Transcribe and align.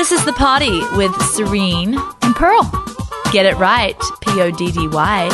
This 0.00 0.12
is 0.12 0.24
the 0.24 0.32
Poddy 0.32 0.80
with 0.96 1.14
Serene 1.20 1.94
and 2.22 2.34
Pearl. 2.34 2.62
Get 3.32 3.44
it 3.44 3.54
right, 3.58 3.94
P 4.22 4.40
O 4.40 4.50
D 4.50 4.72
D 4.72 4.88
Y. 4.88 5.28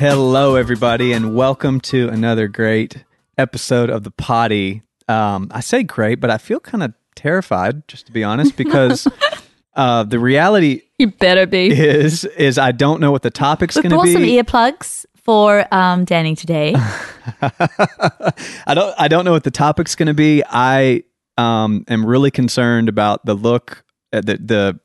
Hello, 0.00 0.56
everybody, 0.56 1.12
and 1.12 1.32
welcome 1.32 1.80
to 1.82 2.08
another 2.08 2.48
great 2.48 3.04
episode 3.38 3.88
of 3.88 4.02
the 4.02 4.10
Poddy. 4.10 4.82
Um, 5.06 5.46
I 5.52 5.60
say 5.60 5.84
great, 5.84 6.16
but 6.16 6.28
I 6.28 6.38
feel 6.38 6.58
kind 6.58 6.82
of 6.82 6.92
terrified, 7.14 7.86
just 7.86 8.06
to 8.06 8.12
be 8.12 8.24
honest, 8.24 8.56
because 8.56 9.06
uh, 9.76 10.02
the 10.02 10.18
reality 10.18 10.82
You 10.98 11.12
better 11.12 11.46
be. 11.46 11.68
is 11.68 12.24
is 12.24 12.58
I 12.58 12.72
don't 12.72 13.00
know 13.00 13.12
what 13.12 13.22
the 13.22 13.30
topic's 13.30 13.76
going 13.76 13.90
to 13.90 13.96
brought 13.96 14.06
be. 14.06 14.12
some 14.12 14.22
earplugs 14.22 15.06
for 15.14 15.72
um, 15.72 16.04
Danny 16.04 16.34
today. 16.34 16.74
I 17.42 18.74
don't 18.74 18.92
I 18.98 19.06
don't 19.06 19.24
know 19.24 19.30
what 19.30 19.44
the 19.44 19.52
topic's 19.52 19.94
going 19.94 20.08
to 20.08 20.14
be. 20.14 20.42
I 20.44 21.04
um, 21.38 21.84
am 21.88 22.04
really 22.04 22.30
concerned 22.30 22.88
about 22.88 23.24
the 23.24 23.34
look 23.34 23.84
uh, 24.12 24.20
the 24.20 24.36
the 24.36 24.80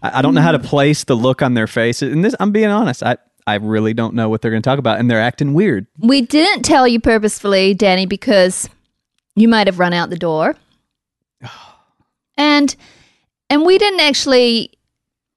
I 0.00 0.18
I 0.18 0.22
don't 0.22 0.34
know 0.34 0.40
how 0.40 0.52
to 0.52 0.58
place 0.58 1.04
the 1.04 1.16
look 1.16 1.42
on 1.42 1.54
their 1.54 1.66
faces. 1.66 2.12
And 2.12 2.24
this 2.24 2.34
I'm 2.40 2.52
being 2.52 2.68
honest. 2.68 3.02
I 3.02 3.18
I 3.46 3.56
really 3.56 3.94
don't 3.94 4.14
know 4.14 4.28
what 4.28 4.40
they're 4.42 4.50
going 4.50 4.62
to 4.62 4.68
talk 4.68 4.78
about 4.78 4.98
and 4.98 5.10
they're 5.10 5.20
acting 5.20 5.54
weird. 5.54 5.86
We 5.98 6.20
didn't 6.20 6.64
tell 6.64 6.86
you 6.86 7.00
purposefully, 7.00 7.74
Danny, 7.74 8.04
because 8.06 8.68
you 9.36 9.48
might 9.48 9.66
have 9.66 9.78
run 9.78 9.92
out 9.92 10.10
the 10.10 10.18
door. 10.18 10.56
And 12.40 12.76
and 13.50 13.66
we 13.66 13.78
didn't 13.78 13.98
actually 13.98 14.77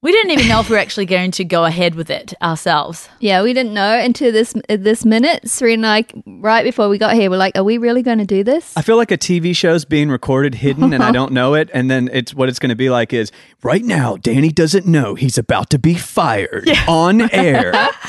we 0.03 0.11
didn't 0.11 0.31
even 0.31 0.47
know 0.47 0.59
if 0.59 0.69
we 0.69 0.75
were 0.75 0.81
actually 0.81 1.05
going 1.05 1.29
to 1.31 1.43
go 1.45 1.63
ahead 1.65 1.93
with 1.95 2.09
it 2.09 2.33
ourselves. 2.41 3.07
yeah, 3.19 3.43
we 3.43 3.53
didn't 3.53 3.73
know 3.73 3.99
until 3.99 4.31
this 4.31 4.55
uh, 4.69 4.77
this 4.77 5.05
minute. 5.05 5.47
Serene 5.49 5.83
and 5.83 5.87
I 5.87 6.05
right 6.25 6.63
before 6.63 6.89
we 6.89 6.97
got 6.97 7.13
here, 7.13 7.29
we're 7.29 7.37
like, 7.37 7.55
are 7.57 7.63
we 7.63 7.77
really 7.77 8.01
going 8.01 8.17
to 8.17 8.25
do 8.25 8.43
this? 8.43 8.75
I 8.75 8.81
feel 8.81 8.97
like 8.97 9.11
a 9.11 9.17
TV 9.17 9.55
show's 9.55 9.85
being 9.85 10.09
recorded 10.09 10.55
hidden 10.55 10.93
and 10.93 11.03
I 11.03 11.11
don't 11.19 11.31
know 11.31 11.53
it. 11.53 11.69
And 11.73 11.89
then 11.89 12.09
it's 12.11 12.33
what 12.33 12.49
it's 12.49 12.59
going 12.59 12.69
to 12.69 12.75
be 12.75 12.89
like 12.89 13.13
is 13.13 13.31
right 13.63 13.83
now, 13.83 14.17
Danny 14.17 14.49
doesn't 14.49 14.85
know 14.87 15.15
he's 15.15 15.37
about 15.37 15.69
to 15.71 15.79
be 15.79 15.93
fired 15.93 16.69
on 16.87 17.29
air. 17.31 17.73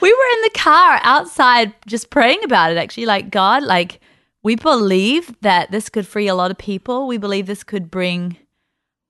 We 0.00 0.10
were 0.10 0.36
in 0.36 0.42
the 0.44 0.58
car 0.58 0.98
outside 1.02 1.74
just 1.86 2.08
praying 2.08 2.42
about 2.42 2.72
it, 2.72 2.78
actually. 2.78 3.04
Like, 3.04 3.28
God, 3.28 3.62
like, 3.62 4.00
we 4.42 4.56
believe 4.56 5.38
that 5.42 5.70
this 5.70 5.90
could 5.90 6.06
free 6.06 6.26
a 6.26 6.34
lot 6.34 6.50
of 6.50 6.56
people. 6.56 7.06
We 7.06 7.18
believe 7.18 7.46
this 7.46 7.62
could 7.62 7.90
bring 7.90 8.38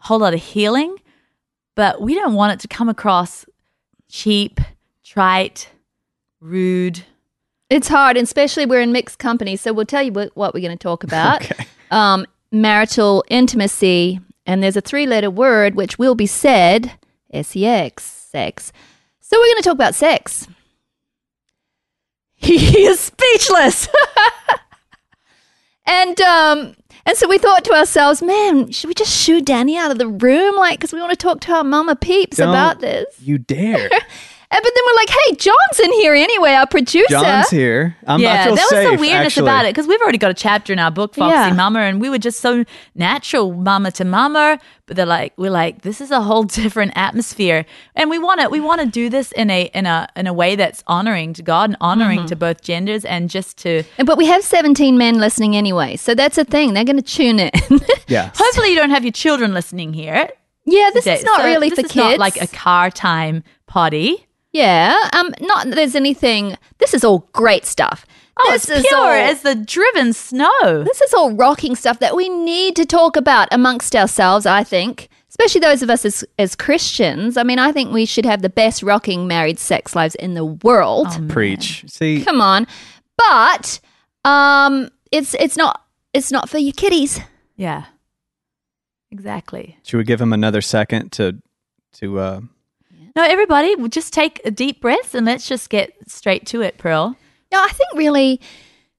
a 0.03 0.09
whole 0.09 0.19
lot 0.19 0.35
of 0.35 0.41
healing, 0.41 0.97
but 1.81 2.03
we 2.03 2.15
don't 2.15 2.35
want 2.35 2.53
it 2.53 2.61
to 2.61 2.69
come 2.69 2.91
across 2.91 3.47
cheap, 4.07 4.61
trite, 5.03 5.71
rude. 6.39 7.05
It's 7.71 7.89
hard, 7.89 8.19
especially 8.19 8.67
we're 8.67 8.83
in 8.83 8.93
mixed 8.93 9.19
company. 9.19 9.57
So 9.57 9.73
we'll 9.73 9.87
tell 9.87 10.03
you 10.03 10.13
what, 10.13 10.37
what 10.37 10.53
we're 10.53 10.61
going 10.61 10.77
to 10.77 10.83
talk 10.83 11.05
about. 11.05 11.41
Okay. 11.51 11.65
Um, 11.91 12.27
marital 12.53 13.25
intimacy, 13.29 14.21
and 14.45 14.63
there's 14.63 14.77
a 14.77 14.83
three-letter 14.83 15.31
word 15.31 15.75
which 15.75 15.99
will 15.99 16.15
be 16.15 16.27
said, 16.27 16.93
S-E-X, 17.33 18.05
sex. 18.05 18.73
So 19.21 19.39
we're 19.39 19.47
going 19.47 19.57
to 19.57 19.63
talk 19.63 19.75
about 19.75 19.95
sex. 19.95 20.49
He 22.35 22.85
is 22.85 23.01
speechless. 23.01 23.89
and 25.87 26.21
um, 26.21 26.77
and 27.07 27.17
so 27.17 27.29
we 27.29 27.39
thought 27.39 27.65
to 27.65 27.73
ourselves, 27.75 28.23
man, 28.23 28.71
should 28.71 28.89
we 28.89 28.95
just 28.95 29.17
shoo 29.17 29.41
Danny 29.41 29.77
out 29.77 29.91
of 29.91 29.99
the 29.99 30.09
room, 30.09 30.57
like, 30.57 30.79
because 30.79 30.93
we 30.93 31.01
want 31.01 31.11
to 31.11 31.17
talk 31.17 31.41
to 31.41 31.53
our 31.53 31.65
mama 31.65 31.97
peeps 31.97 32.37
Don't 32.39 32.49
about 32.49 32.81
this? 32.81 33.07
You 33.21 33.39
dare. 33.39 33.91
And, 34.53 34.61
but 34.65 34.73
then 34.75 34.83
we're 34.85 34.97
like, 34.97 35.09
hey, 35.11 35.35
John's 35.37 35.81
in 35.81 35.93
here 36.01 36.13
anyway, 36.13 36.51
our 36.55 36.67
producer. 36.67 37.07
John's 37.09 37.51
here. 37.51 37.97
I'm, 38.05 38.19
I 38.19 38.23
yeah, 38.25 38.45
feel 38.47 38.57
there 38.57 38.65
was 38.65 38.71
safe, 38.71 38.89
some 38.89 39.01
weirdness 39.01 39.27
actually. 39.27 39.43
about 39.45 39.65
it 39.65 39.69
because 39.75 39.87
we've 39.87 40.01
already 40.01 40.19
got 40.19 40.33
a 40.33 40.35
chapter 40.35 40.73
in 40.73 40.81
our 40.81 40.91
book, 40.91 41.15
Foxy 41.15 41.31
Yeah. 41.31 41.53
Mama, 41.53 41.79
and 41.81 42.01
we 42.01 42.11
were 42.11 42.19
just 42.19 42.41
so 42.41 42.65
natural, 42.97 43.53
mama 43.55 43.93
to 43.93 44.05
mama. 44.05 44.59
But 44.87 44.97
they're 44.97 45.07
like, 45.07 45.35
we're 45.37 45.53
like, 45.53 45.83
this 45.83 46.01
is 46.01 46.11
a 46.11 46.21
whole 46.21 46.43
different 46.61 46.95
atmosphere, 46.97 47.65
and 47.95 48.11
we 48.11 48.19
want 48.19 48.41
to, 48.41 48.49
we 48.49 48.59
want 48.59 48.81
to 48.81 48.89
do 48.89 49.09
this 49.09 49.31
in 49.33 49.51
a 49.51 49.71
in 49.73 49.87
a 49.87 50.09
in 50.17 50.27
a 50.27 50.33
way 50.33 50.57
that's 50.57 50.83
honoring 50.89 51.33
to 51.35 51.43
God 51.43 51.71
and 51.71 51.77
honoring 51.81 52.19
Mm-hmm. 52.19 52.27
to 52.27 52.37
both 52.37 52.61
genders, 52.61 53.05
and 53.05 53.31
just 53.31 53.57
to 53.59 53.85
And- 53.99 54.07
But 54.07 54.19
we 54.19 54.27
have 54.27 54.43
17 54.43 54.99
men 54.99 55.21
listening 55.21 55.55
anyway, 55.55 55.95
so 55.95 56.17
that's 56.17 56.39
a 56.39 56.45
thing. 56.45 56.75
They're 56.75 56.83
going 56.85 56.97
to 56.97 57.03
tune 57.03 57.39
in. 57.39 57.51
Yeah. 58.09 58.33
hopefully 58.35 58.71
you 58.71 58.75
don't 58.75 58.91
have 58.91 59.05
your 59.05 59.13
children 59.13 59.55
listening 59.55 59.93
here. 59.93 60.29
yeah, 60.67 60.91
this 60.93 61.05
today. 61.05 61.19
is 61.19 61.25
not 61.25 61.43
So 61.43 61.47
really 61.47 61.69
this 61.69 61.79
for 61.79 61.87
is 61.87 61.93
kids. 61.93 62.05
Not 62.05 62.19
like 62.19 62.43
a 62.43 62.49
car 62.49 62.91
time 62.91 63.45
Poddy. 63.69 64.27
Yeah, 64.53 65.09
um, 65.13 65.33
not 65.41 65.67
that 65.67 65.75
there's 65.75 65.95
anything. 65.95 66.57
This 66.79 66.95
is 66.95 67.05
all 67.05 67.29
great 67.33 67.65
stuff. 67.65 68.05
Oh, 68.37 68.53
this 68.53 68.69
it's 68.69 68.81
is 68.81 68.87
pure 68.89 68.99
all, 68.99 69.07
as 69.11 69.43
the 69.43 69.55
driven 69.55 70.13
snow. 70.13 70.83
this 70.85 71.01
is 71.03 71.13
all 71.13 71.33
rocking 71.33 71.77
stuff 71.77 71.99
that 71.99 72.17
we 72.17 72.29
need 72.29 72.75
to 72.77 72.87
talk 72.87 73.17
about 73.17 73.49
amongst 73.53 73.95
ourselves. 73.95 74.47
I 74.47 74.65
think, 74.65 75.09
especially 75.29 75.61
those 75.61 75.83
of 75.83 75.91
us 75.91 76.05
as 76.05 76.25
as 76.39 76.57
Christians. 76.57 77.37
I 77.37 77.43
mean, 77.43 77.59
I 77.59 77.71
think 77.73 77.93
we 77.93 78.07
should 78.07 78.25
have 78.25 78.43
the 78.43 78.49
best 78.49 78.83
rocking 78.83 79.27
married 79.27 79.59
sex 79.59 79.95
lives 79.95 80.15
in 80.15 80.35
the 80.35 80.45
world. 80.45 81.09
Oh, 81.11 81.27
Preach. 81.29 81.85
See, 81.89 82.25
Come 82.25 82.41
on, 82.41 82.67
but 83.19 83.79
um, 84.25 84.89
it's 85.13 85.35
it's 85.35 85.57
not 85.57 85.85
it's 86.15 86.33
not 86.33 86.49
for 86.49 86.59
your 86.59 86.73
kiddies. 86.73 87.21
Yeah, 87.57 87.85
exactly. 89.11 89.77
should 89.85 89.99
we 89.99 90.05
give 90.05 90.21
him 90.21 90.33
another 90.33 90.63
second 90.63 91.13
to 91.13 91.37
to 91.95 92.19
uh 92.19 92.41
No, 93.17 93.25
everybody, 93.25 93.75
we'll 93.75 93.89
just 93.89 94.13
take 94.13 94.41
a 94.45 94.51
deep 94.51 94.81
breath 94.81 95.15
and 95.15 95.27
let's 95.27 95.49
just 95.49 95.69
get 95.71 95.93
straight 96.07 96.47
to 96.47 96.61
it, 96.61 96.79
Pearl. 96.79 97.17
No, 97.53 97.63
I 97.63 97.69
think 97.69 97.91
really 97.95 98.41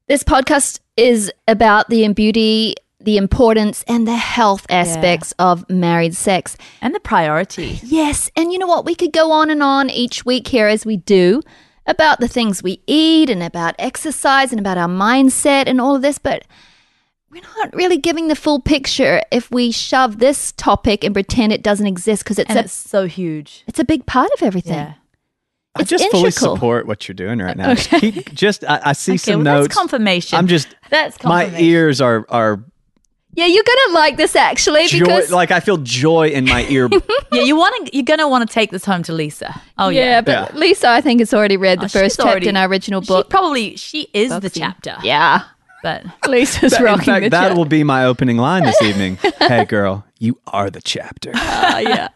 this 0.08 0.24
podcast 0.24 0.80
is 0.98 1.32
about 1.48 1.90
the 1.90 2.08
beauty, 2.10 2.76
the 3.00 3.16
importance, 3.18 3.84
and 3.88 4.06
the 4.06 4.18
health 4.18 4.66
aspects 4.70 5.34
of 5.40 5.70
married 5.70 6.16
sex. 6.16 6.58
And 6.82 6.94
the 6.94 7.00
priority. 7.00 7.80
Yes, 7.84 8.30
and 8.36 8.52
you 8.52 8.60
know 8.60 8.68
what? 8.68 8.86
We 8.86 8.96
could 8.96 9.14
go 9.14 9.32
on 9.32 9.50
and 9.50 9.64
on 9.64 9.90
each 9.90 10.26
week 10.26 10.48
here 10.48 10.68
as 10.68 10.86
we 10.86 10.98
do 10.98 11.42
about 11.86 12.20
the 12.20 12.28
things 12.28 12.62
we 12.62 12.82
eat 12.88 13.30
and 13.30 13.42
about 13.42 13.76
exercise 13.80 14.52
and 14.52 14.60
about 14.60 14.78
our 14.78 14.88
mindset 14.90 15.68
and 15.68 15.80
all 15.80 15.96
of 15.96 16.02
this, 16.02 16.18
but 16.20 16.44
we're 17.32 17.42
not 17.58 17.74
really 17.74 17.98
giving 17.98 18.28
the 18.28 18.36
full 18.36 18.60
picture 18.60 19.22
if 19.32 19.50
we 19.52 19.72
shove 19.72 20.20
this 20.20 20.52
topic 20.54 21.04
and 21.04 21.14
pretend 21.14 21.54
it 21.54 21.64
doesn't 21.64 21.88
exist 21.88 22.24
because 22.24 22.38
it's 22.40 22.54
a 22.54 22.60
it's 22.60 22.74
so 22.74 23.06
huge. 23.08 23.64
it's 23.68 23.80
a 23.80 23.86
big 23.86 24.06
part 24.06 24.30
of 24.34 24.44
everything. 24.44 24.74
Yeah. 24.74 24.94
I 25.76 25.82
It's 25.82 25.90
just 25.90 26.10
fully 26.12 26.32
support 26.32 26.86
what 26.86 27.08
you're 27.08 27.14
doing 27.16 27.40
right 27.40 27.56
now. 27.56 27.74
Just 27.76 27.90
keep 27.92 28.34
just 28.34 28.66
I, 28.66 28.82
I 28.88 28.94
see 28.94 29.14
Okay, 29.14 29.18
some 29.20 29.44
well, 29.46 29.56
notes. 29.56 29.68
that's 29.70 29.78
confirmation. 29.80 30.38
I'm 30.38 30.48
just 30.48 30.68
that's 30.90 31.18
confirmation. 31.18 31.54
my 31.54 31.60
ears 31.62 32.02
are 32.02 32.26
are 32.28 32.62
Yeah, 33.36 33.46
you're 33.46 33.64
gonna 33.64 33.94
like 33.98 34.18
this 34.18 34.36
actually 34.36 34.88
joy 34.88 35.00
because 35.00 35.32
like 35.32 35.50
I 35.52 35.62
feel 35.62 35.78
joy 35.78 36.28
in 36.28 36.44
my 36.44 36.66
ear. 36.66 36.90
Yeah, 37.32 37.44
you 37.44 37.56
want 37.56 37.88
to. 37.88 37.96
You're 37.96 38.04
gonna 38.04 38.28
want 38.28 38.46
to 38.46 38.54
take 38.54 38.72
this 38.72 38.84
home 38.84 39.04
to 39.04 39.14
Lisa. 39.14 39.62
Oh 39.78 39.88
yeah. 39.88 40.02
yeah, 40.04 40.22
but 40.22 40.32
Yeah. 40.54 40.60
Lisa, 40.60 40.90
I 40.90 41.00
think, 41.00 41.22
has 41.22 41.34
already 41.34 41.56
read 41.56 41.80
the 41.80 41.86
Oh, 41.86 41.88
first 41.88 42.18
chapter 42.18 42.30
already- 42.32 42.50
in 42.50 42.58
our 42.58 42.68
original 42.68 43.02
She 43.02 43.08
book. 43.08 43.30
probably 43.30 43.78
she 43.78 44.10
is 44.14 44.38
the 44.42 44.50
chapter. 44.50 44.98
Yeah, 45.04 45.44
But 45.84 46.06
Lisa's 46.28 46.74
in 46.74 46.84
rocking 46.84 47.06
fact, 47.06 47.24
the 47.26 47.30
that 47.30 47.56
will 47.58 47.66
be 47.66 47.84
my 47.84 48.06
opening 48.06 48.38
line 48.38 48.64
this 48.64 48.82
evening. 48.82 49.18
hey 49.40 49.66
girl, 49.66 50.06
you 50.20 50.40
are 50.48 50.70
the 50.70 50.82
chapter. 50.82 51.32
Ah, 51.36 51.80
yeah. 51.80 52.10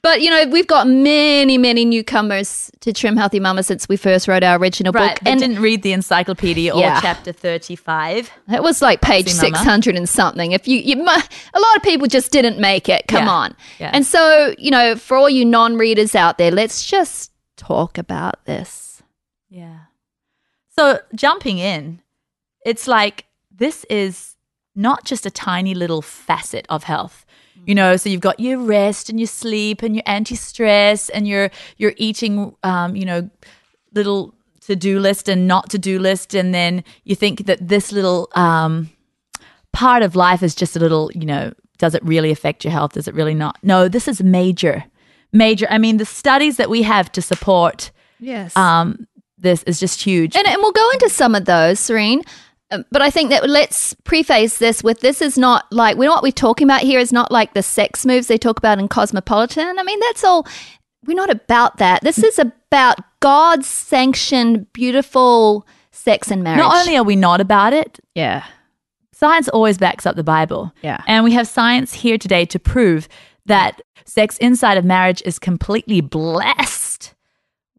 But 0.00 0.22
you 0.22 0.30
know, 0.30 0.46
we've 0.46 0.66
got 0.66 0.86
many, 0.86 1.58
many 1.58 1.84
newcomers 1.84 2.70
to 2.80 2.92
Trim 2.92 3.16
Healthy 3.16 3.40
Mama 3.40 3.64
since 3.64 3.88
we 3.88 3.96
first 3.96 4.28
wrote 4.28 4.44
our 4.44 4.56
original 4.56 4.92
right, 4.92 5.18
book, 5.18 5.28
and 5.28 5.40
didn't 5.40 5.60
read 5.60 5.82
the 5.82 5.92
encyclopedia 5.92 6.72
or 6.72 6.80
Yeah. 6.80 7.00
chapter 7.00 7.32
thirty-five. 7.32 8.30
it 8.52 8.62
was 8.62 8.80
like 8.80 9.00
page 9.00 9.28
six 9.28 9.58
hundred 9.58 9.96
and 9.96 10.08
something. 10.08 10.52
If 10.52 10.68
you, 10.68 10.78
you, 10.78 11.02
a 11.02 11.04
lot 11.04 11.76
of 11.76 11.82
people 11.82 12.06
just 12.06 12.30
didn't 12.30 12.58
make 12.58 12.88
it. 12.88 13.06
Come 13.08 13.24
Yeah. 13.24 13.30
on. 13.32 13.56
Yeah. 13.80 13.90
And 13.92 14.06
so, 14.06 14.54
you 14.56 14.70
know, 14.70 14.94
for 14.94 15.16
all 15.16 15.28
you 15.28 15.44
non-readers 15.44 16.14
out 16.14 16.38
there, 16.38 16.52
let's 16.52 16.86
just 16.86 17.32
talk 17.56 17.98
about 17.98 18.44
this. 18.46 19.02
Yeah. 19.50 19.78
So 20.78 21.00
jumping 21.14 21.58
in, 21.58 22.00
it's 22.70 22.86
like 22.86 23.24
this 23.50 23.84
is 23.90 24.36
not 24.74 25.04
just 25.10 25.26
a 25.26 25.30
tiny 25.30 25.74
little 25.74 26.02
facet 26.02 26.64
of 26.68 26.84
health. 26.84 27.24
You 27.66 27.74
know, 27.74 27.96
so 27.96 28.08
you've 28.08 28.20
got 28.30 28.38
your 28.40 28.58
rest 28.58 29.10
and 29.10 29.18
your 29.20 29.26
sleep 29.26 29.82
and 29.82 29.94
your 29.96 30.04
anti-stress 30.06 31.10
and 31.10 31.26
your 31.26 31.50
your 31.76 31.92
eating 31.96 32.54
um, 32.62 32.94
you 32.96 33.04
know, 33.04 33.28
little 33.92 34.32
to-do 34.60 35.00
list 35.00 35.28
and 35.28 35.46
not 35.48 35.68
to-do 35.70 35.98
list 35.98 36.34
and 36.34 36.54
then 36.54 36.84
you 37.04 37.16
think 37.16 37.46
that 37.46 37.58
this 37.68 37.90
little 37.92 38.28
um 38.34 38.90
part 39.72 40.02
of 40.02 40.14
life 40.16 40.42
is 40.42 40.54
just 40.54 40.76
a 40.76 40.78
little, 40.78 41.10
you 41.14 41.26
know, 41.26 41.52
does 41.78 41.94
it 41.94 42.02
really 42.04 42.30
affect 42.30 42.64
your 42.64 42.72
health? 42.72 42.92
Does 42.92 43.08
it 43.08 43.14
really 43.14 43.34
not? 43.34 43.56
No, 43.62 43.88
this 43.88 44.08
is 44.08 44.22
major. 44.22 44.84
Major. 45.32 45.66
I 45.70 45.78
mean, 45.78 45.96
the 45.98 46.04
studies 46.06 46.56
that 46.56 46.70
we 46.70 46.82
have 46.82 47.10
to 47.12 47.22
support 47.22 47.90
Yes. 48.20 48.56
um, 48.56 49.06
this 49.36 49.62
is 49.64 49.78
just 49.78 50.02
huge. 50.02 50.34
And, 50.36 50.46
and 50.46 50.56
we'll 50.62 50.72
go 50.72 50.88
into 50.94 51.08
some 51.08 51.34
of 51.34 51.44
those, 51.44 51.78
Serene. 51.78 52.22
Um, 52.70 52.84
But 52.90 53.02
I 53.02 53.10
think 53.10 53.30
that 53.30 53.48
let's 53.48 53.94
preface 54.04 54.58
this 54.58 54.82
with 54.82 55.00
this 55.00 55.22
is 55.22 55.38
not 55.38 55.66
like 55.72 55.96
we 55.96 56.06
know 56.06 56.12
what 56.12 56.22
we're 56.22 56.32
talking 56.32 56.66
about 56.66 56.82
here 56.82 57.00
is 57.00 57.12
not 57.12 57.32
like 57.32 57.54
the 57.54 57.62
sex 57.62 58.04
moves 58.04 58.26
they 58.26 58.38
talk 58.38 58.58
about 58.58 58.78
in 58.78 58.88
Cosmopolitan. 58.88 59.78
I 59.78 59.82
mean, 59.82 60.00
that's 60.00 60.24
all. 60.24 60.46
We're 61.06 61.16
not 61.16 61.30
about 61.30 61.78
that. 61.78 62.02
This 62.02 62.18
is 62.18 62.38
about 62.38 62.98
God's 63.20 63.66
sanctioned, 63.66 64.72
beautiful 64.72 65.66
sex 65.92 66.30
and 66.30 66.42
marriage. 66.42 66.58
Not 66.58 66.76
only 66.80 66.96
are 66.96 67.04
we 67.04 67.16
not 67.16 67.40
about 67.40 67.72
it, 67.72 67.98
yeah, 68.14 68.44
science 69.12 69.48
always 69.48 69.78
backs 69.78 70.06
up 70.06 70.16
the 70.16 70.24
Bible. 70.24 70.72
Yeah. 70.82 71.02
And 71.06 71.24
we 71.24 71.32
have 71.32 71.48
science 71.48 71.94
here 71.94 72.18
today 72.18 72.44
to 72.46 72.58
prove 72.58 73.08
that 73.46 73.80
sex 74.04 74.36
inside 74.38 74.76
of 74.76 74.84
marriage 74.84 75.22
is 75.24 75.38
completely 75.38 76.00
blessed 76.00 77.14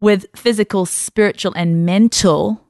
with 0.00 0.26
physical, 0.34 0.86
spiritual, 0.86 1.52
and 1.54 1.86
mental 1.86 2.66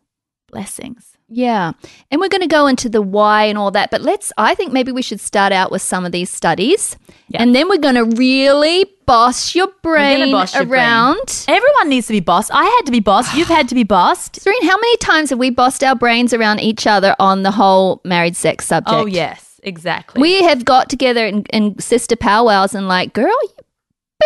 blessings. 0.50 1.16
Yeah. 1.30 1.72
And 2.10 2.20
we're 2.20 2.28
going 2.28 2.40
to 2.42 2.48
go 2.48 2.66
into 2.66 2.88
the 2.88 3.00
why 3.00 3.44
and 3.44 3.56
all 3.56 3.70
that. 3.70 3.90
But 3.90 4.02
let's, 4.02 4.32
I 4.36 4.54
think 4.54 4.72
maybe 4.72 4.90
we 4.92 5.00
should 5.00 5.20
start 5.20 5.52
out 5.52 5.70
with 5.70 5.80
some 5.80 6.04
of 6.04 6.10
these 6.12 6.28
studies. 6.28 6.96
Yeah. 7.28 7.42
And 7.42 7.54
then 7.54 7.68
we're 7.68 7.78
going 7.78 7.94
to 7.94 8.04
really 8.04 8.84
boss 9.06 9.54
your 9.54 9.68
brain 9.82 10.32
boss 10.32 10.54
your 10.54 10.64
brain. 10.64 10.80
around. 10.80 11.44
Everyone 11.48 11.88
needs 11.88 12.08
to 12.08 12.12
be 12.12 12.20
bossed. 12.20 12.50
I 12.52 12.64
had 12.64 12.82
to 12.86 12.92
be 12.92 13.00
bossed. 13.00 13.34
You've 13.36 13.48
had 13.48 13.68
to 13.68 13.74
be 13.74 13.84
bossed. 13.84 14.40
Serene, 14.40 14.62
how 14.62 14.76
many 14.76 14.96
times 14.98 15.30
have 15.30 15.38
we 15.38 15.50
bossed 15.50 15.84
our 15.84 15.94
brains 15.94 16.34
around 16.34 16.60
each 16.60 16.86
other 16.86 17.14
on 17.20 17.44
the 17.44 17.52
whole 17.52 18.00
married 18.04 18.34
sex 18.36 18.66
subject? 18.66 18.92
Oh, 18.92 19.06
yes, 19.06 19.60
exactly. 19.62 20.20
We 20.20 20.42
have 20.42 20.64
got 20.64 20.90
together 20.90 21.24
in, 21.26 21.44
in 21.52 21.78
sister 21.78 22.16
powwows 22.16 22.74
and 22.74 22.88
like, 22.88 23.12
girl, 23.12 23.26
you 23.42 23.64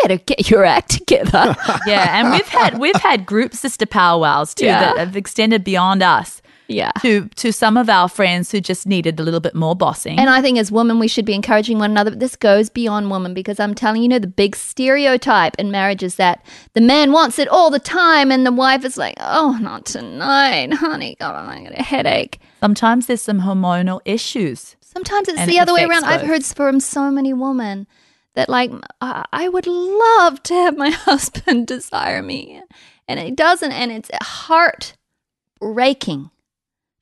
better 0.02 0.16
get 0.18 0.50
your 0.50 0.64
act 0.64 0.90
together. 0.90 1.54
yeah, 1.86 2.18
and 2.20 2.30
we've 2.32 2.48
had 2.48 2.78
we've 2.78 2.96
had 2.96 3.26
group 3.26 3.54
sister 3.54 3.86
powwows 3.86 4.54
too 4.54 4.64
Yeah. 4.66 4.80
that 4.80 4.98
have 4.98 5.16
extended 5.16 5.62
beyond 5.64 6.02
us 6.02 6.42
yeah. 6.68 6.92
to 7.02 7.28
to 7.28 7.52
some 7.52 7.76
of 7.76 7.88
our 7.88 8.08
friends 8.08 8.50
who 8.50 8.60
just 8.60 8.86
needed 8.86 9.20
a 9.20 9.22
little 9.22 9.40
bit 9.40 9.54
more 9.54 9.76
bossing. 9.76 10.18
And 10.18 10.30
I 10.30 10.40
think 10.40 10.58
as 10.58 10.72
women, 10.72 10.98
we 10.98 11.08
should 11.08 11.24
be 11.24 11.34
encouraging 11.34 11.78
one 11.78 11.90
another. 11.90 12.10
But 12.10 12.20
this 12.20 12.36
goes 12.36 12.70
beyond 12.70 13.10
women 13.10 13.34
because 13.34 13.60
I'm 13.60 13.74
telling 13.74 14.02
you, 14.02 14.08
know, 14.08 14.18
the 14.18 14.26
big 14.26 14.56
stereotype 14.56 15.54
in 15.58 15.70
marriage 15.70 16.02
is 16.02 16.16
that 16.16 16.44
the 16.72 16.80
man 16.80 17.12
wants 17.12 17.38
it 17.38 17.48
all 17.48 17.70
the 17.70 17.78
time, 17.78 18.32
and 18.32 18.46
the 18.46 18.52
wife 18.52 18.84
is 18.84 18.96
like, 18.96 19.16
"Oh, 19.20 19.58
not 19.60 19.84
tonight, 19.84 20.72
honey. 20.74 21.16
God, 21.18 21.34
I 21.34 21.62
get 21.62 21.78
a 21.78 21.82
headache." 21.82 22.40
Sometimes 22.60 23.06
there's 23.06 23.22
some 23.22 23.42
hormonal 23.42 24.00
issues. 24.04 24.76
Sometimes 24.80 25.28
it's 25.28 25.46
the 25.46 25.56
it 25.56 25.60
other 25.60 25.74
way 25.74 25.84
around. 25.84 26.04
I've 26.04 26.26
heard 26.26 26.44
from 26.44 26.80
so 26.80 27.10
many 27.10 27.32
women 27.32 27.86
that 28.34 28.48
like 28.48 28.70
I 29.00 29.24
I 29.32 29.48
would 29.48 29.66
love 29.66 30.42
to 30.44 30.54
have 30.54 30.76
my 30.76 30.90
husband 30.90 31.66
desire 31.66 32.22
me, 32.22 32.62
and 33.08 33.18
it 33.20 33.36
doesn't, 33.36 33.72
and 33.72 33.92
it's 33.92 34.10
heartbreaking 34.22 36.30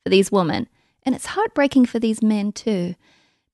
for 0.03 0.11
these 0.11 0.33
women, 0.33 0.69
and 1.05 1.15
it's 1.15 1.27
heartbreaking 1.27 1.87
for 1.87 1.99
these 1.99 2.23
men 2.23 2.53
too, 2.53 2.95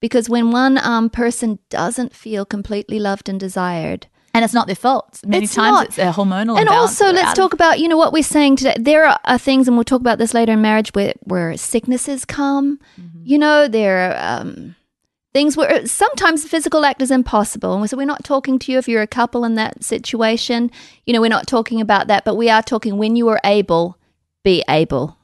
because 0.00 0.28
when 0.28 0.50
one 0.50 0.78
um, 0.78 1.10
person 1.10 1.58
doesn't 1.70 2.14
feel 2.14 2.44
completely 2.44 2.98
loved 2.98 3.28
and 3.28 3.38
desired, 3.40 4.06
And 4.34 4.44
it's 4.44 4.54
not 4.54 4.66
their 4.66 4.76
fault. 4.76 5.20
Many 5.26 5.44
It's 5.44 5.54
times 5.54 5.72
not. 5.74 5.86
it's 5.86 5.98
a 5.98 6.12
hormonal 6.12 6.58
and 6.60 6.68
also 6.68 7.10
let's 7.12 7.32
talk 7.34 7.52
about 7.52 7.80
you 7.80 7.88
know 7.88 7.96
what 7.96 8.12
we're 8.12 8.22
saying 8.22 8.56
today 8.56 8.76
there 8.78 9.04
are, 9.06 9.18
are 9.24 9.38
things 9.38 9.66
and 9.66 9.76
we'll 9.76 9.84
talk 9.84 10.00
about 10.00 10.18
this 10.18 10.32
later 10.34 10.52
in 10.52 10.60
marriage 10.62 10.90
where, 10.94 11.14
where 11.24 11.56
sicknesses 11.56 12.24
come 12.24 12.78
Mm-hmm. 13.00 13.22
you 13.24 13.38
know 13.38 13.66
there 13.68 13.98
are 14.12 14.40
um, 14.40 14.76
things 15.32 15.56
where 15.56 15.84
sometimes 15.86 16.42
the 16.42 16.48
physical 16.48 16.84
act 16.84 17.02
is 17.02 17.10
impossible 17.10 17.74
and 17.74 17.90
so 17.90 17.96
we're 17.96 18.04
not 18.14 18.22
talking 18.24 18.58
to 18.60 18.70
you 18.72 18.78
if 18.78 18.86
you're 18.88 19.02
a 19.02 19.06
couple 19.20 19.44
in 19.44 19.54
that 19.56 19.82
situation 19.82 20.70
you 21.04 21.12
know 21.12 21.20
we're 21.20 21.28
not 21.38 21.46
talking 21.48 21.80
about 21.80 22.06
that 22.06 22.24
but 22.24 22.36
we 22.36 22.48
are 22.48 22.62
talking 22.62 22.96
when 22.96 23.16
you 23.16 23.26
are 23.28 23.40
able 23.44 23.98
be 24.44 24.62
able 24.68 25.17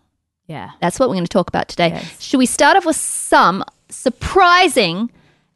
Yeah. 0.46 0.72
that's 0.80 1.00
what 1.00 1.08
we're 1.08 1.14
going 1.14 1.24
to 1.24 1.28
talk 1.30 1.48
about 1.48 1.68
today. 1.68 1.88
Yes. 1.88 2.20
Should 2.22 2.38
we 2.38 2.46
start 2.46 2.76
off 2.76 2.84
with 2.84 2.96
some 2.96 3.64
surprising 3.88 5.10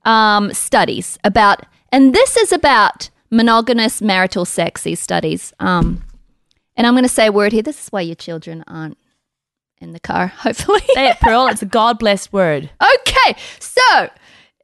um, 0.04 0.52
studies 0.54 1.18
about, 1.24 1.64
and 1.92 2.14
this 2.14 2.36
is 2.36 2.52
about 2.52 3.10
monogamous 3.30 4.00
marital 4.00 4.44
sex, 4.44 4.82
these 4.82 5.00
studies. 5.00 5.52
Um, 5.60 6.02
and 6.76 6.86
I'm 6.86 6.94
going 6.94 7.04
to 7.04 7.08
say 7.08 7.26
a 7.26 7.32
word 7.32 7.52
here. 7.52 7.62
This 7.62 7.82
is 7.82 7.88
why 7.90 8.00
your 8.02 8.14
children 8.14 8.64
aren't 8.66 8.96
in 9.80 9.92
the 9.92 10.00
car, 10.00 10.26
hopefully. 10.38 10.80
Say 10.94 11.08
it, 11.08 11.20
Pearl. 11.20 11.48
It's 11.48 11.62
a 11.62 11.66
God 11.66 11.98
blessed 11.98 12.32
word. 12.32 12.70
okay. 12.82 13.36
So 13.58 14.08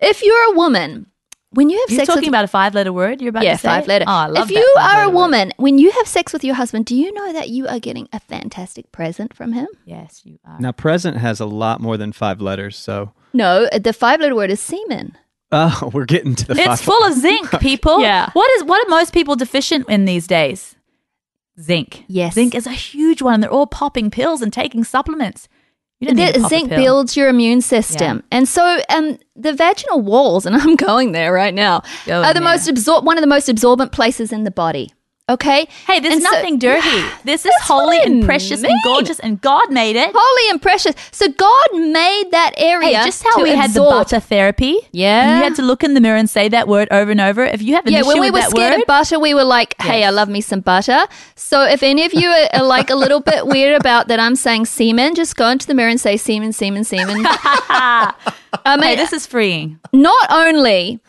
if 0.01 0.23
you're 0.23 0.53
a 0.53 0.57
woman, 0.57 1.07
when 1.55 1.71
you 1.71 1.79
have 1.81 1.91
You're 1.91 1.99
sex 2.01 2.07
talking 2.09 2.23
with 2.23 2.29
about 2.29 2.45
a 2.45 2.49
five 2.49 2.75
letter 2.75 2.93
word? 2.93 3.21
You're 3.21 3.31
about 3.31 3.45
yeah, 3.45 3.53
to 3.53 3.59
say? 3.59 3.69
five 3.69 3.87
letter. 3.87 4.05
Oh, 4.07 4.13
I 4.13 4.27
love 4.27 4.49
if 4.51 4.55
that 4.55 4.61
you 4.61 4.75
are 4.79 4.83
a 4.83 4.99
letter 4.99 5.09
word. 5.09 5.15
woman, 5.15 5.53
when 5.57 5.79
you 5.79 5.91
have 5.93 6.07
sex 6.07 6.33
with 6.33 6.45
your 6.45 6.55
husband, 6.55 6.87
do 6.87 6.95
you 6.95 7.13
know 7.13 7.33
that 7.33 7.49
you 7.49 7.67
are 7.69 7.79
getting 7.79 8.09
a 8.13 8.21
fantastic 8.21 8.93
present 8.93 9.35
from 9.35 9.53
him? 9.53 9.69
Yes, 9.85 10.23
you 10.25 10.39
are. 10.45 10.59
Now, 10.61 10.73
present 10.73 11.17
has 11.19 11.41
a 11.41 11.47
lot 11.47 11.81
more 11.81 11.97
than 11.97 12.13
five 12.13 12.41
letters, 12.41 12.77
so 12.77 13.13
No, 13.33 13.69
the 13.81 13.93
five 13.93 14.21
letter 14.21 14.35
word 14.35 14.51
is 14.51 14.61
semen. 14.61 15.17
oh, 15.53 15.91
we're 15.95 16.05
getting 16.05 16.35
to 16.35 16.47
the 16.47 16.55
It's 16.55 16.67
five. 16.67 16.81
full 16.81 17.05
of 17.05 17.15
zinc, 17.15 17.51
people. 17.61 18.01
Yeah. 18.01 18.31
What 18.33 18.51
is 18.53 18.65
what 18.65 18.87
are 18.87 18.91
most 18.91 19.13
people 19.13 19.37
deficient 19.37 19.89
in 19.89 20.05
these 20.05 20.27
days? 20.27 20.77
Zinc. 21.61 22.05
Yes. 22.09 22.35
Zinc 22.35 22.55
is 22.55 22.67
a 22.67 22.73
huge 22.73 23.23
one. 23.23 23.41
They're 23.41 23.51
all 23.51 23.67
popping 23.69 24.11
pills 24.11 24.43
and 24.43 24.53
taking 24.53 24.83
supplements. 24.83 25.49
You 26.09 26.15
don't 26.15 26.27
The 26.27 26.33
to 26.33 26.41
pop 26.41 26.47
a 26.47 26.55
zinc 26.55 26.71
builds 26.71 27.17
your 27.17 27.29
immune 27.29 27.61
system, 27.61 28.23
and 28.31 28.49
so 28.49 28.81
um, 28.89 29.19
the 29.37 29.53
vaginal 29.53 30.01
walls, 30.01 30.47
and 30.47 30.55
I'm 30.63 30.77
going 30.77 31.13
there 31.13 31.33
right 31.33 31.55
now, 31.55 31.83
Go 32.07 32.23
are 32.23 32.33
the 32.35 32.41
there. 32.41 32.43
most 32.49 32.69
absor- 32.69 33.03
one 33.05 33.17
of 33.17 33.23
the 33.23 33.29
most 33.29 33.49
absorbent 33.49 33.93
places 33.93 34.33
in 34.33 34.45
the 34.45 34.51
body. 34.51 34.93
Okay, 35.27 35.67
Hey, 35.87 36.01
there's 36.01 36.15
And 36.17 36.23
so- 36.23 36.31
nothing 36.33 36.59
dirty. 36.59 37.03
This 37.25 37.47
is 37.47 37.53
holy 37.63 37.99
and 38.03 38.27
precious 38.27 38.63
and 38.63 38.79
gorgeous, 38.85 39.19
and 39.19 39.41
God 39.41 39.71
made 39.71 39.97
it. 39.97 40.11
holy 40.15 40.51
and 40.51 40.61
precious. 40.61 40.95
So 41.13 41.29
God 41.29 41.69
made 41.73 42.25
that 42.33 42.53
area. 42.59 42.99
Hey, 42.99 43.05
just 43.07 43.25
how 43.25 43.43
we 43.43 43.49
had 43.55 43.73
the 43.73 43.81
butter 43.81 44.21
therapy. 44.21 44.77
Yeah. 44.93 45.39
You 45.39 45.45
had 45.45 45.55
to 45.55 45.63
look 45.63 45.83
in 45.83 45.95
the 45.95 46.03
mirror 46.03 46.19
and 46.19 46.29
say 46.29 46.49
that 46.51 46.69
word 46.69 46.89
over 46.91 47.11
and 47.11 47.23
over. 47.23 47.43
If 47.43 47.63
you 47.63 47.75
have 47.75 47.87
an 47.87 47.95
Yeah, 47.95 48.01
issue 48.01 48.09
when 48.09 48.21
we 48.21 48.27
with 48.31 48.35
were 48.35 48.41
that 48.41 48.51
scared 48.51 48.73
word, 48.75 48.81
of 48.83 48.87
butter, 48.87 49.19
we 49.19 49.33
were 49.33 49.45
like, 49.45 49.75
"Hey, 49.81 50.01
Yes. 50.01 50.09
I 50.09 50.11
love 50.11 50.29
me 50.29 50.43
some 50.43 50.61
butter." 50.61 51.07
So 51.37 51.63
if 51.63 51.83
any 51.83 52.05
of 52.05 52.13
you 52.13 52.29
are, 52.29 52.49
are 52.61 52.63
like 52.65 52.91
a 52.91 52.95
little 52.95 53.21
bit 53.21 53.47
weird 53.55 53.81
about 53.81 54.09
that, 54.09 54.21
I'm 54.21 54.37
saying 54.37 54.67
semen. 54.67 55.15
Just 55.15 55.37
go 55.37 55.49
into 55.49 55.67
the 55.67 55.73
mirror 55.73 55.89
and 55.89 55.99
say 56.01 56.19
semen, 56.19 56.53
semen, 56.53 56.85
semen. 56.85 57.25
I 57.27 58.13
mean, 58.77 58.83
hey, 58.83 58.97
this 58.97 59.15
is 59.15 59.27
freeing. 59.27 59.79
not 59.95 60.27
only 60.31 61.01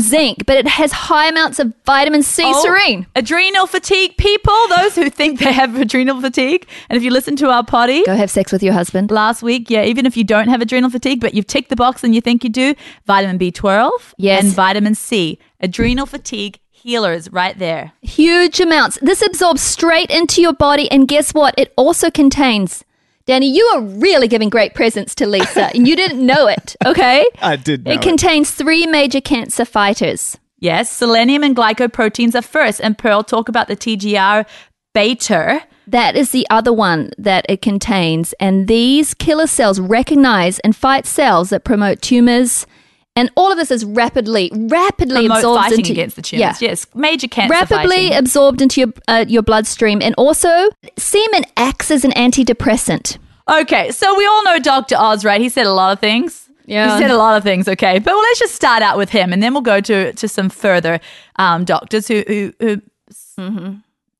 zinc, 0.00 0.44
but 0.46 0.56
it 0.56 0.66
has 0.66 0.92
high 0.92 1.28
amounts 1.28 1.58
of 1.58 1.72
vitamin 1.86 2.22
C. 2.22 2.42
Oh, 2.44 2.62
Serene. 2.62 3.06
Adrenal 3.16 3.66
fatigue, 3.66 4.16
people, 4.16 4.54
those 4.68 4.94
who 4.94 5.08
think 5.10 5.38
they 5.40 5.52
have 5.52 5.74
adrenal 5.76 6.20
fatigue. 6.20 6.66
And 6.88 6.96
if 6.96 7.02
you 7.02 7.10
listen 7.10 7.36
to 7.36 7.50
our 7.50 7.64
Poddy 7.64 8.04
Go 8.04 8.14
have 8.14 8.30
sex 8.30 8.52
with 8.52 8.62
your 8.62 8.74
husband. 8.74 9.10
last 9.10 9.42
week, 9.42 9.70
yeah, 9.70 9.84
even 9.84 10.06
if 10.06 10.16
you 10.16 10.24
don't 10.24 10.48
have 10.48 10.60
adrenal 10.60 10.90
fatigue, 10.90 11.20
but 11.20 11.34
you've 11.34 11.46
ticked 11.46 11.70
the 11.70 11.76
box 11.76 12.04
and 12.04 12.14
you 12.14 12.20
think 12.20 12.44
you 12.44 12.50
do, 12.50 12.74
vitamin 13.06 13.38
B12 13.38 13.90
Yes. 14.18 14.44
and 14.44 14.52
vitamin 14.52 14.94
C. 14.94 15.38
Adrenal 15.60 16.06
fatigue 16.06 16.58
healers 16.70 17.30
right 17.32 17.58
there. 17.58 17.92
Huge 18.02 18.60
amounts. 18.60 18.98
This 19.02 19.20
absorbs 19.20 19.60
straight 19.60 20.10
into 20.10 20.40
your 20.40 20.52
body, 20.52 20.88
and 20.90 21.08
guess 21.08 21.34
what? 21.34 21.54
It 21.58 21.72
also 21.76 22.10
contains. 22.10 22.84
Danny, 23.28 23.54
you 23.54 23.62
are 23.74 23.82
really 23.82 24.26
giving 24.26 24.48
great 24.48 24.74
presents 24.74 25.14
to 25.16 25.26
Lisa, 25.26 25.66
and 25.74 25.86
you 25.86 25.94
didn't 25.94 26.24
know 26.24 26.46
it. 26.46 26.74
Okay, 26.86 27.28
I 27.42 27.56
did 27.56 27.84
know 27.84 27.92
it 27.92 27.96
it. 27.96 28.02
contains 28.02 28.50
three 28.50 28.86
major 28.86 29.20
cancer 29.20 29.66
fighters. 29.66 30.38
Yes, 30.58 30.90
selenium 30.90 31.42
and 31.42 31.54
glycoproteins 31.54 32.34
are 32.34 32.40
first. 32.40 32.80
And 32.80 32.96
Pearl, 32.96 33.22
talk 33.22 33.50
about 33.50 33.68
the 33.68 33.76
TGF 33.76 34.46
beta. 34.94 35.62
That 35.86 36.16
is 36.16 36.30
the 36.30 36.46
other 36.48 36.72
one 36.72 37.10
that 37.18 37.44
it 37.50 37.60
contains. 37.60 38.32
And 38.40 38.66
these 38.66 39.12
killer 39.12 39.46
cells 39.46 39.78
recognize 39.78 40.58
and 40.60 40.74
fight 40.74 41.04
cells 41.04 41.50
that 41.50 41.64
promote 41.64 42.00
tumors. 42.00 42.66
And 43.14 43.30
all 43.36 43.50
of 43.50 43.58
this 43.58 43.70
is 43.70 43.84
rapidly, 43.84 44.50
rapidly 44.54 45.26
Promote 45.26 45.38
absorbed 45.38 45.62
fighting 45.64 45.78
into 45.80 45.92
against 45.92 46.16
the 46.16 46.22
tumors. 46.22 46.62
Yeah. 46.62 46.68
Yes, 46.70 46.86
major 46.94 47.28
cancer 47.28 47.52
rapidly 47.52 47.96
fighting. 47.96 48.14
absorbed 48.14 48.62
into 48.62 48.80
your 48.80 48.92
uh, 49.08 49.24
your 49.28 49.42
bloodstream. 49.42 50.00
And 50.00 50.14
also, 50.16 50.68
semen 50.96 51.44
acts 51.56 51.90
as 51.90 52.04
an 52.04 52.12
antidepressant. 52.12 53.18
Okay, 53.48 53.90
so 53.90 54.16
we 54.16 54.26
all 54.26 54.44
know 54.44 54.58
Dr. 54.58 54.96
Oz, 54.98 55.24
right? 55.24 55.40
He 55.40 55.48
said 55.48 55.66
a 55.66 55.72
lot 55.72 55.92
of 55.92 56.00
things. 56.00 56.48
Yeah. 56.66 56.96
He 56.96 57.02
said 57.02 57.10
a 57.10 57.16
lot 57.16 57.36
of 57.38 57.42
things, 57.42 57.66
okay. 57.66 57.98
But 57.98 58.12
well, 58.12 58.20
let's 58.20 58.38
just 58.38 58.54
start 58.54 58.82
out 58.82 58.98
with 58.98 59.08
him 59.08 59.32
and 59.32 59.42
then 59.42 59.54
we'll 59.54 59.62
go 59.62 59.80
to, 59.80 60.12
to 60.12 60.28
some 60.28 60.50
further 60.50 61.00
um, 61.36 61.64
doctors 61.64 62.06
who, 62.06 62.22
who, 62.28 62.52
who 62.60 62.82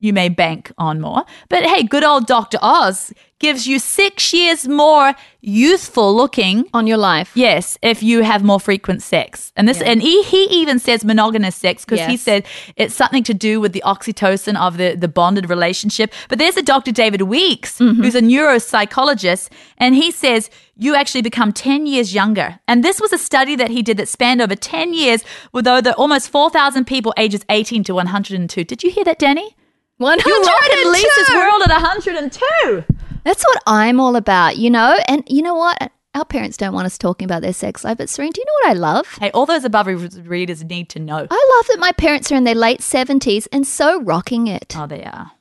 you 0.00 0.12
may 0.12 0.28
bank 0.28 0.70
on 0.78 1.00
more. 1.00 1.24
But 1.48 1.64
hey, 1.64 1.82
good 1.82 2.04
old 2.04 2.26
Dr. 2.26 2.58
Oz 2.62 3.12
gives 3.40 3.66
you 3.68 3.78
six 3.78 4.32
years 4.32 4.66
more 4.66 5.14
youthful 5.40 6.14
looking. 6.14 6.64
on 6.74 6.86
your 6.88 6.96
life. 6.96 7.30
Yes, 7.34 7.78
if 7.82 8.02
you 8.02 8.22
have 8.22 8.42
more 8.44 8.58
frequent 8.60 9.00
sex. 9.02 9.52
And 9.56 9.68
this 9.68 9.80
and 9.80 10.02
he, 10.02 10.22
he 10.24 10.44
even 10.60 10.78
says 10.78 11.04
monogamous 11.04 11.54
sex 11.56 11.84
because 11.84 12.04
he 12.06 12.16
said 12.16 12.44
it's 12.76 12.94
something 12.94 13.22
to 13.24 13.34
do 13.34 13.60
with 13.60 13.72
the 13.72 13.82
oxytocin 13.86 14.56
of 14.56 14.76
the, 14.76 14.94
the 14.96 15.08
bonded 15.08 15.48
relationship. 15.48 16.12
But 16.28 16.38
there's 16.38 16.56
a 16.56 16.62
Dr. 16.62 16.92
David 16.92 17.22
Weeks 17.22 17.78
Mm-hmm. 17.78 18.02
who's 18.02 18.14
a 18.16 18.20
neuropsychologist 18.20 19.50
and 19.78 19.94
he 19.94 20.10
says 20.10 20.50
you 20.76 20.94
actually 20.94 21.22
become 21.22 21.52
10 21.52 21.86
years 21.86 22.14
younger. 22.14 22.58
And 22.68 22.84
this 22.84 23.00
was 23.00 23.12
a 23.12 23.18
study 23.18 23.56
that 23.56 23.70
he 23.70 23.82
did 23.82 23.96
that 23.96 24.08
spanned 24.08 24.40
over 24.40 24.54
10 24.56 24.94
years 24.94 25.22
with 25.52 25.66
over 25.66 25.90
almost 25.92 26.30
4,000 26.30 26.86
people 26.86 27.12
ages 27.16 27.44
18 27.48 27.84
to 27.84 27.94
102. 27.94 28.64
Did 28.64 28.82
you 28.82 28.90
hear 28.90 29.04
that, 29.04 29.18
Danny? 29.18 29.54
One 29.98 30.18
You 30.24 30.42
rocked 30.42 30.72
in 30.72 30.92
Lisa's 30.92 31.34
world 31.34 31.62
at 31.62 31.70
102. 31.70 32.84
That's 33.24 33.44
what 33.44 33.62
I'm 33.66 33.98
all 33.98 34.14
about, 34.14 34.56
you 34.56 34.70
know. 34.70 34.96
And 35.08 35.24
you 35.26 35.42
know 35.42 35.56
what? 35.56 35.90
Our 36.14 36.24
parents 36.24 36.56
don't 36.56 36.72
want 36.72 36.86
us 36.86 36.96
talking 36.96 37.24
about 37.26 37.42
their 37.42 37.52
sex 37.52 37.82
life. 37.82 37.98
But 37.98 38.08
Serene, 38.08 38.30
do 38.30 38.40
you 38.40 38.44
know 38.44 38.52
what 38.62 38.70
I 38.70 38.72
love? 38.74 39.06
Hey, 39.20 39.32
all 39.32 39.44
those 39.44 39.64
above 39.64 39.88
readers 39.88 40.62
need 40.62 40.88
to 40.90 41.00
know. 41.00 41.26
I 41.28 41.56
love 41.56 41.66
that 41.66 41.78
my 41.80 41.90
parents 41.92 42.30
are 42.30 42.36
in 42.36 42.44
their 42.44 42.54
late 42.54 42.80
seventies 42.80 43.48
and 43.48 43.66
so 43.66 44.00
rocking 44.02 44.46
it. 44.46 44.74
Oh, 44.78 44.86
they 44.86 45.02
are. 45.02 45.32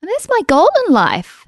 And 0.00 0.10
that's 0.10 0.28
my 0.28 0.40
goal 0.46 0.70
in 0.86 0.94
life. 0.94 1.46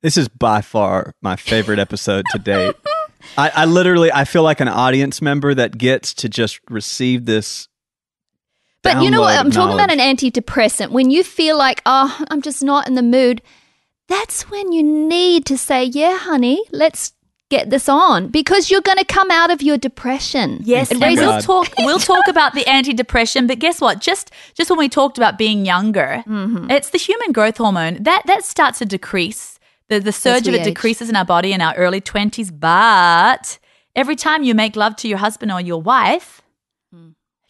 This 0.00 0.16
is 0.16 0.28
by 0.28 0.60
far 0.60 1.12
my 1.22 1.34
favorite 1.34 1.80
episode 1.80 2.24
to 2.30 2.38
date. 2.38 2.76
I, 3.36 3.50
I 3.52 3.64
literally 3.64 4.12
I 4.12 4.24
feel 4.24 4.44
like 4.44 4.60
an 4.60 4.68
audience 4.68 5.20
member 5.20 5.54
that 5.54 5.76
gets 5.76 6.14
to 6.14 6.28
just 6.28 6.60
receive 6.70 7.24
this 7.24 7.68
But 8.84 9.02
you 9.02 9.10
know 9.10 9.20
what? 9.22 9.36
I'm 9.38 9.48
of 9.48 9.52
talking 9.52 9.74
about 9.74 9.90
an 9.90 9.98
antidepressant. 9.98 10.90
When 10.90 11.10
you 11.10 11.24
feel 11.24 11.58
like, 11.58 11.82
oh, 11.86 12.16
I'm 12.30 12.42
just 12.42 12.62
not 12.62 12.86
in 12.86 12.94
the 12.94 13.02
mood, 13.02 13.42
that's 14.08 14.50
when 14.50 14.72
you 14.72 14.82
need 14.82 15.46
to 15.46 15.58
say, 15.58 15.84
yeah, 15.84 16.18
honey, 16.18 16.62
let's 16.70 17.12
get 17.50 17.70
this 17.70 17.88
on 17.88 18.28
because 18.28 18.70
you're 18.70 18.80
going 18.80 18.98
to 18.98 19.04
come 19.04 19.30
out 19.30 19.50
of 19.50 19.62
your 19.62 19.76
depression. 19.78 20.60
Yes, 20.64 20.90
and 20.90 21.00
we'll 21.00 21.40
talk. 21.42 21.68
We'll 21.78 21.98
talk 21.98 22.26
about 22.28 22.54
the 22.54 22.62
antidepressant, 22.64 23.48
but 23.48 23.58
guess 23.58 23.80
what? 23.80 24.00
Just 24.00 24.30
just 24.54 24.70
when 24.70 24.78
we 24.78 24.88
talked 24.88 25.18
about 25.18 25.38
being 25.38 25.64
younger, 25.66 26.22
Mm-hmm. 26.26 26.70
it's 26.70 26.90
the 26.90 26.98
human 26.98 27.32
growth 27.32 27.56
hormone 27.58 28.02
that 28.02 28.22
that 28.26 28.44
starts 28.44 28.78
to 28.80 28.86
decrease. 28.86 29.58
The 29.88 30.00
the 30.00 30.12
surge 30.12 30.48
of 30.48 30.54
it 30.54 30.60
age. 30.60 30.64
decreases 30.64 31.08
in 31.10 31.16
our 31.16 31.24
body 31.26 31.52
in 31.52 31.60
our 31.60 31.74
early 31.76 32.00
twenties, 32.00 32.50
but 32.50 33.58
every 33.94 34.16
time 34.16 34.42
you 34.42 34.54
make 34.54 34.76
love 34.76 34.96
to 34.96 35.08
your 35.08 35.18
husband 35.18 35.52
or 35.52 35.60
your 35.60 35.80
wife. 35.82 36.40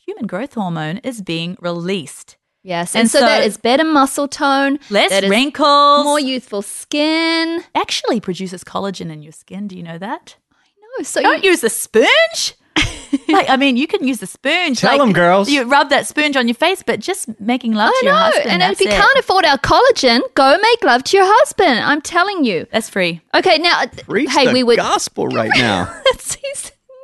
Human 0.06 0.26
growth 0.26 0.54
hormone 0.54 0.98
is 0.98 1.20
being 1.22 1.56
released. 1.60 2.36
Yes. 2.62 2.94
And, 2.94 3.02
And 3.02 3.10
so, 3.10 3.20
that 3.20 3.40
so- 3.42 3.46
is 3.46 3.56
better 3.58 3.84
muscle 3.84 4.26
tone, 4.28 4.78
Less 4.90 5.10
that 5.10 5.24
is 5.24 5.30
wrinkles. 5.30 6.04
more 6.04 6.18
youthful 6.20 6.62
skin. 6.62 7.62
actually 7.74 8.20
produces 8.20 8.64
collagen 8.64 9.10
in 9.12 9.22
your 9.22 9.32
skin. 9.32 9.68
Do 9.68 9.76
you 9.76 9.82
know 9.82 9.98
that? 9.98 10.36
I 10.52 10.56
know. 10.98 11.04
so 11.04 11.20
Don't 11.20 11.44
you, 11.44 11.50
use 11.50 11.60
the 11.60 11.70
sponge. 11.70 12.54
like, 13.28 13.48
I 13.48 13.56
mean, 13.56 13.76
you 13.76 13.86
can 13.86 14.06
use 14.06 14.18
the 14.18 14.26
sponge. 14.26 14.80
Tell 14.80 14.98
them, 14.98 15.12
girls. 15.12 15.48
You 15.50 15.62
rub 15.64 15.90
that 15.90 16.06
sponge 16.06 16.36
on 16.36 16.48
your 16.48 16.54
face, 16.56 16.82
but 16.82 16.98
just 17.00 17.38
making 17.40 17.72
love 17.74 17.92
I 17.94 17.98
to 18.00 18.06
your 18.06 18.14
know. 18.14 18.18
husband. 18.20 18.62
and 18.62 18.72
if 18.72 18.80
you 18.80 18.88
it. 18.88 18.92
can't 18.94 19.18
afford 19.18 19.44
our 19.44 19.58
collagen, 19.58 20.20
go 20.34 20.56
make 20.60 20.82
love 20.82 21.04
to 21.04 21.16
your 21.16 21.26
husband. 21.28 21.78
I'm 21.80 22.00
telling 22.00 22.44
you. 22.44 22.66
that's 22.72 22.88
free. 22.88 23.20
Okay, 23.34 23.58
now, 23.58 23.84
Preach 24.08 24.30
hey, 24.32 24.46
the 24.46 24.52
we 24.52 24.62
would. 24.64 24.76
gospel 24.78 25.28
right 25.28 25.50
now. 25.56 25.94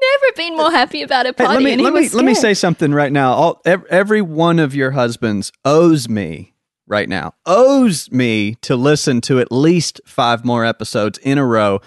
Never 0.00 0.33
been 0.37 0.57
more 0.57 0.71
happy 0.71 1.02
about 1.02 1.26
a 1.26 1.35
Hey, 1.37 1.47
let 1.47 1.62
me 1.62 1.76
let 1.76 1.92
me 1.92 2.09
let 2.09 2.25
me 2.25 2.35
say 2.35 2.54
something 2.54 2.92
right 2.92 3.12
now. 3.12 3.33
All 3.33 3.62
every 3.66 4.23
one 4.23 4.59
of 4.59 4.75
your 4.75 4.92
husbands 4.92 5.52
owes 5.64 6.09
me 6.09 6.54
right 6.87 7.09
now 7.09 7.35
owes 7.47 8.11
me 8.11 8.57
to 8.62 8.75
listen 8.76 9.21
to 9.21 9.38
at 9.40 9.52
least 9.52 10.00
five 10.04 10.45
more 10.45 10.64
episodes 10.64 11.19
in 11.19 11.38
a 11.38 11.45
row 11.47 11.80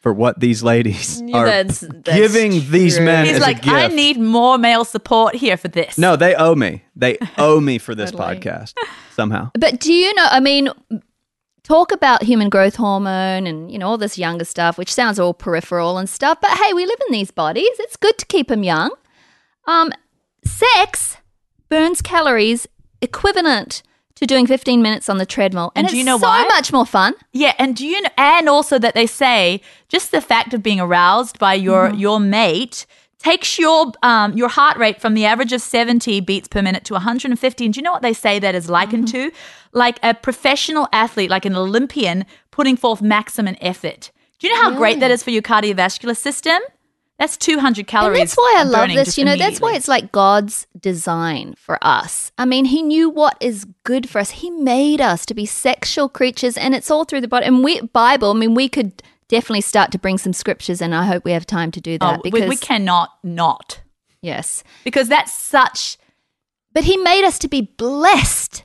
for 0.00 0.12
what 0.12 0.38
these 0.38 0.62
ladies 0.62 1.20
are 1.32 1.46
that's- 1.46 1.80
that's 1.80 2.16
giving 2.16 2.70
these 2.70 3.00
men 3.00 3.24
He's 3.26 3.40
like. 3.40 3.66
I 3.66 3.88
need 3.88 4.18
more 4.20 4.58
male 4.58 4.84
support 4.84 5.34
here 5.34 5.56
for 5.56 5.68
this. 5.68 5.96
no, 5.96 6.14
they 6.16 6.34
owe 6.34 6.54
me. 6.54 6.82
They 6.94 7.16
owe 7.38 7.58
me 7.60 7.78
for 7.78 7.94
this 7.94 8.10
Totally. 8.10 8.36
podcast 8.36 8.74
somehow. 9.16 9.50
But 9.58 9.80
do 9.80 9.92
you 9.92 10.12
know? 10.14 10.26
I 10.30 10.40
mean, 10.40 10.68
talk 11.64 11.90
about 11.90 12.22
human 12.22 12.48
growth 12.48 12.76
hormone 12.76 13.46
and 13.48 13.70
you 13.72 13.78
know 13.78 13.88
all 13.88 13.98
this 13.98 14.16
younger 14.18 14.44
stuff, 14.44 14.78
which 14.78 14.92
sounds 14.94 15.18
all 15.18 15.34
peripheral 15.34 15.98
and 15.98 16.08
stuff. 16.08 16.38
But 16.40 16.50
hey, 16.52 16.72
we 16.72 16.86
live 16.86 16.98
in 17.08 17.12
these 17.12 17.30
bodies. 17.32 17.68
It's 17.80 17.96
good 17.96 18.16
to 18.18 18.26
keep 18.26 18.48
them 18.48 18.62
young. 18.62 18.90
Um, 19.66 19.90
sex 20.44 21.16
burns 21.68 22.02
calories 22.02 22.66
equivalent 23.00 23.82
to 24.16 24.26
doing 24.26 24.46
15 24.46 24.80
minutes 24.80 25.08
on 25.08 25.18
the 25.18 25.26
treadmill, 25.26 25.72
and, 25.74 25.86
And 25.86 25.90
do 25.90 25.96
you 25.96 26.02
it's 26.02 26.06
know 26.06 26.18
so 26.18 26.26
why? 26.28 26.44
much 26.48 26.72
more 26.72 26.86
fun. 26.86 27.14
Yeah, 27.32 27.52
and 27.58 27.74
do 27.74 27.84
you 27.84 28.00
know, 28.00 28.10
and 28.16 28.48
also 28.48 28.78
that 28.78 28.94
they 28.94 29.06
say 29.06 29.60
just 29.88 30.12
the 30.12 30.20
fact 30.20 30.54
of 30.54 30.62
being 30.62 30.78
aroused 30.80 31.38
by 31.40 31.54
your 31.54 31.88
Mm-hmm. 31.88 31.98
your 31.98 32.20
mate 32.20 32.86
takes 33.24 33.58
your 33.58 33.92
um 34.02 34.32
your 34.36 34.48
heart 34.48 34.76
rate 34.76 35.00
from 35.00 35.14
the 35.14 35.24
average 35.24 35.52
of 35.52 35.60
70 35.62 36.20
beats 36.20 36.48
per 36.48 36.62
minute 36.62 36.84
to 36.84 36.92
150. 36.92 37.64
And 37.64 37.74
do 37.74 37.78
you 37.78 37.82
know 37.82 37.92
what 37.92 38.02
they 38.02 38.12
say 38.12 38.38
that 38.38 38.54
is 38.54 38.68
likened 38.68 39.08
Mm-hmm. 39.08 39.30
to? 39.30 39.36
Like 39.72 39.98
a 40.02 40.14
professional 40.14 40.88
athlete, 40.92 41.30
like 41.30 41.44
an 41.44 41.56
Olympian 41.56 42.26
putting 42.50 42.76
forth 42.76 43.02
maximum 43.02 43.56
effort. 43.60 44.12
Do 44.38 44.46
you 44.46 44.54
know 44.54 44.62
how 44.62 44.76
great 44.76 45.00
that 45.00 45.10
is 45.10 45.22
for 45.22 45.30
your 45.30 45.42
cardiovascular 45.42 46.16
system? 46.16 46.60
That's 47.18 47.36
200 47.36 47.86
calories. 47.86 48.18
And 48.18 48.28
that's 48.28 48.36
why 48.36 48.54
I 48.58 48.64
love 48.64 48.88
this. 48.88 49.16
You 49.16 49.24
know, 49.24 49.36
that's 49.36 49.60
why 49.60 49.74
it's 49.74 49.86
like 49.86 50.10
God's 50.10 50.66
design 50.80 51.54
for 51.56 51.78
us. 51.80 52.32
I 52.36 52.44
mean, 52.44 52.64
He 52.66 52.82
knew 52.82 53.08
what 53.08 53.36
is 53.40 53.66
good 53.84 54.08
for 54.10 54.18
us. 54.18 54.30
He 54.30 54.50
made 54.50 55.00
us 55.00 55.24
to 55.26 55.34
be 55.34 55.46
sexual 55.46 56.08
creatures, 56.08 56.56
and 56.56 56.74
it's 56.74 56.90
all 56.90 57.04
through 57.04 57.20
the 57.20 57.28
body. 57.28 57.46
And 57.46 57.62
we 57.62 57.80
Bible. 57.80 58.30
I 58.32 58.34
mean, 58.34 58.54
we 58.54 58.68
could 58.68 59.00
definitely 59.28 59.60
start 59.62 59.92
to 59.92 59.98
bring 59.98 60.18
some 60.18 60.32
scriptures, 60.32 60.80
and 60.80 60.94
I 60.94 61.04
hope 61.04 61.24
we 61.24 61.32
have 61.32 61.46
time 61.46 61.70
to 61.72 61.80
do 61.80 61.98
that 61.98 62.18
Oh, 62.18 62.22
because 62.22 62.42
we, 62.42 62.48
we 62.48 62.56
cannot 62.56 63.10
not 63.22 63.80
yes, 64.22 64.64
because 64.84 65.08
that's 65.08 65.32
such 65.32 65.98
but 66.74 66.84
He 66.84 66.96
made 66.96 67.24
us 67.24 67.38
to 67.38 67.48
be 67.48 67.62
blessed 67.62 68.64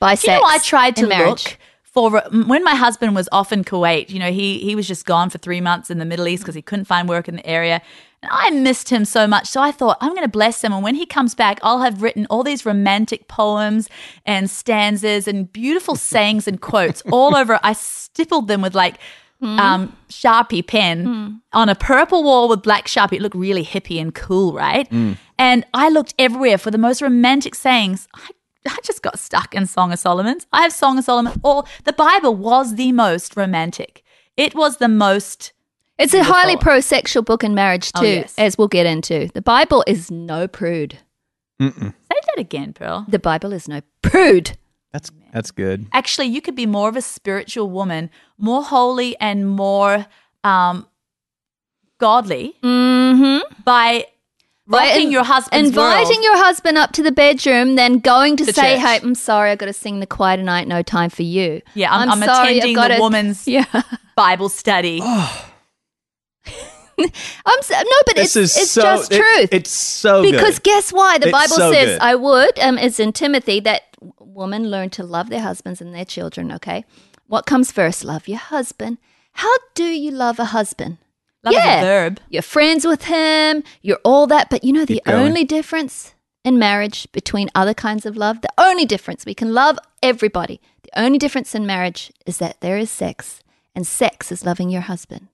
by 0.00 0.16
Do 0.16 0.30
you 0.32 0.38
know, 0.38 0.44
I 0.44 0.58
tried 0.58 0.96
to 0.96 1.06
marriage. 1.06 1.44
look 1.44 1.58
for 1.84 2.22
when 2.30 2.64
my 2.64 2.74
husband 2.74 3.14
was 3.14 3.28
off 3.30 3.52
in 3.52 3.62
Kuwait. 3.64 4.08
You 4.08 4.18
know, 4.18 4.32
he 4.32 4.58
he 4.58 4.74
was 4.74 4.88
just 4.88 5.04
gone 5.04 5.30
for 5.30 5.38
three 5.38 5.60
months 5.60 5.90
in 5.90 5.98
the 5.98 6.04
Middle 6.06 6.26
East 6.26 6.42
because 6.42 6.54
he 6.54 6.62
couldn't 6.62 6.86
find 6.86 7.08
work 7.08 7.28
in 7.28 7.36
the 7.36 7.46
area. 7.46 7.82
And 8.22 8.30
I 8.32 8.50
missed 8.50 8.88
him 8.88 9.04
so 9.04 9.26
much. 9.26 9.48
So 9.48 9.60
I 9.60 9.72
thought, 9.72 9.98
I'm 10.00 10.10
going 10.10 10.22
to 10.22 10.28
bless 10.28 10.62
him. 10.62 10.72
And 10.72 10.82
when 10.82 10.94
he 10.94 11.04
comes 11.06 11.34
back, 11.34 11.58
I'll 11.62 11.80
have 11.80 12.02
written 12.02 12.24
all 12.30 12.44
these 12.44 12.64
romantic 12.64 13.26
poems 13.26 13.88
and 14.24 14.48
stanzas 14.48 15.26
and 15.26 15.52
beautiful 15.52 15.96
sayings 15.96 16.46
and 16.46 16.60
quotes 16.60 17.02
all 17.10 17.36
over. 17.36 17.58
I 17.64 17.72
stippled 17.72 18.46
them 18.48 18.62
with 18.62 18.74
like 18.76 18.94
Hmm. 19.42 19.58
um, 19.58 19.96
Sharpie 20.08 20.64
pen 20.64 21.04
hmm. 21.04 21.28
on 21.52 21.68
a 21.68 21.74
purple 21.74 22.22
wall 22.22 22.48
with 22.48 22.62
black 22.62 22.86
Sharpie. 22.86 23.14
It 23.14 23.22
looked 23.22 23.34
really 23.34 23.64
hippie 23.64 24.00
and 24.00 24.14
cool, 24.14 24.52
right? 24.52 24.86
Hmm. 24.86 25.14
And 25.36 25.66
I 25.74 25.88
looked 25.88 26.14
everywhere 26.16 26.58
for 26.58 26.70
the 26.70 26.78
most 26.78 27.02
romantic 27.02 27.56
sayings. 27.56 28.06
I 28.14 28.28
I 28.64 28.78
just 28.84 29.02
got 29.02 29.18
stuck 29.18 29.56
in 29.56 29.66
Song 29.66 29.92
of 29.92 29.98
Solomon's. 29.98 30.46
I 30.52 30.62
have 30.62 30.72
Song 30.72 30.96
of 30.96 31.04
Solomon. 31.04 31.40
All 31.42 31.66
the 31.82 31.92
Bible 31.92 32.36
was 32.36 32.76
the 32.76 32.92
most 32.92 33.36
romantic. 33.36 34.04
It 34.36 34.54
was 34.54 34.76
the 34.76 34.86
most. 34.86 35.52
It's 35.98 36.14
a 36.14 36.22
highly 36.22 36.56
pro-sexual 36.56 37.24
book 37.24 37.42
in 37.42 37.54
marriage 37.54 37.90
Oh, 37.96 38.00
too, 38.00 38.06
yes. 38.06 38.34
as 38.38 38.56
we'll 38.56 38.68
get 38.68 38.86
into. 38.86 39.28
The 39.34 39.42
Bible 39.42 39.82
is 39.88 40.10
no 40.10 40.46
prude. 40.46 40.98
Mm-mm. 41.60 41.92
Say 41.92 42.20
that 42.26 42.38
again, 42.38 42.72
Pearl. 42.72 43.04
The 43.08 43.18
Bible 43.18 43.52
is 43.52 43.66
no 43.66 43.82
prude. 44.02 44.56
That's 44.92 45.10
that's 45.32 45.50
good. 45.50 45.86
Actually, 45.92 46.26
you 46.28 46.40
could 46.40 46.54
be 46.54 46.66
more 46.66 46.88
of 46.88 46.96
a 46.96 47.02
spiritual 47.02 47.70
woman, 47.70 48.10
more 48.38 48.62
holy 48.62 49.18
and 49.18 49.48
more 49.48 50.06
um, 50.44 50.86
godly 51.98 52.54
Mm-hmm. 52.62 53.62
by 53.64 54.06
By 54.66 54.86
rocking 54.88 55.06
in- 55.06 55.12
your 55.12 55.24
husband, 55.24 55.66
inviting 55.66 56.08
world. 56.18 56.24
your 56.24 56.36
husband 56.36 56.78
up 56.78 56.92
to 56.92 57.02
the 57.02 57.12
bedroom, 57.12 57.74
then 57.76 57.98
going 57.98 58.36
to 58.36 58.44
To 58.46 58.52
say, 58.52 58.74
church. 58.76 58.80
"Hey, 58.86 59.00
I'm 59.02 59.14
sorry, 59.14 59.50
I 59.50 59.56
got 59.56 59.66
to 59.66 59.72
sing 59.72 60.00
the 60.00 60.06
choir 60.06 60.36
tonight. 60.36 60.68
No 60.68 60.82
time 60.82 61.10
for 61.10 61.22
you." 61.22 61.62
Yeah, 61.74 61.92
I'm, 61.94 62.10
I'm, 62.10 62.18
sorry, 62.22 62.30
I've 62.30 62.56
attending 62.58 62.74
the 62.74 62.80
gotta- 62.80 63.00
woman's 63.00 63.46
Yeah, 63.56 63.64
Bible 64.16 64.48
study. 64.48 65.00
I'm 66.98 67.62
so, 67.62 67.74
no, 67.74 67.96
but 68.06 68.16
This 68.16 68.36
it's 68.36 68.56
is 68.56 68.56
it's 68.62 68.70
so 68.72 68.82
just 68.82 69.12
it- 69.12 69.16
truth. 69.18 69.48
it's 69.52 69.70
so 69.70 70.22
because 70.22 70.58
good. 70.58 70.64
guess 70.64 70.92
why 70.92 71.18
the 71.18 71.28
It's 71.28 71.32
Bible 71.32 71.56
so 71.56 71.72
says 71.72 71.88
good. 71.94 72.00
I 72.00 72.14
would. 72.14 72.58
Um, 72.60 72.78
it's 72.78 73.00
in 73.00 73.12
Timothy 73.12 73.60
that 73.60 73.91
women 74.34 74.70
learn 74.70 74.90
to 74.90 75.02
love 75.02 75.28
their 75.28 75.40
husbands 75.40 75.80
and 75.80 75.94
their 75.94 76.04
children. 76.04 76.52
Okay, 76.52 76.84
what 77.26 77.46
comes 77.46 77.72
first? 77.72 78.04
Love 78.04 78.28
your 78.28 78.38
husband. 78.38 78.98
How 79.34 79.52
do 79.74 79.84
you 79.84 80.10
love 80.10 80.38
a 80.38 80.46
husband? 80.46 80.98
Love 81.44 81.54
yeah. 81.54 81.78
is 81.78 81.82
a 81.82 81.86
verb. 81.86 82.20
You're 82.28 82.42
friends 82.42 82.86
with 82.86 83.04
him, 83.04 83.64
you're 83.82 84.00
all 84.04 84.26
that, 84.28 84.48
but 84.48 84.62
you 84.62 84.72
know 84.72 84.84
the 84.84 85.02
only 85.06 85.44
difference 85.44 86.14
in 86.44 86.58
marriage 86.58 87.10
between 87.12 87.48
other 87.54 87.74
kinds 87.74 88.06
of 88.06 88.16
love, 88.16 88.40
the 88.40 88.52
only 88.58 88.84
difference, 88.84 89.24
we 89.24 89.34
can 89.34 89.54
love 89.54 89.78
everybody. 90.02 90.60
The 90.82 91.00
only 91.00 91.18
difference 91.18 91.54
in 91.54 91.66
marriage 91.66 92.12
is 92.26 92.38
that 92.38 92.60
there 92.60 92.78
is 92.78 92.90
sex, 92.90 93.40
and 93.74 93.86
sex 93.86 94.32
is 94.32 94.44
loving 94.44 94.70
your 94.70 94.82
husband. 94.82 95.28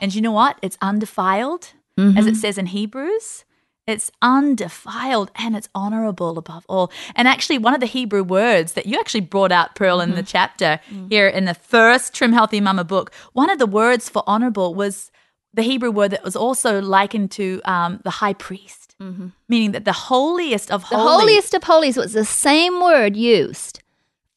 And 0.00 0.14
you 0.14 0.20
know 0.20 0.32
what? 0.32 0.58
It's 0.62 0.78
undefiled, 0.80 1.72
as 1.98 2.26
it 2.26 2.30
mm-hmm. 2.30 2.34
says 2.34 2.58
in 2.58 2.66
Hebrews. 2.66 3.44
It's 3.86 4.12
undefiled 4.22 5.32
and 5.34 5.56
it's 5.56 5.68
honorable 5.74 6.38
above 6.38 6.64
all. 6.68 6.92
And 7.16 7.26
actually, 7.26 7.58
one 7.58 7.74
of 7.74 7.80
the 7.80 7.86
Hebrew 7.86 8.22
words 8.22 8.74
that 8.74 8.86
you 8.86 8.98
actually 8.98 9.22
brought 9.22 9.50
out, 9.50 9.74
Pearl, 9.74 10.00
in 10.00 10.10
the 10.10 10.16
mm-hmm. 10.16 10.26
chapter 10.26 10.80
mm. 10.88 11.10
here 11.10 11.26
in 11.26 11.46
the 11.46 11.54
first 11.54 12.14
Trim 12.14 12.32
Healthy 12.32 12.60
Mama 12.60 12.84
book, 12.84 13.12
one 13.32 13.50
of 13.50 13.58
the 13.58 13.66
words 13.66 14.08
for 14.08 14.22
honorable 14.26 14.74
was 14.74 15.10
the 15.52 15.62
Hebrew 15.62 15.90
word 15.90 16.12
that 16.12 16.22
was 16.22 16.36
also 16.36 16.80
likened 16.80 17.32
to 17.32 17.60
um, 17.64 18.00
the 18.04 18.10
high 18.10 18.32
priest, 18.34 18.94
mm-hmm. 19.00 19.28
meaning 19.48 19.72
that 19.72 19.84
the 19.84 19.92
holiest 19.92 20.70
of 20.70 20.84
holies. 20.84 21.04
The 21.04 21.10
holiest 21.10 21.54
of 21.54 21.64
holies 21.64 21.96
was 21.96 22.12
the 22.12 22.24
same 22.24 22.80
word 22.80 23.16
used 23.16 23.82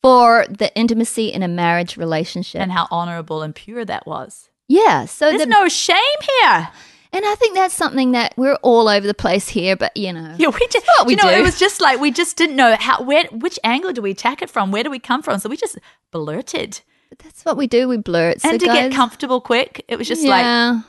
for 0.02 0.46
the 0.50 0.76
intimacy 0.76 1.30
in 1.30 1.44
a 1.44 1.48
marriage 1.48 1.98
relationship. 1.98 2.62
and 2.62 2.72
how 2.72 2.88
honorable 2.92 3.42
and 3.42 3.56
pure 3.56 3.86
that 3.86 4.06
was. 4.06 4.50
yeah, 4.68 5.06
so 5.06 5.30
There's 5.30 5.44
the, 5.44 5.48
no 5.48 5.68
shame 5.68 5.98
here. 6.42 6.70
And 7.16 7.26
I 7.26 7.36
think 7.36 7.56
that's 7.56 7.74
something 7.74 8.12
that 8.12 8.34
we're 8.36 8.56
all 8.56 8.90
over 8.90 9.08
the 9.08 9.14
place 9.14 9.48
here, 9.48 9.78
but 9.78 9.96
you 9.96 10.12
know. 10.12 10.36
Yeah, 10.38 10.50
we 10.50 10.68
just 10.68 10.86
what 10.86 11.08
we 11.08 11.14
you 11.14 11.18
know, 11.18 11.32
do. 11.32 11.40
it 11.40 11.42
was 11.42 11.58
just 11.58 11.80
like 11.80 12.00
we 12.00 12.12
just 12.12 12.36
didn't 12.36 12.58
know 12.58 12.76
how 12.78 13.02
where 13.04 13.26
which 13.32 13.58
angle 13.64 13.94
do 13.94 14.02
we 14.02 14.12
attack 14.12 14.42
it 14.42 14.50
from? 14.50 14.72
Where 14.72 14.84
do 14.84 14.90
we 14.90 15.00
come 15.00 15.22
from? 15.22 15.40
So 15.40 15.50
we 15.50 15.56
just 15.56 15.80
blurted. 16.12 16.82
That's 17.24 17.46
what 17.46 17.56
we 17.56 17.68
do. 17.68 17.88
We 17.88 17.98
blurt. 17.98 18.42
So 18.42 18.50
and 18.50 18.60
to 18.60 18.66
get 18.66 18.92
comfortable 18.92 19.40
quick, 19.40 19.86
it 19.88 19.98
was 19.98 20.08
just 20.08 20.24
like 20.24 20.44
yeah. 20.44 20.74
hose 20.74 20.84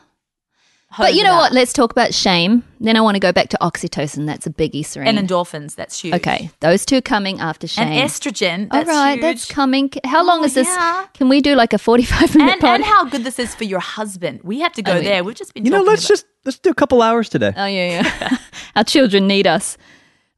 But 0.99 1.15
you 1.15 1.23
know 1.25 1.33
out. 1.35 1.39
what? 1.39 1.53
Let's 1.53 1.73
talk 1.73 1.91
about 1.93 2.15
shame. 2.15 2.63
Then 2.81 2.97
I 2.97 3.01
want 3.01 3.15
to 3.17 3.21
go 3.21 3.33
back 3.33 3.49
to 3.51 3.59
oxytocin. 3.61 4.27
That's 4.27 4.47
a 4.47 4.51
biggie, 4.51 4.85
Serene. 4.85 5.09
And 5.17 5.19
endorphins, 5.29 5.75
that's 5.75 6.01
huge. 6.01 6.15
okay, 6.15 6.51
those 6.61 6.85
two 6.87 7.01
coming 7.03 7.41
after 7.41 7.67
shame. 7.67 7.89
And 7.89 8.09
estrogen, 8.11 8.63
All 8.71 8.79
that's 8.79 8.89
right, 8.89 9.13
huge. 9.15 9.23
that's 9.23 9.47
coming. 9.51 9.91
How 10.05 10.25
long 10.25 10.41
Oh, 10.41 10.45
is 10.45 10.55
this? 10.55 10.67
yeah. 10.69 11.07
Can 11.15 11.29
we 11.29 11.41
do 11.41 11.55
like 11.55 11.73
a 11.73 11.79
forty-five 11.79 12.35
minute 12.37 12.53
and, 12.53 12.61
pod? 12.61 12.75
and 12.77 12.85
how 12.85 13.05
good 13.05 13.25
this 13.25 13.39
is 13.39 13.55
for 13.55 13.65
your 13.65 13.81
husband. 13.81 14.41
We 14.43 14.61
have 14.61 14.73
to 14.75 14.83
go 14.83 14.93
I 14.93 14.95
mean, 14.97 15.05
there. 15.05 15.25
We've 15.25 15.35
just 15.35 15.55
been 15.55 15.65
You 15.65 15.71
know, 15.71 15.83
let's 15.83 16.03
about- 16.05 16.09
just 16.09 16.27
let's 16.45 16.59
do 16.59 16.71
a 16.71 16.75
couple 16.75 17.03
hours 17.03 17.29
today. 17.29 17.53
oh 17.57 17.67
yeah, 17.67 18.03
yeah. 18.21 18.37
Our 18.77 18.85
children 18.85 19.27
need 19.27 19.47
us. 19.47 19.77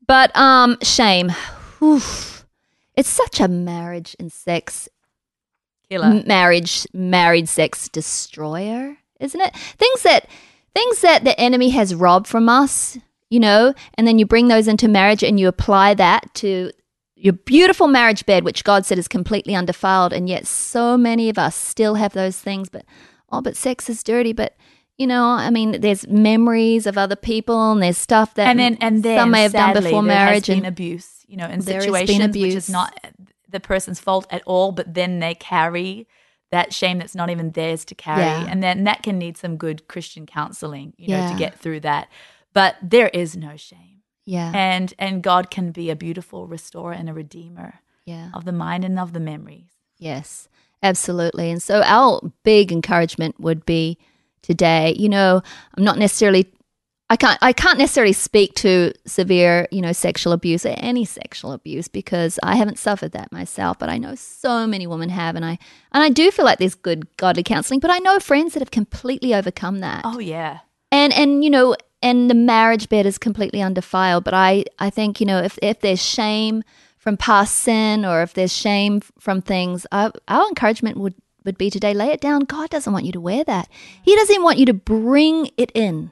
But 0.06 0.34
um, 0.36 0.78
shame. 0.82 1.32
Oof. 1.82 2.46
It's 2.96 3.08
such 3.08 3.38
a 3.40 3.46
marriage 3.46 4.16
and 4.18 4.32
sex 4.32 4.88
Killer. 5.90 6.06
m- 6.06 6.24
marriage 6.26 6.86
married 6.92 7.48
sex 7.48 7.88
destroyer, 7.88 8.96
isn't 9.20 9.40
it? 9.40 9.54
Things 9.54 10.02
that 10.02 10.26
things 10.78 11.00
that 11.00 11.24
the 11.24 11.38
enemy 11.40 11.70
has 11.70 11.94
robbed 11.94 12.26
from 12.26 12.48
us, 12.48 12.98
you 13.30 13.40
know, 13.40 13.74
and 13.94 14.06
then 14.06 14.18
you 14.18 14.26
bring 14.26 14.48
those 14.48 14.68
into 14.68 14.88
marriage 14.88 15.22
and 15.22 15.38
you 15.38 15.48
apply 15.48 15.94
that 15.94 16.32
to 16.34 16.70
your 17.16 17.32
beautiful 17.32 17.88
marriage 17.88 18.24
bed, 18.26 18.44
which 18.44 18.64
God 18.64 18.86
said 18.86 18.98
is 18.98 19.08
completely 19.08 19.54
undefiled, 19.54 20.12
and 20.12 20.28
yet 20.28 20.46
so 20.46 20.96
many 20.96 21.28
of 21.28 21.38
us 21.38 21.56
still 21.56 21.96
have 21.96 22.12
those 22.12 22.38
things. 22.38 22.68
But 22.68 22.84
oh, 23.30 23.40
but 23.40 23.56
sex 23.56 23.90
is 23.90 24.04
dirty. 24.04 24.32
But 24.32 24.56
you 24.96 25.06
know, 25.06 25.24
I 25.24 25.50
mean, 25.50 25.80
there's 25.80 26.06
memories 26.06 26.86
of 26.86 26.96
other 26.96 27.16
people, 27.16 27.72
and 27.72 27.82
there's 27.82 27.98
stuff 27.98 28.34
that 28.34 28.46
and 28.46 28.58
then 28.58 28.78
and 28.80 29.02
then 29.02 29.18
some 29.18 29.30
may 29.32 29.42
have 29.42 29.52
done 29.52 29.74
sadly, 29.74 29.90
before 29.90 30.02
there 30.02 30.14
marriage, 30.14 30.46
has 30.46 30.56
been 30.56 30.64
and 30.64 30.66
abuse. 30.66 31.24
You 31.26 31.38
know, 31.38 31.46
in 31.46 31.60
There 31.60 31.80
situations 31.80 32.36
which 32.36 32.54
is 32.54 32.70
not 32.70 32.98
the 33.48 33.60
person's 33.60 34.00
fault 34.00 34.26
at 34.30 34.42
all, 34.46 34.72
but 34.72 34.94
then 34.94 35.18
they 35.18 35.34
carry 35.34 36.06
that 36.50 36.72
shame 36.72 36.98
that's 36.98 37.14
not 37.14 37.30
even 37.30 37.50
theirs 37.52 37.84
to 37.86 37.94
carry, 37.94 38.22
Yeah. 38.22 38.46
and 38.48 38.62
then 38.62 38.84
that 38.84 39.02
can 39.02 39.18
need 39.18 39.36
some 39.36 39.56
good 39.56 39.86
Christian 39.88 40.26
counseling, 40.26 40.94
you 40.96 41.08
know, 41.08 41.18
Yeah. 41.18 41.32
to 41.32 41.38
get 41.38 41.58
through 41.58 41.80
that. 41.80 42.08
But 42.54 42.76
there 42.82 43.08
is 43.08 43.36
no 43.36 43.56
shame, 43.56 44.02
yeah, 44.24 44.50
and 44.54 44.94
and 44.98 45.22
God 45.22 45.50
can 45.50 45.70
be 45.72 45.90
a 45.90 45.96
beautiful 45.96 46.46
restorer 46.46 46.92
and 46.92 47.08
a 47.08 47.12
redeemer 47.12 47.80
yeah. 48.04 48.30
of 48.34 48.44
the 48.44 48.52
mind 48.52 48.84
and 48.84 48.98
of 48.98 49.12
the 49.12 49.20
memories. 49.20 49.70
Yes, 49.98 50.48
absolutely. 50.82 51.50
And 51.50 51.62
so 51.62 51.82
our 51.84 52.20
big 52.44 52.72
encouragement 52.72 53.38
would 53.40 53.66
be 53.66 53.98
today, 54.42 54.94
you 54.98 55.08
know, 55.08 55.42
I'm 55.76 55.84
not 55.84 55.98
necessarily 55.98 56.50
I 57.10 57.16
can't 57.16 57.38
I 57.40 57.52
can't 57.52 57.78
necessarily 57.78 58.12
speak 58.12 58.54
to 58.56 58.92
severe, 59.06 59.66
you 59.70 59.80
know, 59.80 59.92
sexual 59.92 60.32
abuse 60.32 60.66
or 60.66 60.74
any 60.76 61.04
sexual 61.04 61.52
abuse 61.52 61.88
because 61.88 62.38
I 62.42 62.56
haven't 62.56 62.78
suffered 62.78 63.12
that 63.12 63.32
myself, 63.32 63.78
but 63.78 63.88
I 63.88 63.96
know 63.96 64.14
so 64.14 64.66
many 64.66 64.86
women 64.86 65.08
have 65.08 65.34
and 65.34 65.44
I 65.44 65.58
and 65.92 66.02
I 66.02 66.10
do 66.10 66.30
feel 66.30 66.44
like 66.44 66.58
there's 66.58 66.74
good 66.74 67.16
godly 67.16 67.42
counseling, 67.42 67.80
but 67.80 67.90
I 67.90 67.98
know 67.98 68.18
friends 68.18 68.54
that 68.54 68.60
have 68.60 68.70
completely 68.70 69.34
overcome 69.34 69.80
that. 69.80 70.02
Oh 70.04 70.18
yeah, 70.18 70.58
and 70.90 71.12
and 71.12 71.42
you 71.44 71.50
know 71.50 71.76
and 72.02 72.30
the 72.30 72.34
marriage 72.34 72.88
bed 72.88 73.06
is 73.06 73.18
completely 73.18 73.60
undefiled 73.60 74.24
but 74.24 74.34
i 74.34 74.64
i 74.78 74.88
think 74.88 75.20
you 75.20 75.26
know 75.26 75.42
if 75.42 75.58
if 75.62 75.80
there's 75.80 76.02
shame 76.02 76.62
from 76.96 77.16
past 77.16 77.54
sin 77.56 78.04
or 78.04 78.22
if 78.22 78.34
there's 78.34 78.52
shame 78.54 79.00
from 79.18 79.42
things 79.42 79.86
our, 79.92 80.12
our 80.28 80.46
encouragement 80.48 80.96
would 80.96 81.14
would 81.44 81.56
be 81.56 81.70
today 81.70 81.94
lay 81.94 82.08
it 82.08 82.20
down. 82.20 82.40
God 82.40 82.68
doesn't 82.68 82.92
want 82.92 83.06
you 83.06 83.12
to 83.12 83.20
wear 83.20 83.42
that. 83.44 83.68
He 84.02 84.14
doesn't 84.14 84.42
want 84.42 84.58
you 84.58 84.66
to 84.66 84.74
bring 84.74 85.50
it 85.56 85.72
in 85.74 86.10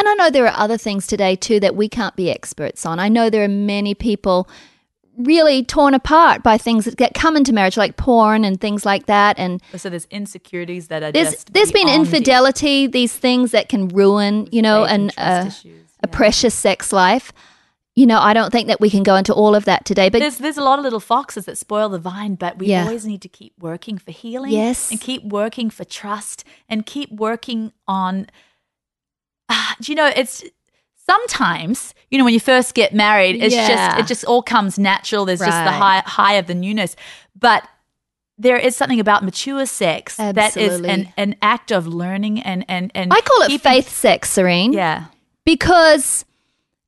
and 0.00 0.08
i 0.08 0.14
know 0.14 0.30
there 0.30 0.46
are 0.46 0.56
other 0.56 0.76
things 0.76 1.06
today 1.06 1.36
too 1.36 1.60
that 1.60 1.76
we 1.76 1.88
can't 1.88 2.16
be 2.16 2.30
experts 2.30 2.84
on 2.84 2.98
i 2.98 3.08
know 3.08 3.30
there 3.30 3.44
are 3.44 3.48
many 3.48 3.94
people 3.94 4.48
really 5.16 5.62
torn 5.62 5.92
apart 5.92 6.42
by 6.42 6.56
things 6.56 6.86
that 6.86 6.96
get 6.96 7.12
come 7.14 7.36
into 7.36 7.52
marriage 7.52 7.76
like 7.76 7.96
porn 7.96 8.44
and 8.44 8.60
things 8.60 8.86
like 8.86 9.06
that 9.06 9.38
and 9.38 9.60
so 9.76 9.90
there's 9.90 10.06
insecurities 10.10 10.88
that 10.88 11.02
are 11.02 11.12
there's 11.12 11.44
there's 11.44 11.72
been 11.72 11.88
infidelity, 11.88 12.86
these 12.86 13.12
things 13.14 13.50
that 13.50 13.68
can 13.68 13.88
ruin, 13.88 14.48
you 14.50 14.62
know, 14.62 14.84
and 14.84 15.12
uh, 15.18 15.44
issues, 15.46 15.90
a 16.02 16.08
precious 16.08 16.54
sex 16.54 16.92
life. 16.92 17.32
You 17.96 18.06
know, 18.06 18.18
I 18.18 18.32
don't 18.32 18.50
think 18.50 18.68
that 18.68 18.80
we 18.80 18.88
can 18.88 19.02
go 19.02 19.16
into 19.16 19.34
all 19.34 19.54
of 19.54 19.64
that 19.66 19.84
today, 19.84 20.08
but 20.08 20.20
there's 20.20 20.38
there's 20.38 20.56
a 20.56 20.62
lot 20.62 20.78
of 20.78 20.84
little 20.84 21.00
foxes 21.00 21.44
that 21.44 21.58
spoil 21.58 21.88
the 21.90 21.98
vine, 21.98 22.36
but 22.36 22.58
we 22.58 22.68
Yeah. 22.68 22.84
always 22.84 23.04
need 23.04 23.20
to 23.22 23.28
keep 23.28 23.52
working 23.58 23.98
for 23.98 24.12
healing. 24.12 24.52
Yes. 24.52 24.90
And 24.90 25.00
keep 25.00 25.22
working 25.24 25.68
for 25.70 25.84
trust 25.84 26.44
and 26.68 26.86
keep 26.86 27.10
working 27.10 27.72
on 27.86 28.28
Ah, 29.50 29.74
do 29.80 29.92
you 29.92 29.96
know, 29.96 30.10
it's 30.14 30.44
sometimes, 31.08 31.94
you 32.10 32.18
know, 32.18 32.24
when 32.24 32.34
you 32.34 32.40
first 32.40 32.74
get 32.74 32.94
married, 32.94 33.42
it's 33.42 33.54
Yeah. 33.54 33.68
just 33.68 33.98
it 34.00 34.06
just 34.06 34.24
all 34.24 34.42
comes 34.42 34.78
natural. 34.78 35.24
There's 35.24 35.40
just 35.40 35.64
the 35.64 35.72
high 35.72 36.02
high 36.06 36.34
of 36.34 36.46
the 36.46 36.54
newness. 36.54 36.96
But 37.38 37.66
there 38.38 38.56
is 38.56 38.74
something 38.76 39.00
about 39.00 39.22
mature 39.24 39.66
sex 39.66 40.16
that 40.16 40.56
is 40.56 40.80
an, 40.80 41.12
an 41.16 41.36
act 41.42 41.70
of 41.72 41.86
learning 41.86 42.40
and 42.42 42.64
and 42.68 42.90
and 42.94 43.12
I 43.12 43.20
call 43.20 43.42
it 43.42 43.48
keeping- 43.48 43.58
faith 43.72 43.88
sex, 43.94 44.30
Serene, 44.30 44.72
Yeah. 44.72 45.04
because 45.44 46.24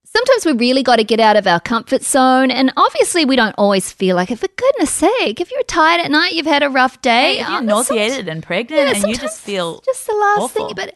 sometimes 0.05 0.45
we 0.47 0.53
really 0.53 0.83
got 0.83 0.97
to 0.97 1.05
get 1.05 1.21
out 1.21 1.37
of 1.37 1.47
our 1.47 1.59
comfort 1.61 2.03
zone, 2.05 2.51
and 2.51 2.73
obviously 2.77 3.25
we 3.25 3.35
don't 3.37 3.55
always 3.59 3.91
feel 3.93 4.15
like 4.17 4.31
it. 4.31 4.39
For 4.39 4.49
goodness 4.57 4.91
sake, 4.91 5.41
if 5.41 5.51
you're 5.51 5.63
tired 5.65 6.01
at 6.01 6.11
night, 6.11 6.33
you've 6.33 6.47
had 6.47 6.63
a 6.63 6.69
rough 6.71 7.01
day, 7.03 7.35
Hey, 7.37 7.41
if 7.41 7.49
you're 7.49 7.59
some- 7.59 7.67
nauseated 7.67 8.29
and 8.29 8.43
pregnant 8.43 8.89
Yeah, 8.89 8.95
and 8.95 9.09
you 9.11 9.17
just 9.17 9.41
feel 9.41 9.81
just 9.85 10.07
the 10.07 10.13
last 10.15 10.41
awful. 10.43 10.67
thing, 10.69 10.75
but 10.77 10.95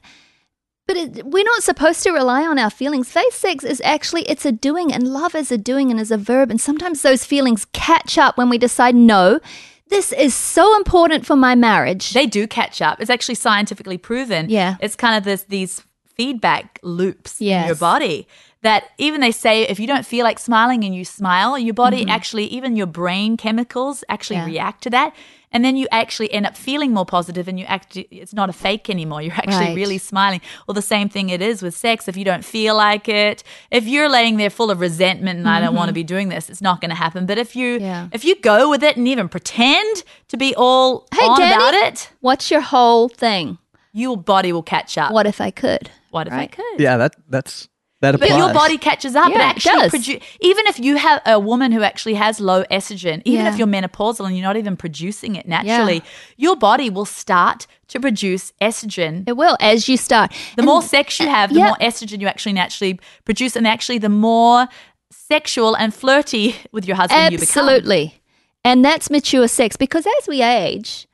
but 0.87 0.96
it, 0.96 1.27
we're 1.27 1.44
not 1.44 1.62
supposed 1.62 2.03
to 2.05 2.11
rely 2.12 2.46
on 2.46 2.59
our 2.59 2.70
feelings. 2.70 3.09
Faith 3.09 3.35
sex 3.35 3.64
is 3.64 3.81
actually 3.85 4.22
it's 4.22 4.44
a 4.46 4.53
doing, 4.53 4.92
and 4.92 5.09
love 5.09 5.35
is 5.35 5.51
a 5.53 5.59
doing 5.59 5.90
and 5.90 5.99
is 6.01 6.11
a 6.11 6.16
verb. 6.18 6.51
And 6.51 6.61
sometimes 6.61 7.03
those 7.03 7.25
feelings 7.25 7.66
catch 7.72 8.18
up 8.18 8.37
when 8.38 8.49
we 8.49 8.59
decide, 8.59 8.94
no, 8.94 9.40
this 9.88 10.12
is 10.12 10.35
so 10.35 10.77
important 10.77 11.25
for 11.27 11.37
my 11.37 11.55
marriage. 11.55 12.12
They 12.12 12.27
do 12.27 12.46
catch 12.46 12.83
up. 12.83 13.01
It's 13.01 13.11
actually 13.11 13.37
scientifically 13.37 13.99
proven. 13.99 14.51
Yeah. 14.51 14.77
It's 14.81 14.96
kind 14.96 15.16
of 15.16 15.25
this 15.25 15.42
these 15.44 15.83
feedback 16.05 16.79
loops 16.83 17.40
in 17.40 17.66
your 17.66 17.75
body 17.77 18.27
that 18.62 18.85
even 18.99 19.20
they 19.20 19.31
say 19.31 19.62
if 19.62 19.79
you 19.79 19.87
don't 19.87 20.05
feel 20.07 20.25
like 20.25 20.38
smiling 20.38 20.83
and 20.83 20.94
you 20.94 21.05
smile, 21.05 21.59
your 21.59 21.75
body 21.75 22.09
actually 22.09 22.46
even 22.46 22.75
your 22.75 22.87
brain 22.87 23.37
chemicals 23.37 24.03
actually 24.09 24.37
Mm-hmm. 24.38 24.49
Yeah. 24.49 24.62
react 24.62 24.83
to 24.85 24.90
that. 24.90 25.14
And 25.52 25.64
then 25.64 25.76
you 25.76 25.87
actually 25.90 26.30
end 26.32 26.44
up 26.46 26.56
feeling 26.56 26.92
more 26.92 27.06
positive 27.06 27.48
and 27.48 27.59
you 27.59 27.64
act 27.66 27.96
it's 27.96 28.35
not 28.35 28.48
a 28.50 28.52
fake 28.52 28.90
anymore. 28.90 29.22
You're 29.22 29.32
actually 29.35 29.66
Right. 29.68 29.76
really 29.76 29.98
smiling. 29.98 30.40
Well 30.66 30.74
the 30.74 30.82
same 30.82 31.09
thing 31.09 31.28
it 31.30 31.40
is 31.40 31.62
with 31.62 31.74
sex. 31.74 32.09
If 32.09 32.16
you 32.16 32.24
don't 32.24 32.44
feel 32.44 32.74
like 32.76 33.09
it, 33.09 33.42
if 33.70 33.85
you're 33.87 34.09
laying 34.09 34.37
there 34.37 34.50
full 34.50 34.70
of 34.70 34.80
resentment 34.80 35.38
and 35.38 35.48
I 35.48 35.61
don't 35.61 35.74
want 35.74 35.88
to 35.88 35.94
be 35.94 36.02
doing 36.04 36.28
this, 36.28 36.50
it's 36.50 36.61
not 36.62 36.80
going 36.80 36.90
to 36.90 36.96
happen. 36.96 37.26
But 37.26 37.38
if 37.38 37.54
you 37.56 37.76
Mm-hmm. 37.76 37.85
Yeah. 37.85 38.09
if 38.12 38.24
you 38.24 38.35
go 38.40 38.68
with 38.70 38.82
it 38.82 38.96
and 38.96 39.06
even 39.09 39.28
pretend 39.28 40.04
to 40.28 40.37
be 40.37 40.54
all 40.56 41.06
Hey, 41.14 41.24
on 41.26 41.38
Danny, 41.40 41.54
about 41.54 41.74
it, 41.74 42.11
What's 42.20 42.50
your 42.50 42.61
whole 42.61 43.09
thing? 43.09 43.59
your 43.92 44.16
body 44.16 44.52
will 44.52 44.62
catch 44.62 44.98
up. 44.98 45.11
What 45.12 45.26
if 45.26 45.40
I 45.40 45.50
could? 45.50 45.90
What 46.11 46.26
if 46.26 46.32
I 46.35 46.46
could? 46.46 46.78
Yeah, 46.78 46.96
that 46.98 47.14
that's 47.28 47.68
that 48.00 48.18
But 48.20 48.28
your 48.28 48.52
body 48.52 48.76
catches 48.76 49.16
up. 49.16 49.30
Yeah, 49.30 49.37
it 49.37 49.40
it 49.40 49.44
actually 49.44 49.72
does. 49.88 49.92
produ- 49.92 50.22
even 50.40 50.66
if 50.66 50.78
you 50.78 50.96
have 50.96 51.22
a 51.24 51.40
woman 51.40 51.72
who 51.72 51.82
actually 51.82 52.14
has 52.14 52.40
low 52.40 52.62
estrogen, 52.64 53.22
even 53.24 53.46
Yeah. 53.46 53.52
if 53.52 53.59
you're 53.59 53.66
menopausal 53.66 54.26
and 54.26 54.37
you're 54.37 54.46
not 54.46 54.56
even 54.56 54.76
producing 54.76 55.35
it 55.35 55.48
naturally, 55.48 56.02
your 56.37 56.56
body 56.56 56.90
will 56.90 57.06
start 57.06 57.66
to 57.88 57.98
produce 57.98 58.52
estrogen. 58.61 59.24
It 59.26 59.37
will 59.37 59.56
as 59.61 59.88
you 59.88 59.96
start. 59.96 60.32
The 60.56 60.62
more 60.62 60.82
sex 60.82 61.18
you 61.20 61.28
have, 61.28 61.50
the 61.50 61.61
yeah. 61.61 61.66
more 61.68 61.76
estrogen 61.80 62.20
you 62.20 62.26
actually 62.26 62.52
naturally 62.52 63.00
produce, 63.24 63.56
and 63.56 63.66
actually 63.66 63.98
the 63.98 64.11
more 64.11 64.68
sexual 65.11 65.74
and 65.76 65.94
flirty 65.94 66.56
with 66.72 66.87
your 66.87 66.96
husband 66.96 67.32
you 67.32 67.38
become. 67.38 67.66
Absolutely. 67.68 68.20
And 68.64 68.85
that's 68.85 69.09
mature 69.11 69.48
sex 69.48 69.76
because 69.76 70.06
as 70.20 70.28
we 70.28 70.42
age, 70.42 71.06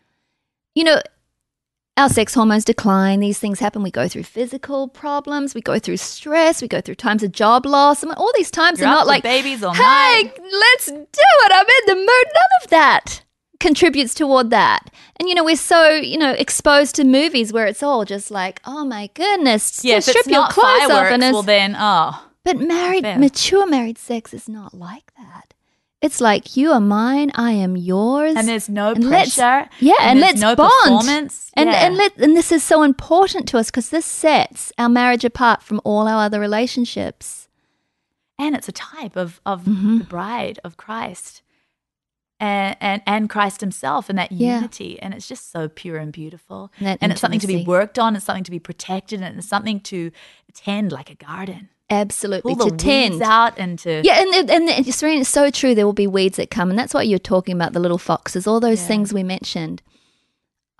you 0.75 0.85
know, 0.85 1.01
our 1.97 2.09
sex 2.09 2.35
hormones 2.35 2.65
decline. 2.65 3.21
These 3.21 3.39
things 3.39 3.61
happen. 3.61 3.83
We 3.83 3.91
go 3.91 4.09
through 4.09 4.23
physical 4.25 4.89
problems. 4.89 5.55
We 5.55 5.61
go 5.61 5.79
through 5.79 5.99
stress. 5.99 6.63
We 6.63 6.69
go 6.69 6.81
through 6.81 6.95
times 6.97 7.23
of 7.23 7.33
job 7.33 7.67
loss. 7.67 8.03
I 8.03 8.07
mean, 8.07 8.15
all 8.15 8.33
these 8.35 8.51
times 8.51 8.79
You're 8.81 8.89
are 8.89 8.95
not 8.95 9.07
like, 9.07 9.23
babies 9.23 9.63
all 9.63 9.75
hey, 9.75 9.81
night. 9.83 10.33
let's 10.41 10.87
do 10.87 11.03
it. 11.05 11.53
I'm 11.53 11.67
in 11.67 11.87
the 11.87 11.95
mood. 11.97 12.07
None 12.35 12.63
of 12.65 12.71
that 12.71 13.25
contributes 13.61 14.15
toward 14.15 14.51
that. 14.51 14.91
And, 15.17 15.29
you 15.29 15.35
know, 15.35 15.45
we're 15.45 15.55
so, 15.57 15.91
you 15.91 16.19
know, 16.19 16.33
exposed 16.33 16.95
to 16.97 17.05
movies 17.05 17.53
where 17.53 17.67
it's 17.67 17.83
all 17.83 18.05
just 18.05 18.31
like, 18.31 18.61
oh 18.65 18.85
my 18.85 19.11
goodness, 19.15 19.85
Yeah, 19.85 20.01
strip 20.01 20.27
your 20.27 20.49
clothes 20.49 20.91
off. 20.91 21.07
And 21.07 21.23
well 21.23 21.43
then, 21.43 21.77
oh, 21.79 22.27
but 22.45 22.59
married, 22.59 23.05
Fair. 23.05 23.19
mature 23.19 23.67
married 23.67 23.99
sex 23.99 24.35
is 24.35 24.49
not 24.49 24.75
like 24.75 25.13
that. 25.17 25.52
It's 26.03 26.21
like 26.21 26.57
you 26.57 26.73
are 26.73 26.81
mine, 26.81 27.31
I 27.37 27.53
am 27.53 27.77
yours, 27.77 28.35
and 28.37 28.49
there's 28.49 28.69
no 28.69 28.91
And 28.93 29.05
pressure. 29.07 29.69
yeah, 29.79 29.95
and, 30.01 30.19
there's 30.21 30.33
let's 30.33 30.41
no 30.41 30.57
bond. 30.57 30.71
performance. 30.83 31.51
And 31.55 31.71
Yeah. 31.71 31.87
and 31.87 31.97
let 31.97 32.17
and 32.19 32.37
this 32.37 32.51
is 32.51 32.63
so 32.65 32.83
important 32.83 33.47
to 33.51 33.59
us 33.59 33.71
because 33.71 33.91
this 33.91 34.05
sets 34.05 34.73
our 34.79 34.89
marriage 34.89 35.25
apart 35.25 35.63
from 35.63 35.81
all 35.85 36.09
our 36.09 36.25
other 36.27 36.41
relationships. 36.41 37.49
and 38.39 38.57
it's 38.57 38.69
a 38.69 38.73
type 38.73 39.15
of 39.17 39.41
of 39.47 39.63
Mm-hmm. 39.65 39.99
the 39.99 40.05
bride 40.05 40.59
of 40.65 40.77
Christ, 40.77 41.43
and 42.41 42.77
and 42.81 43.01
and 43.07 43.31
Christ 43.31 43.61
Himself, 43.61 44.09
and 44.09 44.19
that 44.19 44.33
Yeah. 44.33 44.57
unity, 44.57 44.99
and 45.01 45.15
it's 45.15 45.29
just 45.29 45.53
so 45.53 45.69
pure 45.69 45.99
and 45.99 46.13
beautiful, 46.13 46.73
And 46.81 46.99
and 47.01 47.13
it's 47.13 47.21
something 47.21 47.39
to 47.41 47.47
be 47.47 47.63
worked 47.65 47.99
on, 47.99 48.17
it's 48.17 48.25
something 48.25 48.43
to 48.45 48.51
be 48.51 48.59
protected, 48.59 49.23
and 49.23 49.39
it's 49.39 49.47
something 49.49 49.79
to 49.93 50.11
tend 50.53 50.91
like 50.91 51.11
a 51.11 51.15
garden, 51.15 51.69
Absolutely 51.93 52.55
pull 52.55 52.67
to 52.67 52.71
the 52.73 52.77
tend. 52.77 53.23
out, 53.23 53.55
and 53.59 53.79
to 53.81 54.01
Yeah, 54.05 54.21
and 54.23 54.51
and, 54.51 54.69
and 54.71 54.95
Serene, 54.95 55.21
it's 55.21 55.29
so 55.31 55.51
true. 55.51 55.75
There 55.75 55.87
will 55.87 55.93
be 55.93 56.07
weeds 56.07 56.37
that 56.39 56.51
come, 56.51 56.71
and 56.71 56.79
that's 56.79 56.95
what 56.95 57.07
you're 57.09 57.19
talking 57.19 57.55
about—the 57.55 57.81
little 57.81 57.99
foxes, 57.99 58.47
all 58.47 58.61
those 58.61 58.81
Yeah. 58.81 58.89
things 58.89 59.13
we 59.13 59.23
mentioned. 59.23 59.83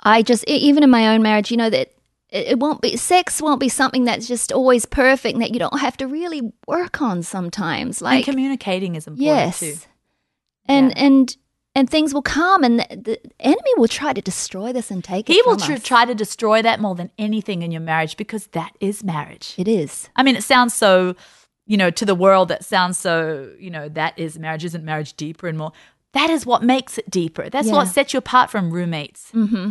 I 0.05 0.23
just, 0.23 0.43
even 0.49 0.83
in 0.83 0.91
my 0.91 1.15
own 1.15 1.23
marriage, 1.23 1.51
you 1.51 1.57
know 1.57 1.71
that 1.71 1.93
it, 2.31 2.47
it 2.53 2.59
won't 2.59 2.81
be 2.81 2.97
sex 2.97 3.41
won't 3.43 3.61
be 3.61 3.69
something 3.69 4.05
that's 4.05 4.27
just 4.27 4.51
always 4.53 4.85
perfect, 4.87 5.39
that 5.39 5.53
you 5.53 5.59
don't 5.59 5.79
have 5.81 5.97
to 5.99 6.07
really 6.09 6.41
work 6.67 7.01
on 7.03 7.23
sometimes. 7.23 8.01
and 8.01 8.07
Like 8.07 8.25
communicating 8.25 8.97
is 8.97 9.07
important 9.07 9.25
yes, 9.27 9.61
too. 9.61 9.75
and 10.67 10.89
Yeah. 10.97 11.05
and 11.07 11.37
and 11.75 11.89
things 11.89 12.13
will 12.13 12.23
come, 12.23 12.65
and 12.65 12.81
the, 12.81 12.87
the 12.91 13.21
enemy 13.41 13.71
will 13.77 13.89
try 13.89 14.13
to 14.13 14.21
destroy 14.21 14.73
this 14.73 14.91
and 14.91 15.03
take 15.03 15.29
it. 15.31 15.33
He 15.33 15.43
will 15.47 15.57
tr- 15.57 15.77
try 15.77 16.05
to 16.05 16.15
destroy 16.15 16.63
that 16.63 16.81
more 16.81 16.95
than 16.95 17.11
anything 17.19 17.63
in 17.63 17.71
your 17.73 17.81
marriage 17.81 18.17
because 18.17 18.49
that 18.49 18.73
is 18.81 19.03
marriage. 19.03 19.55
It 19.57 19.69
is. 19.69 20.09
I 20.17 20.23
mean, 20.23 20.37
it 20.37 20.45
sounds 20.45 20.75
so 20.75 21.17
you 21.65 21.77
know, 21.77 21.91
to 21.91 22.05
the 22.05 22.15
world 22.15 22.49
that 22.49 22.65
sounds 22.65 22.99
so, 22.99 23.53
you 23.59 23.71
know, 23.71 23.89
that 23.91 24.19
is 24.19 24.37
marriage, 24.37 24.65
isn't 24.65 24.85
marriage 24.85 25.15
deeper 25.15 25.47
and 25.47 25.57
more. 25.57 25.73
That 26.13 26.29
is 26.29 26.45
what 26.45 26.63
makes 26.65 26.99
it 26.99 27.09
deeper. 27.09 27.49
That's 27.49 27.69
Yeah. 27.69 27.75
what 27.75 27.87
sets 27.89 28.13
you 28.13 28.19
apart 28.19 28.51
from 28.51 28.73
roommates. 28.73 29.31
mm-hmm. 29.33 29.71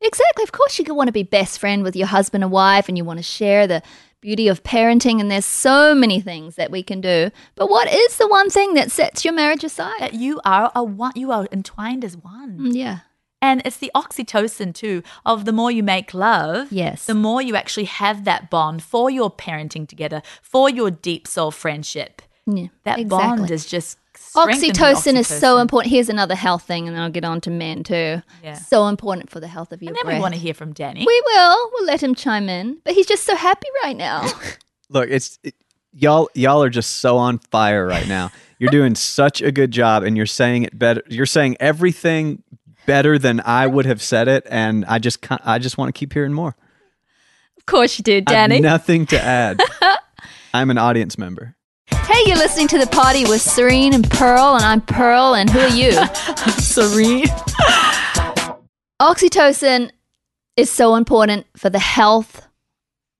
Exactly. 0.00 0.42
Of 0.44 0.52
course, 0.52 0.78
you 0.78 0.94
want 0.94 1.08
to 1.08 1.12
be 1.12 1.22
best 1.22 1.58
friend 1.58 1.82
with 1.82 1.94
your 1.94 2.06
husband 2.06 2.42
and 2.42 2.50
wife, 2.50 2.88
and 2.88 2.96
you 2.96 3.04
want 3.04 3.18
to 3.18 3.22
share 3.22 3.66
the 3.66 3.82
beauty 4.20 4.48
of 4.48 4.62
parenting. 4.62 5.20
And 5.20 5.30
there's 5.30 5.44
so 5.46 5.94
many 5.94 6.20
things 6.20 6.56
that 6.56 6.70
we 6.70 6.82
can 6.82 7.00
do. 7.00 7.30
But 7.54 7.70
what 7.70 7.92
is 7.92 8.16
the 8.16 8.28
one 8.28 8.50
thing 8.50 8.74
that 8.74 8.90
sets 8.90 9.24
your 9.24 9.34
marriage 9.34 9.64
aside? 9.64 10.00
That 10.00 10.14
you 10.14 10.40
are 10.44 10.70
a 10.74 10.84
one, 10.84 11.12
you 11.16 11.32
are 11.32 11.46
entwined 11.52 12.04
as 12.04 12.16
one. 12.16 12.58
Mm, 12.58 12.74
yeah. 12.74 12.98
And 13.42 13.62
it's 13.64 13.78
the 13.78 13.90
oxytocin 13.94 14.74
too 14.74 15.02
of 15.24 15.46
the 15.46 15.52
more 15.52 15.70
you 15.70 15.82
make 15.82 16.12
love, 16.12 16.70
Yes. 16.70 17.06
the 17.06 17.14
more 17.14 17.40
you 17.40 17.56
actually 17.56 17.84
have 17.84 18.24
that 18.24 18.50
bond 18.50 18.82
for 18.82 19.08
your 19.10 19.30
parenting 19.30 19.88
together, 19.88 20.20
for 20.42 20.68
your 20.68 20.90
deep 20.90 21.26
soul 21.26 21.50
friendship. 21.50 22.20
Yeah. 22.46 22.66
That 22.84 22.98
exactly. 22.98 23.38
bond 23.38 23.50
is 23.50 23.64
just 23.64 23.96
strengthens 24.20 24.78
Oxytocin, 24.78 25.14
is 25.16 25.26
so 25.26 25.58
important. 25.58 25.90
Here's 25.92 26.08
another 26.08 26.34
health 26.34 26.62
thing, 26.64 26.86
and 26.86 26.96
then 26.96 27.02
I'll 27.02 27.10
get 27.10 27.24
on 27.24 27.40
to 27.42 27.50
men 27.50 27.82
too. 27.82 28.22
Yeah. 28.42 28.54
So 28.54 28.86
important 28.86 29.30
for 29.30 29.40
the 29.40 29.48
health 29.48 29.72
of 29.72 29.82
your 29.82 29.90
And 29.90 29.96
then 29.96 30.04
breath. 30.04 30.16
we 30.16 30.20
want 30.20 30.34
to 30.34 30.40
hear 30.40 30.54
from 30.54 30.72
Danny. 30.72 31.04
We 31.06 31.22
will. 31.26 31.70
We'll 31.72 31.84
let 31.86 32.02
him 32.02 32.14
chime 32.14 32.48
in. 32.48 32.78
But 32.84 32.94
he's 32.94 33.06
just 33.06 33.24
so 33.24 33.34
happy 33.34 33.68
right 33.82 33.96
now. 33.96 34.26
Look, 34.88 35.08
it's 35.10 35.38
it, 35.42 35.54
y'all. 35.92 36.28
Y'all 36.34 36.62
are 36.62 36.70
just 36.70 36.98
so 36.98 37.16
on 37.16 37.38
fire 37.38 37.86
right 37.86 38.06
now. 38.08 38.30
You're 38.58 38.70
doing 38.70 38.94
such 38.94 39.40
a 39.40 39.50
good 39.50 39.70
job, 39.70 40.02
and 40.02 40.18
you're 40.18 40.26
saying 40.26 40.64
it 40.64 40.78
better. 40.78 41.02
You're 41.08 41.24
saying 41.24 41.56
everything 41.60 42.42
better 42.84 43.18
than 43.18 43.40
I 43.42 43.66
would 43.66 43.86
have 43.86 44.02
said 44.02 44.28
it, 44.28 44.46
and 44.50 44.84
I 44.84 44.98
just 44.98 45.26
I 45.46 45.58
just 45.58 45.78
want 45.78 45.88
to 45.94 45.98
keep 45.98 46.12
hearing 46.12 46.34
more. 46.34 46.54
of 47.56 47.64
course 47.64 47.98
you 47.98 48.02
do, 48.02 48.12
I 48.16 48.16
have 48.16 48.26
Danny. 48.50 48.60
nothing 48.60 49.06
to 49.06 49.18
add. 49.22 49.62
I'm 50.52 50.68
an 50.70 50.76
audience 50.76 51.16
member. 51.16 51.56
Hey, 51.92 52.22
you're 52.26 52.36
listening 52.38 52.68
to 52.68 52.78
the 52.78 52.86
Poddy 52.86 53.24
with 53.24 53.40
Serene 53.40 53.94
and 53.94 54.08
Pearl, 54.10 54.54
and 54.56 54.64
I'm 54.64 54.80
Pearl, 54.80 55.34
and 55.34 55.48
who 55.48 55.60
are 55.60 55.68
you? 55.68 55.92
Serene. 56.58 57.26
Oxytocin 59.00 59.90
is 60.56 60.70
so 60.70 60.94
important 60.96 61.46
for 61.56 61.70
the 61.70 61.78
health 61.78 62.46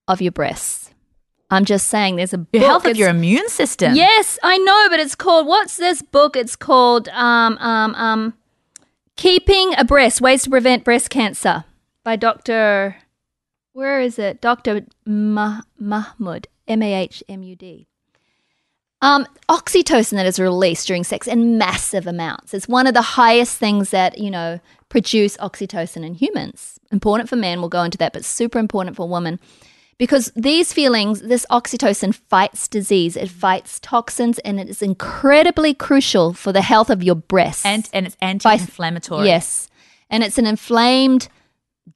of 0.07 0.21
your 0.21 0.31
breasts. 0.31 0.93
I'm 1.49 1.65
just 1.65 1.87
saying, 1.87 2.15
there's 2.15 2.33
a 2.33 2.37
book. 2.37 2.49
Your 2.53 2.63
health 2.65 2.85
of 2.85 2.95
your 2.97 3.09
immune 3.09 3.49
system. 3.49 3.95
Yes, 3.95 4.39
I 4.43 4.57
know, 4.57 4.87
but 4.89 4.99
it's 4.99 5.15
called 5.15 5.47
what's 5.47 5.77
this 5.77 6.01
book? 6.01 6.35
It's 6.37 6.55
called 6.55 7.09
um 7.09 7.57
um 7.59 7.93
um 7.95 8.33
Keeping 9.17 9.73
a 9.77 9.83
Breast: 9.83 10.21
Ways 10.21 10.43
to 10.43 10.49
Prevent 10.49 10.83
Breast 10.85 11.09
Cancer 11.09 11.65
by 12.03 12.15
Dr. 12.15 12.95
Where 13.73 13.99
is 14.01 14.17
it? 14.19 14.39
Dr. 14.41 14.85
Mah- 15.05 15.63
Mahmoud, 15.79 16.47
M 16.67 16.81
A 16.83 16.93
H 16.93 17.21
M 17.27 17.43
U 17.43 17.55
D. 17.55 17.87
Um, 19.01 19.25
oxytocin 19.49 20.11
that 20.11 20.25
is 20.25 20.39
released 20.39 20.87
during 20.87 21.03
sex 21.03 21.27
in 21.27 21.57
massive 21.57 22.05
amounts. 22.05 22.53
It's 22.53 22.67
one 22.67 22.85
of 22.85 22.93
the 22.93 23.01
highest 23.01 23.57
things 23.57 23.89
that, 23.89 24.19
you 24.19 24.29
know, 24.29 24.59
produce 24.89 25.37
oxytocin 25.37 26.05
in 26.05 26.13
humans. 26.13 26.79
Important 26.91 27.29
for 27.29 27.35
men, 27.35 27.59
we'll 27.59 27.69
go 27.69 27.83
into 27.83 27.97
that, 27.97 28.13
but 28.13 28.23
super 28.23 28.59
important 28.59 28.95
for 28.95 29.07
women. 29.09 29.39
Because 29.97 30.31
these 30.35 30.73
feelings, 30.73 31.21
this 31.21 31.45
oxytocin 31.51 32.13
fights 32.13 32.67
disease, 32.67 33.15
it 33.15 33.29
fights 33.29 33.79
toxins, 33.79 34.39
and 34.39 34.59
it 34.59 34.69
is 34.69 34.81
incredibly 34.81 35.73
crucial 35.73 36.33
for 36.33 36.51
the 36.51 36.61
health 36.61 36.89
of 36.89 37.03
your 37.03 37.15
breasts. 37.15 37.65
And 37.65 37.87
and 37.93 38.07
it's 38.07 38.17
anti-inflammatory. 38.21 39.27
Yes. 39.27 39.67
And 40.09 40.23
it's 40.23 40.37
an 40.37 40.45
inflamed 40.45 41.27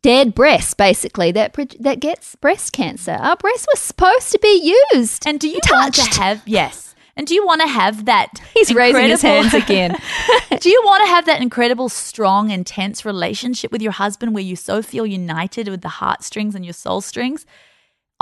dead 0.01 0.33
breast 0.33 0.77
basically 0.77 1.31
that 1.31 1.55
that 1.79 1.99
gets 1.99 2.35
breast 2.35 2.73
cancer. 2.73 3.13
Our 3.13 3.37
breasts 3.37 3.67
were 3.73 3.79
supposed 3.79 4.31
to 4.31 4.39
be 4.39 4.75
used. 4.93 5.25
And 5.27 5.39
do 5.39 5.47
you 5.47 5.59
touched. 5.61 6.13
to 6.13 6.21
have 6.21 6.43
yes? 6.45 6.94
And 7.17 7.25
do 7.25 7.33
you 7.33 7.45
want 7.45 7.61
to 7.61 7.67
have 7.67 8.05
that? 8.05 8.41
He's 8.53 8.73
raising 8.73 9.09
his 9.09 9.21
hands 9.21 9.53
again. 9.53 9.97
do 10.59 10.69
you 10.69 10.81
want 10.85 11.03
to 11.03 11.09
have 11.09 11.25
that 11.25 11.41
incredible, 11.41 11.89
strong, 11.89 12.51
intense 12.51 13.05
relationship 13.05 13.71
with 13.71 13.81
your 13.81 13.93
husband 13.93 14.33
where 14.33 14.43
you 14.43 14.55
so 14.55 14.81
feel 14.81 15.05
united 15.05 15.67
with 15.69 15.81
the 15.81 15.89
heartstrings 15.89 16.55
and 16.55 16.65
your 16.65 16.73
soul 16.73 17.01
strings? 17.01 17.45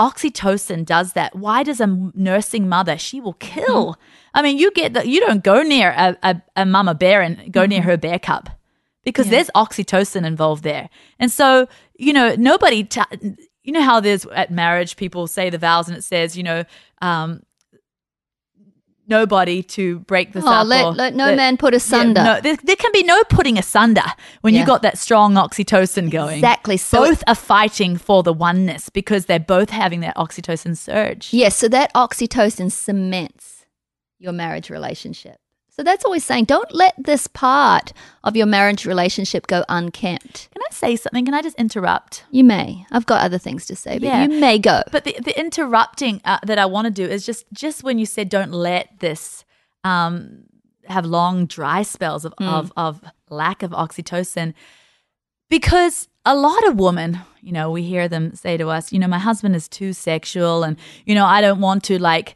Oxytocin 0.00 0.84
does 0.84 1.12
that. 1.12 1.36
Why 1.36 1.62
does 1.62 1.80
a 1.80 1.86
nursing 2.14 2.68
mother? 2.68 2.98
She 2.98 3.20
will 3.20 3.34
kill. 3.34 3.96
I 4.32 4.42
mean, 4.42 4.58
you 4.58 4.70
get 4.72 4.92
that. 4.94 5.06
You 5.06 5.20
don't 5.20 5.42
go 5.42 5.62
near 5.62 5.90
a, 5.90 6.16
a, 6.22 6.42
a 6.56 6.66
mama 6.66 6.94
bear 6.94 7.20
and 7.22 7.52
go 7.52 7.64
near 7.66 7.82
her 7.82 7.96
bear 7.96 8.18
cub 8.18 8.50
because 9.04 9.28
there's 9.28 9.50
oxytocin 9.54 10.24
involved 10.24 10.64
there. 10.64 10.88
And 11.18 11.30
so, 11.30 11.68
you 11.96 12.12
know, 12.12 12.34
nobody. 12.36 12.84
T- 12.84 13.36
you 13.62 13.72
know 13.72 13.82
how 13.82 14.00
there's 14.00 14.26
at 14.26 14.50
marriage 14.50 14.96
people 14.96 15.26
say 15.26 15.48
the 15.48 15.58
vows 15.58 15.88
and 15.88 15.96
it 15.96 16.02
says, 16.02 16.36
you 16.36 16.42
know, 16.42 16.64
um, 17.00 17.42
nobody 19.06 19.62
to 19.62 19.98
break 20.00 20.32
this 20.32 20.44
Oh, 20.46 20.50
up. 20.50 20.66
let- 20.66 20.84
or 20.84 20.92
let 20.92 21.14
no 21.14 21.26
that- 21.26 21.36
man 21.36 21.56
put 21.56 21.72
Yeah, 21.74 21.78
asunder. 21.78 22.22
no, 22.24 22.40
there, 22.40 22.56
there 22.62 22.76
can 22.76 22.90
be 22.92 23.02
no 23.02 23.22
putting 23.24 23.58
asunder 23.58 24.02
when 24.40 24.54
Yeah. 24.54 24.60
you 24.60 24.66
got 24.66 24.82
that 24.82 24.98
strong 24.98 25.34
oxytocin 25.34 26.10
going. 26.10 26.36
Exactly. 26.36 26.76
So 26.76 26.98
both 26.98 27.22
are 27.26 27.34
fighting 27.34 27.96
for 27.96 28.22
the 28.22 28.32
oneness 28.32 28.88
because 28.88 29.26
they're 29.26 29.38
both 29.38 29.70
having 29.70 30.00
that 30.00 30.16
oxytocin 30.16 30.76
surge. 30.76 31.28
Yes, 31.32 31.56
so 31.56 31.68
that 31.68 31.92
oxytocin 31.94 32.70
cements 32.72 33.66
your 34.18 34.32
marriage 34.32 34.70
relationship. 34.70 35.36
So 35.76 35.82
that's 35.82 36.04
always 36.04 36.24
saying 36.24 36.44
don't 36.44 36.72
let 36.72 36.94
this 36.96 37.26
part 37.26 37.92
of 38.22 38.36
your 38.36 38.46
marriage 38.46 38.86
relationship 38.86 39.48
go 39.48 39.64
unkempt. 39.68 40.48
Can 40.52 40.62
I 40.62 40.72
say 40.72 40.94
something? 40.94 41.24
Can 41.24 41.34
I 41.34 41.42
just 41.42 41.56
interrupt? 41.58 42.24
You 42.30 42.44
may. 42.44 42.86
I've 42.92 43.06
got 43.06 43.22
other 43.22 43.38
things 43.38 43.66
to 43.66 43.74
say, 43.76 43.98
but 43.98 44.06
Yeah. 44.06 44.22
you 44.22 44.38
may 44.40 44.58
go. 44.58 44.82
But 44.92 45.02
the, 45.02 45.16
the 45.20 45.36
interrupting 45.38 46.20
uh, 46.24 46.38
that 46.46 46.58
I 46.60 46.66
want 46.66 46.84
to 46.86 46.92
do 46.92 47.04
is 47.04 47.26
just 47.26 47.44
just 47.52 47.82
when 47.82 47.98
you 47.98 48.06
said 48.06 48.28
don't 48.28 48.52
let 48.52 49.00
this 49.00 49.44
um, 49.82 50.44
have 50.86 51.04
long 51.06 51.46
dry 51.46 51.82
spells 51.82 52.24
of, 52.24 52.32
of 52.38 52.72
of 52.76 53.02
lack 53.28 53.62
of 53.64 53.72
oxytocin, 53.72 54.54
because 55.50 56.08
a 56.24 56.34
lot 56.36 56.66
of 56.68 56.78
women, 56.78 57.18
you 57.42 57.52
know, 57.52 57.70
we 57.70 57.82
hear 57.82 58.08
them 58.08 58.34
say 58.34 58.56
to 58.56 58.68
us, 58.68 58.92
you 58.92 58.98
know, 58.98 59.08
my 59.08 59.18
husband 59.18 59.56
is 59.56 59.68
too 59.68 59.92
sexual, 59.92 60.62
and 60.62 60.76
you 61.04 61.14
know, 61.16 61.26
I 61.26 61.40
don't 61.40 61.60
want 61.60 61.82
to 61.84 61.98
like 61.98 62.34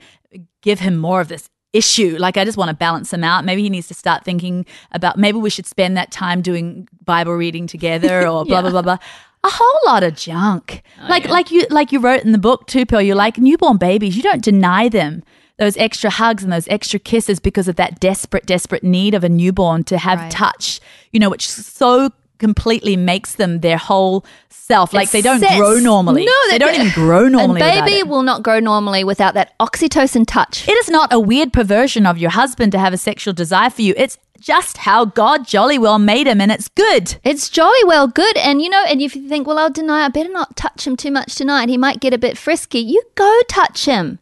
give 0.61 0.81
him 0.81 0.97
more 0.97 1.21
of 1.21 1.29
this 1.29 1.49
issue. 1.73 2.17
Like 2.19 2.37
I 2.37 2.45
just 2.45 2.57
want 2.59 2.71
to 2.71 2.77
balance 2.77 3.13
him 3.13 3.25
out. 3.25 3.45
Maybe 3.45 3.63
he 3.63 3.71
needs 3.71 3.89
to 3.89 3.95
start 3.95 4.25
thinking 4.25 4.65
about 4.93 5.19
maybe 5.19 5.39
we 5.39 5.51
should 5.51 5.67
spend 5.67 5.97
that 5.97 6.11
time 6.11 6.43
doing 6.43 6.89
Bible 7.05 7.35
reading 7.35 7.67
together 7.67 8.27
or 8.29 8.45
blah 8.45 8.63
blah 8.63 8.71
blah 8.71 8.83
blah. 8.83 8.99
A 9.45 9.49
whole 9.51 9.81
lot 9.87 10.03
of 10.03 10.17
junk. 10.17 10.83
Oh, 11.01 11.07
like 11.09 11.29
like 11.29 11.51
you 11.51 11.67
like 11.71 11.93
you 11.93 12.01
wrote 12.01 12.25
in 12.25 12.33
the 12.33 12.39
book 12.39 12.67
too, 12.67 12.85
Pearl. 12.87 13.03
You're 13.03 13.17
like 13.17 13.39
newborn 13.39 13.77
babies. 13.77 14.17
You 14.17 14.23
don't 14.23 14.43
deny 14.43 14.89
them 14.89 15.23
those 15.59 15.77
extra 15.77 16.09
hugs 16.11 16.43
and 16.45 16.53
those 16.53 16.69
extra 16.69 16.99
kisses 17.01 17.41
because 17.41 17.67
of 17.69 17.77
that 17.77 17.99
desperate, 18.01 18.47
desperate 18.47 18.85
need 18.85 19.13
of 19.15 19.25
a 19.25 19.29
newborn 19.29 19.83
to 19.85 19.99
have 19.99 20.21
Right. 20.21 20.31
touch. 20.31 20.81
You 21.13 21.19
know, 21.21 21.31
which 21.31 21.49
so 21.49 22.11
completely 22.39 22.97
makes 22.97 23.35
them 23.35 23.61
their 23.61 23.77
whole 23.77 24.25
self. 24.49 24.93
Like 24.93 25.11
they 25.11 25.23
don't 25.23 25.41
grow 25.41 25.79
normally. 25.79 26.25
No, 26.25 26.33
they 26.51 26.59
don't 26.59 26.75
even 26.75 26.93
grow 26.93 27.29
normally. 27.29 27.61
A 27.61 27.83
baby 27.85 28.03
will 28.03 28.23
not 28.23 28.43
grow 28.43 28.61
normally 28.61 29.05
without 29.05 29.35
that 29.35 29.59
oxytocin 29.59 30.25
touch. 30.27 30.69
It 30.69 30.77
is 30.79 30.89
not 30.89 31.13
a 31.13 31.19
weird 31.19 31.53
perversion 31.53 32.07
of 32.07 32.19
your 32.19 32.31
husband 32.31 32.73
to 32.73 32.79
have 32.79 32.93
a 32.93 32.99
sexual 32.99 33.35
desire 33.35 33.71
for 33.71 33.83
you. 33.83 33.95
It's 33.97 34.19
just 34.39 34.79
how 34.79 35.05
God 35.05 35.47
jolly 35.47 35.79
well 35.79 35.99
made 35.99 36.27
him, 36.29 36.41
and 36.41 36.53
it's 36.53 36.69
good. 36.69 37.17
It's 37.25 37.51
jolly 37.51 37.85
well 37.85 38.07
good. 38.07 38.37
And 38.37 38.63
you 38.63 38.69
know, 38.69 38.85
and 38.89 39.01
if 39.01 39.17
you 39.17 39.29
think, 39.29 39.47
well, 39.47 39.59
I'll 39.59 39.71
deny, 39.71 40.05
I 40.05 40.09
better 40.09 40.31
not 40.31 40.57
touch 40.57 40.87
him 40.87 40.97
too 40.97 41.11
much 41.11 41.35
tonight. 41.35 41.69
He 41.69 41.77
might 41.77 42.01
get 42.01 42.15
a 42.15 42.19
bit 42.19 42.39
frisky. 42.39 42.79
You 42.79 43.03
go 43.15 43.41
touch 43.49 43.87
him. 43.87 44.21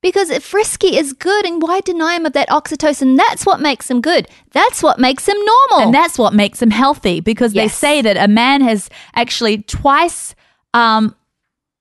Because 0.00 0.30
if 0.30 0.44
frisky 0.44 0.96
is 0.96 1.12
good, 1.12 1.44
and 1.44 1.60
why 1.60 1.80
deny 1.80 2.14
him 2.14 2.24
of 2.24 2.32
that 2.34 2.48
oxytocin? 2.50 3.16
That's 3.16 3.44
what 3.44 3.60
makes 3.60 3.90
him 3.90 4.00
good. 4.00 4.28
That's 4.52 4.80
what 4.82 5.00
makes 5.00 5.26
him 5.28 5.36
normal. 5.36 5.86
And 5.86 5.94
that's 5.94 6.16
what 6.16 6.32
makes 6.34 6.62
him 6.62 6.70
healthy 6.70 7.20
because 7.20 7.52
they 7.52 7.66
say 7.68 8.00
that 8.02 8.16
a 8.16 8.28
man 8.28 8.60
has 8.60 8.88
actually 9.14 9.62
twice 9.62 10.34
um 10.74 11.14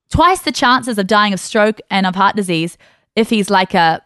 twice 0.09 0.41
the 0.41 0.51
chances 0.51 0.97
of 0.97 1.05
dying 1.05 1.33
of 1.33 1.39
stroke 1.39 1.79
and 1.91 2.05
of 2.07 2.15
heart 2.15 2.35
disease 2.35 2.77
if 3.15 3.29
he's 3.29 3.49
like 3.49 3.73
a 3.73 4.01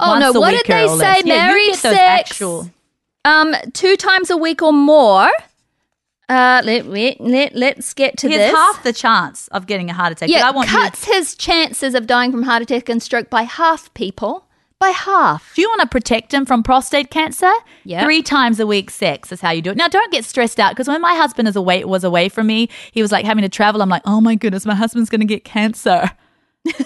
Oh, 0.00 0.18
no, 0.18 0.30
a 0.32 0.40
what 0.40 0.50
did 0.50 0.64
they 0.66 0.88
say? 0.88 0.94
less. 0.96 1.24
Yeah, 1.24 1.50
you 1.54 1.66
get 1.70 1.82
those 1.82 1.92
sex? 1.94 2.30
actual- 2.30 2.70
um, 3.26 3.54
two 3.72 3.96
times 3.96 4.30
a 4.30 4.36
week 4.36 4.62
or 4.62 4.72
more. 4.72 5.30
Uh, 6.28 6.62
let, 6.64 6.86
let, 6.86 7.20
let, 7.20 7.54
let's 7.54 7.92
get 7.92 8.16
to 8.18 8.28
he 8.28 8.36
this. 8.36 8.50
has 8.50 8.56
half 8.56 8.82
the 8.82 8.92
chance 8.92 9.48
of 9.48 9.66
getting 9.66 9.90
a 9.90 9.92
heart 9.92 10.12
attack. 10.12 10.30
yeah, 10.30 10.48
I 10.48 10.52
want 10.52 10.68
cuts 10.70 11.04
his 11.04 11.34
chances 11.34 11.94
of 11.94 12.06
dying 12.06 12.32
from 12.32 12.42
heart 12.44 12.62
attack 12.62 12.88
and 12.88 13.02
stroke 13.02 13.28
by 13.28 13.42
half, 13.42 13.92
people. 13.94 14.46
By 14.78 14.88
half. 14.88 15.54
Do 15.54 15.62
you 15.62 15.68
want 15.68 15.82
to 15.82 15.86
protect 15.86 16.34
him 16.34 16.46
from 16.46 16.62
prostate 16.62 17.10
cancer? 17.10 17.52
Yeah. 17.84 18.04
Three 18.04 18.22
times 18.22 18.58
a 18.58 18.66
week 18.66 18.90
sex 18.90 19.32
is 19.32 19.40
how 19.40 19.50
you 19.50 19.62
do 19.62 19.70
it. 19.70 19.76
Now, 19.76 19.88
don't 19.88 20.10
get 20.10 20.24
stressed 20.24 20.58
out 20.58 20.72
because 20.72 20.88
when 20.88 21.00
my 21.00 21.14
husband 21.14 21.46
is 21.46 21.56
away, 21.56 21.84
was 21.84 22.04
away 22.04 22.28
from 22.28 22.46
me, 22.46 22.68
he 22.90 23.00
was 23.00 23.12
like 23.12 23.24
having 23.24 23.42
to 23.42 23.48
travel. 23.48 23.82
I'm 23.82 23.88
like, 23.88 24.02
oh 24.04 24.20
my 24.20 24.34
goodness, 24.34 24.66
my 24.66 24.74
husband's 24.74 25.10
going 25.10 25.20
to 25.20 25.26
get 25.26 25.44
cancer. 25.44 26.10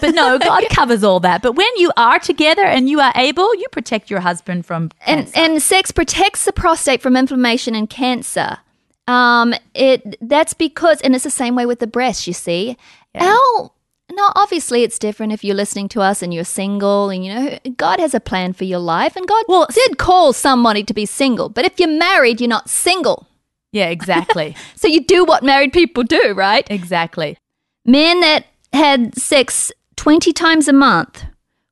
But 0.01 0.13
no, 0.13 0.37
God 0.37 0.65
covers 0.71 1.05
all 1.05 1.21
that. 1.21 1.41
But 1.41 1.53
when 1.53 1.69
you 1.77 1.89
are 1.95 2.19
together 2.19 2.63
and 2.63 2.89
you 2.89 2.99
are 2.99 3.13
able, 3.15 3.55
you 3.55 3.65
protect 3.71 4.09
your 4.09 4.19
husband 4.19 4.65
from 4.65 4.91
And, 5.05 5.31
and 5.33 5.61
sex 5.61 5.91
protects 5.91 6.43
the 6.43 6.51
prostate 6.51 7.01
from 7.01 7.15
inflammation 7.15 7.75
and 7.75 7.89
cancer. 7.89 8.57
Um, 9.09 9.53
it 9.73 10.17
that's 10.21 10.53
because, 10.53 11.01
and 11.01 11.15
it's 11.15 11.23
the 11.23 11.29
same 11.29 11.55
way 11.55 11.65
with 11.65 11.79
the 11.79 11.87
breasts. 11.87 12.27
You 12.27 12.33
see, 12.33 12.77
our 13.15 13.71
now 14.11 14.31
obviously 14.35 14.83
it's 14.83 14.97
different 14.99 15.31
if 15.33 15.43
you're 15.43 15.55
listening 15.55 15.87
to 15.89 16.01
us 16.01 16.21
and 16.21 16.33
you're 16.33 16.43
single 16.43 17.09
and 17.09 17.23
you 17.25 17.33
know 17.33 17.59
God 17.77 17.99
has 17.99 18.13
a 18.13 18.19
plan 18.19 18.53
for 18.53 18.63
your 18.65 18.79
life 18.79 19.15
and 19.15 19.27
God 19.27 19.45
Well, 19.47 19.67
did 19.73 19.97
call 19.97 20.33
somebody 20.33 20.83
to 20.83 20.93
be 20.93 21.05
single. 21.05 21.49
But 21.49 21.65
if 21.65 21.79
you're 21.79 21.89
married, 21.89 22.41
you're 22.41 22.47
not 22.49 22.69
single. 22.69 23.27
Yeah, 23.71 23.89
exactly. 23.89 24.55
So 24.75 24.87
you 24.87 25.03
do 25.05 25.25
what 25.25 25.43
married 25.43 25.73
people 25.73 26.03
do, 26.03 26.33
right? 26.35 26.65
exactly. 26.71 27.37
Men 27.85 28.21
that 28.21 28.45
had 28.73 29.15
sex 29.17 29.71
20 29.95 30.31
times 30.33 30.67
a 30.67 30.73
month 30.73 31.25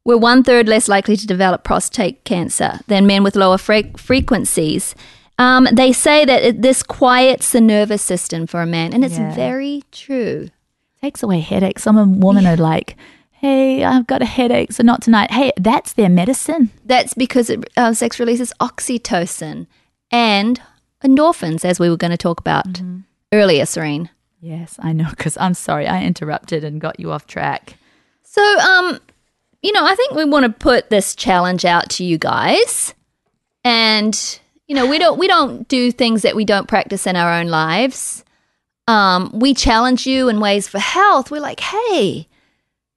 were 0.06 0.18
one 0.18 0.44
third 0.44 0.68
less 0.68 0.88
likely 0.88 1.16
to 1.16 1.28
develop 1.28 1.64
prostate 1.64 2.24
cancer 2.24 2.80
than 2.88 3.08
men 3.08 3.24
with 3.24 3.36
lower 3.36 3.58
fre- 3.58 3.96
frequencies. 3.98 4.94
Um, 5.40 5.68
they 5.72 5.94
say 5.94 6.26
that 6.26 6.42
it, 6.44 6.62
this 6.62 6.82
quiets 6.84 7.52
the 7.52 7.62
nervous 7.62 8.02
system 8.02 8.48
for 8.48 8.62
a 8.62 8.66
man, 8.66 8.94
and 8.94 9.04
it's 9.06 9.18
Yeah. 9.20 9.36
very 9.36 9.84
true. 9.92 10.50
Takes 11.02 11.22
away 11.22 11.40
headaches. 11.42 11.84
Some 11.84 12.20
women 12.20 12.48
are 12.48 12.58
like, 12.58 12.96
hey, 13.32 13.84
I've 13.84 14.08
got 14.08 14.24
a 14.24 14.26
headache, 14.26 14.72
so 14.72 14.82
not 14.84 15.04
tonight. 15.04 15.30
Hey, 15.32 15.52
that's 15.58 15.94
their 15.94 16.10
medicine. 16.10 16.72
That's 16.84 17.14
because 17.14 17.52
it, 17.52 17.70
uh, 17.78 17.94
sex 17.94 18.20
releases 18.20 18.52
oxytocin 18.60 19.68
and 20.10 20.60
endorphins, 21.04 21.64
as 21.64 21.80
we 21.80 21.88
were 21.90 21.98
going 21.98 22.12
to 22.12 22.18
talk 22.18 22.40
about 22.40 22.82
earlier, 23.32 23.68
Serene. 23.68 24.10
Yes, 24.42 24.76
I 24.80 24.92
know, 24.94 25.08
because 25.12 25.38
I'm 25.40 25.54
sorry, 25.54 25.88
I 25.88 26.04
interrupted 26.04 26.64
and 26.64 26.82
got 26.82 27.00
you 27.00 27.12
off 27.12 27.28
track. 27.28 27.76
So, 28.24 28.42
um, 28.60 29.00
you 29.62 29.72
know, 29.72 29.86
I 29.86 29.94
think 29.94 30.14
we 30.16 30.26
want 30.26 30.46
to 30.46 30.50
put 30.52 30.90
this 30.90 31.16
challenge 31.16 31.64
out 31.64 31.90
to 31.92 32.04
you 32.04 32.18
guys, 32.18 32.96
and 33.64 34.40
you 34.68 34.76
know, 34.76 34.88
we 34.88 35.00
don't 35.00 35.18
we 35.18 35.28
don't 35.28 35.68
do 35.68 35.92
things 35.92 36.22
that 36.22 36.36
we 36.36 36.46
don't 36.46 36.68
practice 36.68 37.08
in 37.08 37.16
our 37.16 37.32
own 37.34 37.48
lives. 37.48 38.24
Um, 38.88 39.32
we 39.34 39.54
challenge 39.54 40.08
you 40.08 40.30
in 40.30 40.40
ways 40.40 40.68
for 40.68 40.80
health. 40.80 41.30
We're 41.30 41.42
like, 41.42 41.60
hey, 41.60 42.28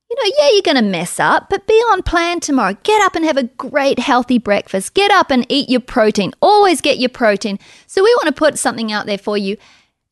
you 0.09 0.17
know, 0.17 0.35
yeah, 0.39 0.51
you're 0.53 0.63
going 0.63 0.77
to 0.85 0.91
mess 0.91 1.19
up, 1.19 1.49
but 1.51 1.67
be 1.67 1.75
on 1.75 2.03
plan 2.03 2.41
tomorrow. 2.41 2.77
Get 2.83 3.03
up 3.03 3.17
and 3.17 3.25
have 3.25 3.37
a 3.37 3.45
great 3.45 3.99
healthy 3.99 4.39
breakfast. 4.39 4.95
Get 4.95 5.11
up 5.11 5.31
and 5.31 5.47
eat 5.49 5.69
your 5.69 5.81
protein. 5.81 6.33
Always 6.41 6.81
get 6.81 6.99
your 6.99 7.11
protein. 7.11 7.59
So 7.87 8.03
we 8.05 8.15
want 8.15 8.27
to 8.27 8.39
put 8.39 8.59
something 8.59 8.93
out 8.93 9.07
there 9.07 9.19
for 9.19 9.37
you. 9.37 9.57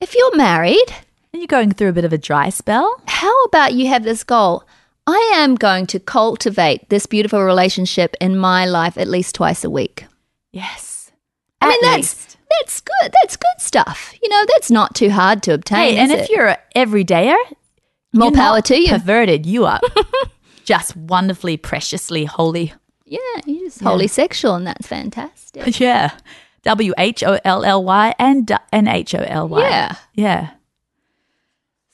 If 0.01 0.15
you're 0.15 0.37
married, 0.37 0.87
And 1.33 1.43
you're 1.43 1.47
going 1.49 1.73
through 1.73 1.91
a 1.91 1.93
bit 1.93 2.05
of 2.05 2.13
a 2.13 2.19
dry 2.19 2.49
spell. 2.49 3.03
how 3.07 3.45
about 3.45 3.75
you 3.75 3.89
have 3.89 4.05
this 4.05 4.25
goal? 4.25 4.65
I 5.07 5.33
am 5.35 5.55
going 5.55 5.87
to 5.89 5.99
cultivate 6.01 6.89
this 6.91 7.07
beautiful 7.07 7.43
relationship 7.43 8.15
in 8.21 8.37
my 8.37 8.67
life 8.67 8.99
at 8.99 9.09
least 9.09 9.35
twice 9.35 9.65
a 9.65 9.71
week. 9.71 10.07
Yes. 10.53 10.88
I 11.61 11.69
mean, 11.69 11.79
that's 11.83 11.97
least. 11.97 12.37
that's 12.51 12.81
good. 12.81 13.13
That's 13.21 13.37
good 13.37 13.59
stuff. 13.61 14.15
You 14.23 14.29
know, 14.29 14.45
that's 14.55 14.71
not 14.71 14.95
too 14.95 15.11
hard 15.11 15.43
to 15.45 15.55
obtain. 15.55 15.95
Hey, 15.95 15.97
and 15.99 16.13
if 16.13 16.21
it? 16.21 16.31
you're 16.31 16.49
an 16.49 16.57
everydayer, 16.77 17.37
more 18.13 18.33
power 18.33 18.61
to 18.63 18.81
you. 18.81 18.89
Perverted, 18.89 19.45
you 19.47 19.65
are 19.67 19.81
just 20.65 20.97
wonderfully, 20.97 21.57
preciously 21.57 22.25
holy. 22.25 22.73
yeah, 23.05 23.19
you're 23.47 23.67
just 23.67 23.81
wholly 23.81 24.07
sexual, 24.07 24.55
and 24.55 24.67
that's 24.67 24.87
fantastic. 24.87 25.79
Yeah. 25.81 26.13
W 26.65 26.93
H 26.99 27.23
O 27.23 27.39
L 27.45 27.65
L 27.65 27.83
Y 27.85 28.15
and 28.19 28.51
and 28.73 28.89
H 28.89 29.15
O 29.15 29.19
L 29.21 29.49
Y. 29.49 29.61
Yeah. 29.61 29.95
Yeah. 30.15 30.51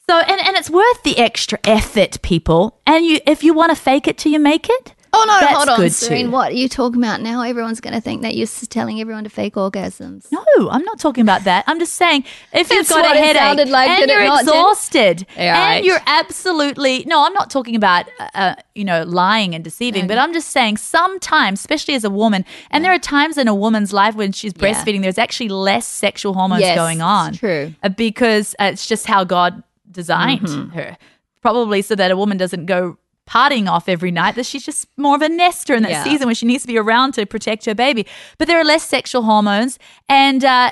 So 0.09 0.18
and 0.18 0.40
and 0.40 0.57
it's 0.57 0.70
worth 0.70 1.03
the 1.03 1.18
extra 1.18 1.59
effort, 1.64 2.20
people. 2.22 2.81
And 2.87 3.05
you 3.07 3.20
if 3.27 3.44
you 3.44 3.55
want 3.55 3.70
to 3.70 3.77
fake 3.77 4.09
it 4.09 4.18
till 4.18 4.33
you 4.33 4.38
make 4.40 4.68
it. 4.68 4.94
Oh 5.16 5.24
no, 5.29 5.40
That's 5.40 5.57
hold 5.57 5.68
on, 5.68 5.81
good 5.81 5.92
Serene. 5.92 6.27
too. 6.27 6.31
What 6.33 6.50
are 6.53 6.55
you 6.55 6.68
talking 6.68 7.00
about 7.00 7.20
now? 7.20 7.42
Everyone's 7.42 7.81
going 7.81 7.94
to 7.94 8.00
think 8.00 8.22
that 8.22 8.35
you're 8.37 8.46
telling 8.68 9.00
everyone 9.00 9.24
to 9.24 9.31
fake 9.31 9.55
orgasms. 9.55 10.27
No, 10.33 10.44
I'm 10.70 10.83
not 10.85 10.98
talking 10.98 11.22
about 11.22 11.44
that. 11.44 11.64
I'm 11.66 11.79
just 11.79 11.94
saying 11.94 12.24
if 12.53 12.70
you've 12.70 12.88
got 12.88 13.14
a 13.14 13.18
headache 13.18 13.68
like, 13.70 13.88
and 13.90 14.11
you're 14.11 14.24
not, 14.24 14.40
exhausted 14.42 15.27
Yeah, 15.37 15.53
right. 15.59 15.77
and 15.77 15.87
you're 15.87 16.00
absolutely 16.07 17.05
no, 17.07 17.24
I'm 17.24 17.33
not 17.33 17.50
talking 17.50 17.77
about 17.77 18.07
uh, 18.18 18.29
uh, 18.35 18.55
you 18.74 18.85
know 18.85 19.05
lying 19.05 19.55
and 19.55 19.62
deceiving, 19.62 20.07
but 20.07 20.18
I'm 20.18 20.33
just 20.33 20.48
saying 20.50 20.79
sometimes, 20.79 21.61
especially 21.61 21.94
as 21.94 22.05
a 22.05 22.11
woman, 22.11 22.44
and 22.70 22.85
there 22.85 22.92
are 22.92 22.98
times 22.98 23.38
in 23.38 23.48
a 23.48 23.55
woman's 23.55 23.92
life 23.92 24.14
when 24.16 24.33
she's 24.33 24.53
Yeah. 24.57 24.62
breastfeeding, 24.72 25.03
there's 25.03 25.18
actually 25.18 25.48
less 25.50 25.87
sexual 25.87 26.35
hormones 26.35 26.62
Yes, 26.62 26.77
going 26.77 27.00
on. 27.00 27.35
true. 27.35 27.72
Uh, 27.83 27.88
because 27.88 28.55
it's 28.59 28.87
just 28.87 29.07
how 29.07 29.24
God 29.24 29.62
designed 29.90 30.40
Mm-hmm. 30.48 30.70
her, 30.70 30.96
probably 31.40 31.83
so 31.83 31.94
that 31.94 32.11
a 32.11 32.16
woman 32.16 32.37
doesn't 32.37 32.66
go 32.66 32.98
partying 33.27 33.71
off 33.71 33.89
every 33.89 34.11
night 34.11 34.35
that 34.35 34.45
she's 34.47 34.65
just 34.65 34.87
more 34.97 35.15
of 35.17 35.23
a 35.23 35.29
nester 35.29 35.75
in 35.75 35.83
that 35.83 35.91
Yeah. 35.93 36.05
season 36.05 36.27
when 36.27 36.35
she 36.35 36.45
needs 36.47 36.63
to 36.65 36.67
be 36.67 36.77
around 36.79 37.13
to 37.15 37.25
protect 37.25 37.65
her 37.65 37.75
baby 37.75 38.07
but 38.39 38.49
there 38.49 38.59
are 38.61 38.65
less 38.65 38.83
sexual 38.83 39.23
hormones 39.23 39.79
and 40.09 40.45
uh, 40.45 40.71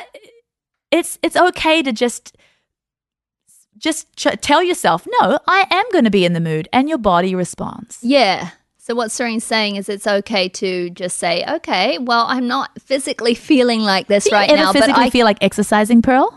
it's 0.90 1.18
it's 1.22 1.36
okay 1.36 1.82
to 1.82 1.92
just 1.92 2.36
just 3.78 4.14
ch- 4.16 4.38
tell 4.40 4.62
yourself 4.62 5.06
no 5.20 5.38
i 5.46 5.66
am 5.70 5.84
going 5.92 6.04
to 6.04 6.10
be 6.10 6.24
in 6.24 6.34
the 6.34 6.40
mood 6.40 6.68
and 6.72 6.88
your 6.88 6.98
body 6.98 7.34
responds 7.34 7.98
Yeah. 8.02 8.50
So 8.84 8.96
what 8.96 9.12
Serene's 9.12 9.44
saying 9.44 9.76
is 9.76 9.88
it's 9.88 10.08
okay 10.08 10.48
to 10.48 10.90
just 10.90 11.16
say, 11.18 11.44
okay, 11.48 11.98
well, 11.98 12.26
I'm 12.28 12.48
not 12.48 12.70
physically 12.82 13.32
feeling 13.50 13.78
like 13.78 14.08
this 14.08 14.24
do 14.24 14.32
right 14.34 14.50
now, 14.50 14.72
but 14.72 14.80
physically 14.82 15.04
I 15.04 15.08
feel 15.10 15.24
like 15.24 15.38
exercising 15.40 16.02
pearl 16.02 16.36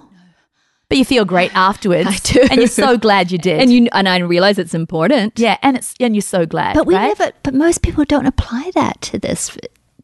but 0.89 0.97
you 0.97 1.05
feel 1.05 1.25
great 1.25 1.51
afterwards 1.55 2.07
I 2.07 2.17
do. 2.23 2.41
and 2.49 2.57
you're 2.59 2.67
so 2.67 2.97
glad 2.97 3.31
you 3.31 3.37
did 3.37 3.59
and 3.61 3.71
you 3.73 3.87
and 3.91 4.07
I 4.07 4.19
realize 4.19 4.57
it's 4.59 4.73
important. 4.73 5.39
yeah 5.39 5.57
and 5.61 5.77
it's 5.77 5.93
and 5.99 6.15
you're 6.15 6.21
so 6.21 6.45
glad 6.45 6.75
But 6.75 6.85
we 6.87 6.95
right? 6.95 7.07
never. 7.17 7.31
But 7.43 7.53
most 7.53 7.81
people 7.81 8.05
don't 8.05 8.25
apply 8.25 8.71
that 8.75 9.01
to 9.01 9.19
this 9.19 9.57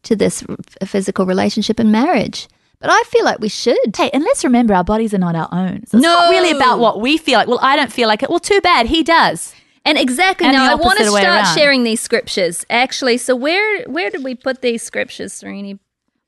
to 0.04 0.16
this 0.16 0.42
physical 0.84 1.26
relationship 1.26 1.78
and 1.78 1.92
marriage. 1.92 2.48
But 2.80 2.90
I 2.90 3.00
feel 3.06 3.24
like 3.24 3.38
we 3.38 3.48
should. 3.48 3.78
Hey, 3.96 4.10
and 4.12 4.24
let's 4.24 4.42
remember 4.42 4.74
our 4.74 4.82
bodies 4.82 5.14
are 5.14 5.18
not 5.18 5.36
our 5.36 5.48
own. 5.52 5.86
So 5.86 5.98
it's 5.98 6.02
not 6.04 6.24
No. 6.24 6.30
really 6.30 6.50
about 6.50 6.80
what 6.80 7.00
we 7.00 7.16
feel 7.16 7.38
like. 7.38 7.46
Well, 7.46 7.60
I 7.62 7.76
don't 7.76 7.92
feel 7.92 8.08
like 8.08 8.24
it. 8.24 8.28
Well, 8.28 8.40
too 8.40 8.60
bad. 8.60 8.86
He 8.86 9.04
does. 9.04 9.54
And 9.84 9.96
exactly 9.96 10.48
And 10.48 10.56
now, 10.56 10.70
I 10.72 10.74
want 10.74 10.98
to 10.98 11.06
start 11.06 11.46
sharing 11.56 11.84
these 11.84 12.00
scriptures. 12.00 12.64
Actually, 12.70 13.18
so 13.18 13.36
where 13.36 13.84
where 13.84 14.10
did 14.10 14.24
we 14.24 14.34
put 14.34 14.62
these 14.62 14.82
scriptures, 14.82 15.32
Serene? 15.32 15.78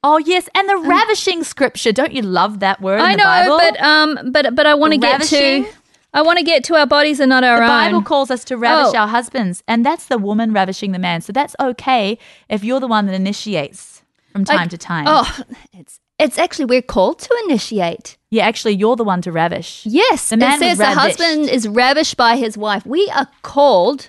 Oh, 0.06 0.18
yes. 0.18 0.48
And 0.54 0.68
the 0.68 0.76
ravishing 0.76 1.42
scripture. 1.44 1.90
Don't 1.90 2.12
you 2.12 2.22
love 2.22 2.60
that 2.60 2.80
word 2.82 2.96
in 2.96 3.00
I 3.00 3.14
know, 3.14 3.24
Bible? 3.24 3.58
but 3.58 3.80
um, 3.82 4.30
but 4.32 4.54
but 4.54 4.66
I 4.66 4.74
want 4.74 4.92
to 4.92 4.98
get 4.98 5.22
to. 5.22 5.66
I 6.12 6.22
want 6.22 6.38
to 6.38 6.44
get 6.44 6.62
to 6.64 6.76
our 6.76 6.86
bodies 6.86 7.20
are 7.20 7.26
not 7.26 7.42
our 7.42 7.56
the 7.56 7.62
own. 7.62 7.68
The 7.68 7.72
Bible 7.90 8.02
calls 8.02 8.30
us 8.30 8.44
to 8.44 8.56
ravish 8.56 8.94
Oh. 8.94 8.98
our 8.98 9.08
husbands, 9.08 9.64
and 9.66 9.84
that's 9.84 10.06
the 10.06 10.18
woman 10.18 10.52
ravishing 10.52 10.92
the 10.92 10.98
man. 11.00 11.22
So 11.22 11.32
that's 11.32 11.56
okay 11.58 12.18
if 12.48 12.62
you're 12.62 12.78
the 12.80 12.86
one 12.86 13.06
that 13.06 13.14
initiates 13.14 14.02
from 14.30 14.44
time 14.44 14.56
Like, 14.58 14.70
to 14.70 14.78
time. 14.78 15.06
Oh, 15.08 15.40
it's 15.72 15.98
it's 16.18 16.38
actually 16.38 16.66
we're 16.66 16.82
called 16.82 17.18
to 17.20 17.34
initiate. 17.46 18.16
Yeah, 18.30 18.46
actually, 18.46 18.74
you're 18.74 18.94
the 18.96 19.04
one 19.04 19.22
to 19.22 19.32
ravish. 19.32 19.84
Yes, 19.86 20.28
The 20.28 20.36
man 20.36 20.62
it 20.62 20.66
says 20.66 20.78
the 20.78 20.86
husband 20.92 21.48
is 21.48 21.66
ravished 21.66 22.16
by 22.16 22.36
his 22.36 22.56
wife. 22.58 22.84
We 22.86 23.10
are 23.16 23.26
called 23.42 24.08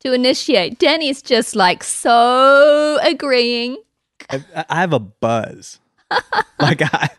to 0.00 0.12
initiate. 0.12 0.78
Danny's 0.78 1.22
just 1.22 1.54
like 1.56 1.82
so 1.84 2.98
agreeing. 3.02 3.76
I, 4.30 4.64
I 4.68 4.80
have 4.80 4.92
a 4.92 4.98
buzz. 4.98 5.78
like 6.60 6.82
I, 6.82 7.10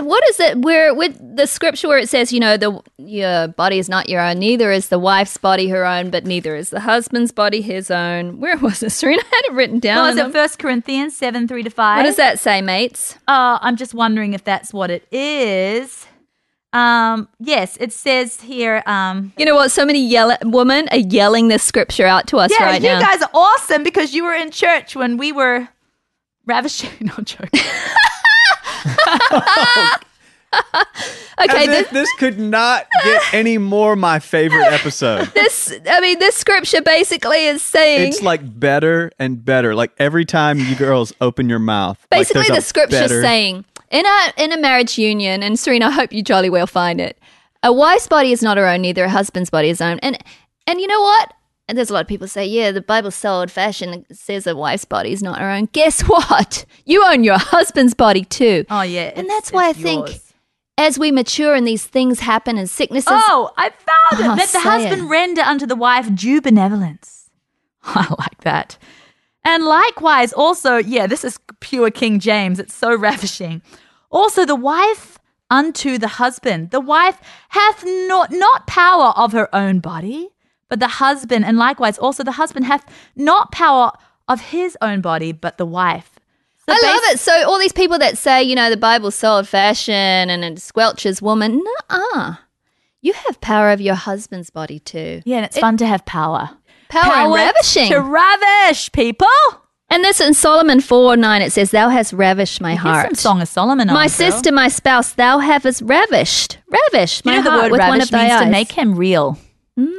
what 0.00 0.28
is 0.30 0.40
it? 0.40 0.58
Where 0.58 0.94
with 0.94 1.36
the 1.36 1.46
scripture 1.46 1.86
where 1.88 1.98
it 1.98 2.08
says, 2.08 2.32
you 2.32 2.40
know, 2.40 2.56
the 2.56 2.80
your 2.98 3.48
body 3.48 3.78
is 3.78 3.88
not 3.88 4.08
your 4.08 4.20
own, 4.20 4.38
neither 4.38 4.72
is 4.72 4.88
the 4.88 4.98
wife's 4.98 5.36
body 5.36 5.68
her 5.68 5.84
own, 5.84 6.10
but 6.10 6.24
neither 6.24 6.56
is 6.56 6.70
the 6.70 6.80
husband's 6.80 7.30
body 7.30 7.60
his 7.60 7.90
own. 7.90 8.40
Where 8.40 8.56
was 8.56 8.82
it, 8.82 8.90
Serene? 8.90 9.20
I 9.20 9.24
had 9.24 9.52
it 9.52 9.52
written 9.52 9.78
down. 9.78 9.98
Well, 9.98 10.06
is 10.12 10.16
and 10.18 10.30
it 10.30 10.32
First 10.32 10.58
Corinthians 10.58 11.16
7 11.16 11.46
3 11.46 11.62
to 11.62 11.70
5? 11.70 11.96
what 11.98 12.02
does 12.04 12.16
that 12.16 12.38
say, 12.38 12.62
mates? 12.62 13.14
Uh, 13.28 13.58
I'm 13.60 13.76
just 13.76 13.94
wondering 13.94 14.32
if 14.32 14.42
that's 14.44 14.72
what 14.72 14.90
it 14.90 15.06
is. 15.12 16.06
Um, 16.72 17.28
yes, 17.38 17.78
it 17.80 17.92
says 17.92 18.40
here. 18.40 18.82
Um, 18.86 19.32
You 19.38 19.46
know 19.46 19.54
what? 19.54 19.70
So 19.70 19.86
many 19.86 20.06
yell- 20.06 20.36
women 20.42 20.88
are 20.90 20.98
yelling 20.98 21.48
this 21.48 21.62
scripture 21.62 22.06
out 22.06 22.26
to 22.28 22.38
us 22.38 22.50
yeah, 22.58 22.66
right 22.66 22.82
you 22.82 22.88
now. 22.88 23.00
guys 23.00 23.22
are 23.22 23.30
awesome 23.32 23.82
because 23.82 24.12
you 24.14 24.24
were 24.24 24.34
in 24.34 24.50
church 24.50 24.94
when 24.94 25.16
we 25.16 25.32
were 25.32 25.68
ravishing. 26.48 26.90
No 27.00 27.14
joke. 27.22 27.50
okay, 31.40 31.64
As 31.64 31.66
this, 31.66 31.88
this 31.90 32.08
could 32.18 32.38
not 32.38 32.86
get 33.04 33.22
any 33.34 33.58
more 33.58 33.96
my 33.96 34.18
favorite 34.18 34.72
episode. 34.72 35.26
this, 35.34 35.72
I 35.88 36.00
mean, 36.00 36.18
this 36.18 36.34
scripture 36.36 36.80
basically 36.80 37.44
is 37.46 37.60
saying. 37.62 38.08
It's 38.08 38.22
like 38.22 38.58
better 38.58 39.12
and 39.18 39.44
better. 39.44 39.74
Like 39.74 39.92
every 39.98 40.24
time 40.24 40.58
you 40.58 40.74
girls 40.74 41.12
open 41.20 41.48
your 41.48 41.58
mouth. 41.58 41.98
like, 42.10 42.20
Basically, 42.20 42.44
there's 42.44 42.56
the 42.56 42.62
scripture 42.62 42.96
scripture's 42.96 43.10
better- 43.10 43.22
saying 43.22 43.64
in 43.90 44.06
a 44.06 44.32
in 44.36 44.52
a 44.52 44.58
marriage 44.58 44.98
union, 44.98 45.42
and 45.42 45.58
Serene, 45.58 45.82
I 45.82 45.90
hope 45.90 46.12
you 46.12 46.22
jolly 46.22 46.50
well 46.50 46.66
find 46.66 47.00
it. 47.00 47.18
A 47.62 47.72
wife's 47.72 48.06
body 48.06 48.32
is 48.32 48.42
not 48.42 48.56
her 48.56 48.66
own, 48.66 48.82
neither 48.82 49.04
a 49.04 49.10
husband's 49.10 49.50
body 49.50 49.68
is 49.68 49.80
own. 49.80 49.98
And 50.00 50.18
and 50.66 50.80
you 50.80 50.86
know 50.86 51.00
what? 51.02 51.34
And 51.68 51.76
there's 51.76 51.90
a 51.90 51.92
lot 51.92 52.00
of 52.00 52.08
people 52.08 52.26
say, 52.26 52.46
yeah, 52.46 52.72
the 52.72 52.80
Bible's 52.80 53.14
so 53.14 53.30
old 53.40 53.50
fashioned. 53.50 54.06
It 54.08 54.16
says 54.16 54.46
a 54.46 54.56
wife's 54.56 54.86
body 54.86 55.12
is 55.12 55.22
not 55.22 55.38
her 55.38 55.50
own. 55.50 55.66
Guess 55.72 56.00
what? 56.08 56.64
You 56.86 57.04
own 57.04 57.22
your 57.24 57.38
husband's 57.38 57.94
body 57.94 58.24
too. 58.24 58.64
Oh 58.70 58.82
yeah, 58.82 59.12
and 59.14 59.28
that's 59.28 59.52
why 59.52 59.66
I 59.66 59.70
it's 59.70 59.78
think 59.80 60.08
as 60.78 60.98
we 60.98 61.10
mature 61.10 61.54
and 61.54 61.66
these 61.66 61.84
things 61.84 62.20
happen 62.20 62.56
and 62.56 62.70
sicknesses. 62.70 63.10
Oh, 63.12 63.50
I 63.56 63.70
found 63.70 64.20
it. 64.20 64.26
Oh, 64.26 64.34
Let 64.34 64.48
the 64.50 64.60
husband 64.60 65.02
it. 65.02 65.10
render 65.10 65.42
unto 65.42 65.66
the 65.66 65.76
wife 65.76 66.14
due 66.14 66.40
benevolence. 66.40 67.28
I 67.82 68.06
like 68.18 68.40
that. 68.42 68.78
And 69.44 69.64
likewise, 69.64 70.32
also, 70.32 70.76
yeah, 70.76 71.06
this 71.06 71.24
is 71.24 71.38
pure 71.60 71.90
King 71.90 72.18
James. 72.20 72.58
It's 72.58 72.74
so 72.74 72.94
ravishing. 72.96 73.62
Also, 74.10 74.44
the 74.44 74.54
wife 74.54 75.18
unto 75.50 75.98
the 75.98 76.08
husband. 76.08 76.70
The 76.70 76.80
wife 76.80 77.20
hath 77.50 77.84
not, 77.84 78.30
not 78.30 78.66
power 78.66 79.12
of 79.16 79.32
her 79.32 79.52
own 79.54 79.80
body, 79.80 80.28
but 80.68 80.80
the 80.80 80.88
husband, 80.88 81.44
and 81.44 81.56
likewise 81.56 81.98
also 81.98 82.22
the 82.24 82.32
husband 82.32 82.66
hath 82.66 82.84
not 83.16 83.52
power 83.52 83.92
of 84.28 84.40
his 84.40 84.76
own 84.82 85.00
body, 85.00 85.32
but 85.32 85.58
the 85.58 85.66
wife. 85.66 86.10
So 86.66 86.74
I 86.74 86.80
love 86.82 87.00
it. 87.14 87.18
So 87.18 87.32
all 87.48 87.58
these 87.58 87.72
people 87.72 87.98
that 87.98 88.18
say, 88.18 88.42
you 88.42 88.54
know, 88.54 88.68
the 88.68 88.76
Bible's 88.76 89.14
so 89.14 89.36
old 89.36 89.48
fashioned 89.48 90.30
and 90.30 90.44
it 90.44 90.56
squelches 90.56 91.22
woman, 91.22 91.62
nah. 91.88 92.34
You 93.00 93.12
have 93.14 93.40
power 93.40 93.70
of 93.70 93.80
your 93.80 93.94
husband's 93.94 94.50
body 94.50 94.78
too. 94.80 95.22
Yeah, 95.24 95.36
and 95.38 95.46
it's 95.46 95.58
fun 95.58 95.76
to 95.78 95.86
have 95.86 96.04
power. 96.04 96.50
Power, 96.90 97.12
and 97.26 97.32
ravishing. 97.34 97.88
To 97.88 98.00
ravish 98.00 98.90
people. 98.92 99.26
and 99.88 100.02
this 100.04 100.20
in 100.20 100.34
Solomon 100.34 100.80
4 100.80 101.16
9, 101.16 101.42
it 101.42 101.52
says, 101.52 101.70
Thou 101.70 101.88
hast 101.90 102.12
ravished 102.12 102.60
my 102.60 102.72
Here's 102.72 102.82
heart. 102.82 103.06
some 103.08 103.14
Song 103.14 103.40
of 103.42 103.48
Solomon. 103.48 103.88
on, 103.88 103.94
my 103.94 104.04
girl. 104.06 104.08
sister, 104.08 104.52
my 104.52 104.68
spouse, 104.68 105.12
thou 105.12 105.38
hast 105.38 105.80
ravished, 105.82 106.58
ravished 106.68 107.24
You 107.24 107.30
my 107.30 107.36
know 107.38 107.42
the 107.44 107.50
heart 107.50 107.62
word 107.64 107.72
with 107.72 107.80
one 107.88 108.00
of 108.02 108.10
thy 108.10 108.22
means 108.24 108.32
eyes. 108.32 108.44
to 108.44 108.50
make 108.50 108.72
him 108.72 108.94
real, 108.96 109.38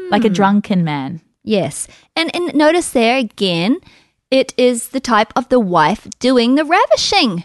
like 0.10 0.26
a 0.26 0.28
hmm. 0.28 0.34
drunken 0.34 0.84
man. 0.84 1.22
Yes. 1.44 1.88
And 2.15 2.34
and 2.36 2.54
notice 2.54 2.92
there 2.92 3.18
again, 3.18 3.78
it 4.30 4.54
is 4.58 4.89
the 4.89 5.00
type 5.00 5.34
of 5.36 5.50
the 5.50 5.60
wife 5.60 6.08
doing 6.20 6.56
the 6.56 6.65
ravishing. 6.65 7.44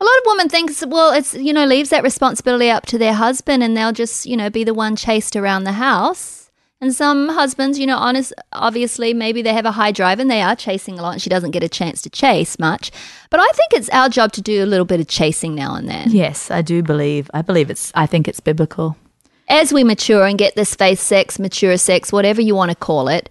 A 0.00 0.04
lot 0.04 0.18
of 0.18 0.26
women 0.26 0.48
thinks, 0.48 0.84
well, 0.84 1.12
it's 1.12 1.34
you 1.34 1.52
know, 1.52 1.64
leaves 1.64 1.90
that 1.90 2.02
responsibility 2.02 2.70
up 2.70 2.86
to 2.86 2.98
their 2.98 3.14
husband 3.14 3.62
and 3.62 3.76
they'll 3.76 3.92
just, 3.92 4.26
you 4.26 4.36
know, 4.36 4.50
be 4.50 4.64
the 4.64 4.74
one 4.74 4.96
chased 4.96 5.36
around 5.36 5.64
the 5.64 5.72
house. 5.72 6.50
And 6.80 6.92
some 6.92 7.28
husbands, 7.28 7.78
you 7.78 7.86
know, 7.86 7.96
honest 7.96 8.32
obviously 8.52 9.14
maybe 9.14 9.40
they 9.40 9.54
have 9.54 9.64
a 9.64 9.70
high 9.70 9.92
drive 9.92 10.18
and 10.18 10.28
they 10.28 10.42
are 10.42 10.56
chasing 10.56 10.98
a 10.98 11.02
lot 11.02 11.12
and 11.12 11.22
she 11.22 11.30
doesn't 11.30 11.52
get 11.52 11.62
a 11.62 11.68
chance 11.68 12.02
to 12.02 12.10
chase 12.10 12.58
much. 12.58 12.90
But 13.30 13.38
I 13.38 13.46
think 13.52 13.72
it's 13.74 13.88
our 13.90 14.08
job 14.08 14.32
to 14.32 14.42
do 14.42 14.64
a 14.64 14.66
little 14.66 14.84
bit 14.84 14.98
of 14.98 15.06
chasing 15.06 15.54
now 15.54 15.76
and 15.76 15.88
then. 15.88 16.10
Yes, 16.10 16.50
I 16.50 16.60
do 16.60 16.82
believe. 16.82 17.30
I 17.32 17.42
believe 17.42 17.70
it's. 17.70 17.92
I 17.94 18.06
think 18.06 18.26
it's 18.26 18.40
biblical. 18.40 18.96
As 19.52 19.72
we 19.72 19.84
mature 19.84 20.24
and 20.26 20.38
get 20.38 20.56
this 20.56 20.74
faith 20.74 20.98
sex, 20.98 21.38
mature 21.38 21.76
sex, 21.76 22.10
whatever 22.10 22.40
you 22.40 22.54
want 22.54 22.70
to 22.70 22.74
call 22.76 23.06
it, 23.08 23.28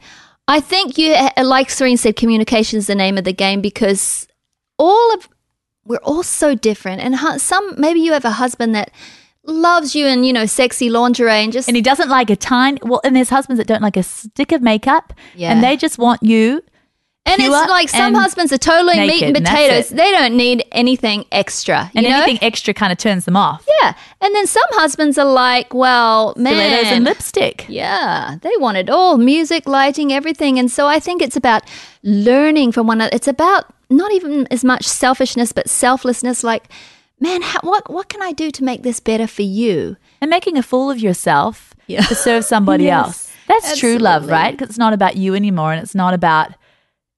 I 0.48 0.60
think 0.60 0.98
you, 0.98 1.14
eh, 1.14 1.42
like 1.44 1.70
Serene 1.70 1.98
said, 1.98 2.16
communication 2.16 2.78
is 2.78 2.88
the 2.88 2.96
name 2.96 3.18
of 3.18 3.24
the 3.24 3.34
game 3.34 3.60
because 3.62 4.28
all 4.78 5.14
of 5.14 5.28
we're 5.84 5.98
all 6.04 6.24
so 6.24 6.54
different. 6.56 7.02
And 7.02 7.16
hu- 7.18 7.40
some 7.40 7.74
maybe 7.78 8.00
you 8.02 8.14
have 8.14 8.24
a 8.26 8.32
husband 8.32 8.76
that 8.76 8.92
loves 9.44 9.96
you 9.96 10.06
in 10.06 10.24
you 10.24 10.32
know 10.32 10.46
sexy 10.46 10.90
lingerie 10.90 11.44
and 11.44 11.52
just 11.52 11.68
And 11.68 11.76
he 11.76 11.82
doesn't 11.82 12.10
like 12.10 12.30
a 12.30 12.36
tiny. 12.36 12.78
Well, 12.84 13.02
and 13.04 13.16
there's 13.16 13.30
husbands 13.30 13.58
that 13.58 13.68
don't 13.68 13.82
like 13.82 13.98
a 13.98 14.04
stick 14.04 14.52
of 14.52 14.62
makeup, 14.62 15.14
Yeah. 15.36 15.52
and 15.52 15.64
they 15.64 15.76
just 15.78 15.98
want 15.98 16.22
you. 16.22 16.62
And 17.26 17.40
it's 17.42 17.50
like 17.50 17.88
some 17.90 18.14
husbands 18.16 18.52
are 18.52 18.58
totally 18.58 19.00
meat 19.00 19.08
naked, 19.08 19.24
and 19.30 19.38
and 19.38 19.46
potatoes. 19.46 19.92
it. 19.92 19.96
They 19.96 20.12
don't 20.12 20.36
need 20.36 20.66
anything 20.72 21.26
extra. 21.32 21.92
And 21.96 22.06
know? 22.06 22.16
anything 22.18 22.40
extra 22.42 22.74
kind 22.74 22.92
of 22.92 22.98
turns 22.98 23.26
them 23.26 23.38
off. 23.38 23.66
yeah. 23.82 23.94
And 24.20 24.34
then 24.36 24.48
some 24.48 24.64
husbands 24.72 25.18
are 25.18 25.26
like, 25.32 25.74
well, 25.74 26.34
man, 26.36 26.54
Stilettos 26.56 26.92
and 26.92 27.06
lipstick. 27.06 27.66
Yeah, 27.70 28.38
they 28.42 28.52
want 28.58 28.78
it 28.78 28.90
all 28.90 29.18
music, 29.18 29.68
lighting, 29.68 30.12
everything. 30.12 30.58
And 30.60 30.70
so 30.72 30.88
I 30.88 31.00
think 31.00 31.22
it's 31.22 31.36
about 31.38 31.64
learning 32.04 32.72
from 32.72 32.88
one 32.88 32.98
another. 32.98 33.16
It's 33.16 33.28
about 33.28 33.66
not 33.90 34.12
even 34.12 34.48
as 34.52 34.64
much 34.64 34.86
selfishness, 34.86 35.52
but 35.52 35.70
selflessness. 35.70 36.44
Like, 36.44 36.70
man, 37.20 37.42
how, 37.42 37.60
what, 37.62 37.90
what 37.92 38.10
can 38.10 38.22
I 38.22 38.32
do 38.32 38.50
to 38.52 38.64
make 38.64 38.84
this 38.84 39.00
better 39.00 39.28
for 39.28 39.44
you? 39.44 39.98
and 40.22 40.30
making 40.30 40.56
a 40.56 40.62
fool 40.64 40.92
of 40.92 41.00
yourself 41.00 41.74
Yeah. 41.88 42.02
to 42.02 42.14
serve 42.14 42.46
somebody 42.46 42.84
Yes, 42.94 43.06
else. 43.06 43.32
That's 43.48 43.80
true 43.80 43.98
love, 43.98 44.28
right? 44.28 44.52
Because 44.52 44.70
it's 44.70 44.78
not 44.78 44.94
about 44.94 45.18
you 45.18 45.34
anymore, 45.34 45.74
and 45.74 45.82
it's 45.82 45.96
not 45.96 46.14
about 46.14 46.52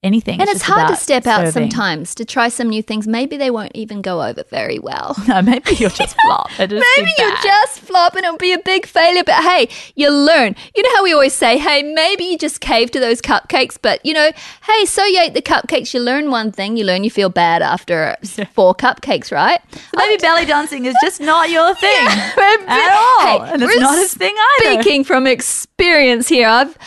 anything. 0.03 0.39
And 0.41 0.49
it's, 0.49 0.59
just 0.59 0.71
hard 0.71 0.89
to 0.89 0.95
step 0.95 1.25
out 1.27 1.47
serving. 1.47 1.71
sometimes 1.71 2.13
to 2.15 2.25
try 2.25 2.49
some 2.49 2.69
new 2.69 2.81
things. 2.83 3.07
Maybe 3.07 3.37
they 3.37 3.49
won't 3.49 3.71
even 3.75 4.01
go 4.01 4.21
over 4.21 4.43
very 4.49 4.79
well. 4.79 5.15
No, 5.27 5.41
maybe 5.41 5.73
you'll 5.75 5.89
just 5.89 6.15
flop. 6.25 6.51
Maybe 6.59 7.11
you'll 7.17 7.37
just 7.41 7.79
flop 7.79 8.15
and 8.15 8.25
it'll 8.25 8.37
be 8.37 8.51
a 8.53 8.59
big 8.59 8.85
failure. 8.85 9.23
But 9.23 9.41
hey, 9.43 9.69
you 9.95 10.09
learn. 10.11 10.55
You 10.75 10.83
know 10.83 10.89
how 10.95 11.03
we 11.03 11.13
always 11.13 11.33
say, 11.33 11.57
hey, 11.57 11.81
maybe 11.81 12.25
you 12.25 12.37
just 12.37 12.59
cave 12.59 12.91
to 12.91 12.99
those 12.99 13.21
cupcakes. 13.21 13.77
But 13.81 14.05
you 14.05 14.13
know, 14.13 14.31
hey, 14.65 14.85
so 14.85 15.03
you 15.05 15.21
ate 15.21 15.33
the 15.33 15.41
cupcakes, 15.41 15.93
you 15.93 16.01
learn 16.01 16.29
one 16.29 16.51
thing. 16.51 16.75
You 16.77 16.83
learn 16.85 17.03
you 17.03 17.09
feel 17.09 17.29
bad 17.29 17.61
after 17.61 18.15
four 18.53 18.75
cupcakes, 18.75 19.31
right? 19.31 19.61
So 19.71 19.79
maybe 19.97 20.17
belly 20.21 20.45
dancing 20.45 20.85
is 20.85 20.95
just 21.01 21.21
not 21.21 21.49
your 21.49 21.73
thing 21.75 22.05
Maybe- 22.05 22.63
at 22.67 22.91
all, 22.91 23.45
Hey, 23.45 23.53
and 23.53 23.63
it's 23.63 23.79
not 23.79 23.95
his 23.97 24.13
thing 24.13 24.35
either. 24.59 24.81
Speaking 24.81 25.03
from 25.03 25.25
experience 25.25 26.27
here, 26.27 26.47
I've 26.49 26.77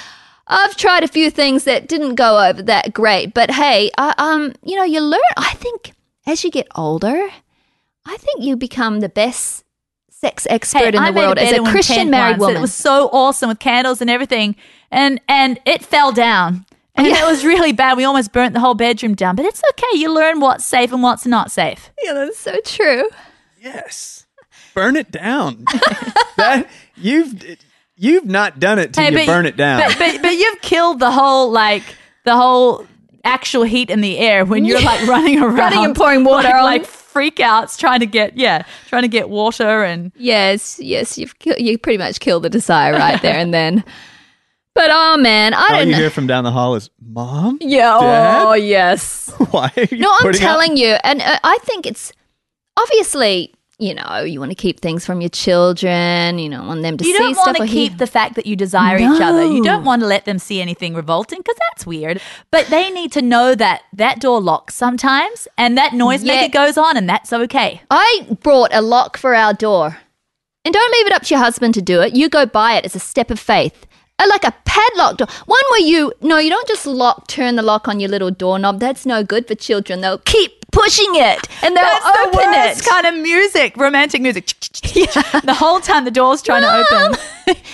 I've 0.49 0.77
tried 0.77 1.03
a 1.03 1.09
few 1.09 1.31
things 1.31 1.65
that 1.65 1.89
didn't 1.89 2.15
go 2.15 2.45
over 2.49 2.63
that 2.63 2.93
great, 2.93 3.35
but 3.35 3.51
hey, 3.51 3.91
I, 3.99 4.15
um, 4.19 4.53
you 4.63 4.77
know, 4.77 4.85
you 4.85 5.01
learn. 5.01 5.21
I 5.37 5.55
think 5.55 5.93
as 6.27 6.45
you 6.45 6.51
get 6.51 6.69
older, 6.77 7.29
I 8.05 8.17
think 8.17 8.43
you 8.43 8.57
become 8.57 9.01
the 9.01 9.09
best 9.09 9.65
sex 10.11 10.47
expert 10.49 10.79
Hey, 10.79 10.87
in 10.89 10.95
the 10.95 11.01
made 11.13 11.15
world 11.17 11.39
as 11.39 11.51
bed 11.51 11.61
a 11.61 11.71
Christian 11.71 12.11
married 12.11 12.39
woman. 12.39 12.57
It 12.57 12.61
was 12.61 12.73
so 12.75 13.09
awesome 13.13 13.49
with 13.49 13.59
candles 13.59 14.01
and 14.01 14.09
everything, 14.09 14.57
and 14.91 15.21
and 15.29 15.59
it 15.67 15.85
fell 15.85 16.13
down. 16.13 16.65
And 16.95 17.07
Yeah. 17.07 17.25
it 17.25 17.27
was 17.31 17.45
really 17.45 17.73
bad. 17.73 17.97
We 17.99 18.05
almost 18.05 18.33
burnt 18.33 18.55
the 18.55 18.61
whole 18.61 18.75
bedroom 18.75 19.15
down. 19.15 19.37
But 19.37 19.45
it's 19.45 19.61
okay. 19.73 19.99
You 19.99 20.15
learn 20.15 20.41
what's 20.41 20.65
safe 20.65 20.93
and 20.93 21.03
what's 21.03 21.27
not 21.27 21.51
safe. 21.51 21.91
yeah, 22.03 22.15
that's 22.15 22.39
so 22.39 22.59
true. 22.65 23.11
Yes. 23.61 24.25
Burn 24.75 24.97
it 24.97 25.11
down. 25.11 25.65
that 26.37 26.67
you've 26.97 27.59
you've 27.97 28.27
not 28.27 28.59
done 28.59 28.79
it 28.79 28.93
till 28.93 29.05
Hey, 29.05 29.11
you 29.11 29.19
but- 29.19 29.27
burn 29.27 29.47
it 29.47 29.57
down. 29.57 29.81
But, 29.81 29.99
but 29.99 30.23
but 30.23 30.35
you've 30.35 30.61
killed 30.61 31.01
the 31.01 31.11
whole 31.11 31.51
like 31.51 31.83
the 32.25 32.35
whole 32.37 32.87
actual 33.25 33.65
heat 33.65 33.91
in 33.91 34.01
the 34.01 34.19
air 34.19 34.45
when 34.45 34.65
you're 34.65 34.81
like 34.81 35.07
running 35.09 35.41
around, 35.41 35.57
Running 35.57 35.85
and 35.85 35.97
pouring 35.97 36.23
water 36.25 36.49
like, 36.49 36.55
on. 36.57 36.65
like 36.65 36.83
freakouts, 36.85 37.79
trying 37.79 38.01
to 38.01 38.07
get 38.07 38.37
yeah, 38.37 38.63
trying 38.89 39.03
to 39.03 39.09
get 39.09 39.29
water 39.29 39.83
and 39.85 40.13
Yes, 40.17 40.79
yes, 40.81 41.17
you've 41.19 41.39
kill, 41.39 41.57
you 41.59 41.77
pretty 41.79 41.99
much 41.99 42.21
killed 42.21 42.43
the 42.45 42.51
desire 42.51 42.93
right 42.93 43.21
there 43.23 43.37
and 43.37 43.53
then. 43.55 43.83
But 44.75 44.91
oh 44.93 45.17
man, 45.17 45.55
I 45.55 45.63
All 45.63 45.69
don't 45.71 45.87
you 45.87 45.93
know. 45.93 45.99
hear 45.99 46.11
from 46.11 46.27
down 46.27 46.45
the 46.45 46.51
hall 46.51 46.75
is, 46.75 46.91
"Mom, 47.01 47.57
Yeah, 47.63 47.99
Dad? 47.99 48.43
oh 48.47 48.53
yes. 48.53 49.31
why 49.51 49.73
are 49.75 49.85
you 49.91 49.97
No, 49.97 50.11
I'm 50.13 50.21
putting 50.21 50.43
out-" 50.43 50.47
telling 50.47 50.77
you, 50.77 50.97
and 51.03 51.23
uh, 51.23 51.39
I 51.43 51.57
think 51.63 51.87
it's 51.87 52.13
obviously, 52.77 53.55
you 53.79 53.93
know, 53.95 54.21
you 54.21 54.41
want 54.41 54.51
to 54.51 54.55
keep 54.55 54.81
things 54.81 55.05
from 55.05 55.21
your 55.21 55.29
children. 55.29 56.39
You 56.39 56.49
don't 56.51 56.67
want 56.67 56.83
them 56.83 56.97
to 56.97 57.05
you 57.07 57.13
see 57.13 57.19
don't 57.19 57.35
stuff. 57.35 57.47
want 57.47 57.57
to 57.59 57.63
or 57.65 57.67
hear- 57.67 57.89
keep 57.91 57.99
the 57.99 58.07
fact 58.07 58.35
that 58.37 58.47
you 58.47 58.57
desire 58.57 58.97
each 58.97 59.21
other. 59.21 59.45
You 59.45 59.63
don't 59.63 59.85
want 59.85 60.01
to 60.01 60.07
let 60.07 60.25
them 60.25 60.39
see 60.39 60.61
anything 60.63 60.95
revolting 60.95 61.39
because 61.41 61.57
that's 61.69 61.87
weird. 61.87 62.21
But 62.51 62.69
they 62.69 62.91
need 62.91 63.13
to 63.13 63.23
know 63.23 63.55
that 63.55 63.83
that 63.93 64.21
door 64.21 64.41
locks 64.41 64.75
sometimes 64.75 65.47
and 65.59 65.77
that 65.77 65.93
noise 65.93 66.23
Yeah. 66.23 66.41
maker 66.41 66.53
goes 66.53 66.79
on 66.79 66.97
and 66.97 67.09
that's 67.09 67.33
okay. 67.33 67.83
I 67.91 68.27
brought 68.43 68.73
a 68.73 68.81
lock 68.81 69.19
for 69.19 69.35
our 69.35 69.53
door, 69.53 69.99
and 70.65 70.73
don't 70.73 70.93
leave 70.93 71.07
it 71.07 71.13
up 71.13 71.23
to 71.25 71.35
your 71.35 71.43
husband 71.45 71.75
to 71.75 71.83
do 71.83 72.01
it. 72.01 72.15
You 72.15 72.29
go 72.29 72.47
buy 72.47 72.75
it. 72.75 72.85
It's 72.85 72.95
a 72.97 72.99
step 73.01 73.31
of 73.31 73.39
faith. 73.39 73.87
Like 74.19 74.45
a 74.45 74.55
padlock 74.65 75.19
door. 75.19 75.29
One 75.45 75.61
where 75.71 75.81
you, 75.81 76.13
no, 76.23 76.39
you 76.39 76.49
don't 76.51 76.67
just 76.67 76.87
lock, 76.87 77.29
turn 77.29 77.55
the 77.57 77.63
lock 77.63 77.87
on 77.87 78.01
your 78.01 78.09
little 78.09 78.31
doorknob. 78.31 78.81
That's 78.81 79.05
no 79.07 79.23
good 79.23 79.47
for 79.47 79.55
children. 79.55 80.01
They'll 80.01 80.19
keep 80.19 80.65
pushing 80.77 81.15
it 81.15 81.49
and 81.63 81.75
they'll 81.77 81.85
That's 81.85 82.19
open 82.27 82.33
the 82.33 82.57
worst 82.57 82.81
it. 82.81 82.89
kind 82.89 83.07
of 83.07 83.15
music, 83.15 83.77
romantic 83.77 84.21
music. 84.21 84.53
yeah. 84.95 85.41
The 85.41 85.55
whole 85.55 85.81
time 85.81 86.05
the 86.05 86.11
door's 86.11 86.43
trying 86.43 86.63
to 86.63 86.73
open. 86.73 87.19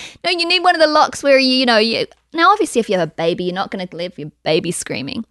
no, 0.23 0.31
you 0.31 0.47
need 0.47 0.61
one 0.63 0.75
of 0.75 0.81
the 0.81 0.87
locks 0.87 1.21
where 1.23 1.37
you, 1.37 1.53
you 1.53 1.65
know, 1.65 1.77
you. 1.77 2.05
Now, 2.33 2.51
obviously, 2.51 2.79
if 2.79 2.89
you 2.89 2.97
have 2.97 3.07
a 3.07 3.11
baby, 3.11 3.43
you're 3.43 3.53
not 3.53 3.69
going 3.71 3.85
to 3.87 3.95
leave 3.95 4.17
your 4.17 4.31
baby 4.43 4.71
screaming. 4.71 5.25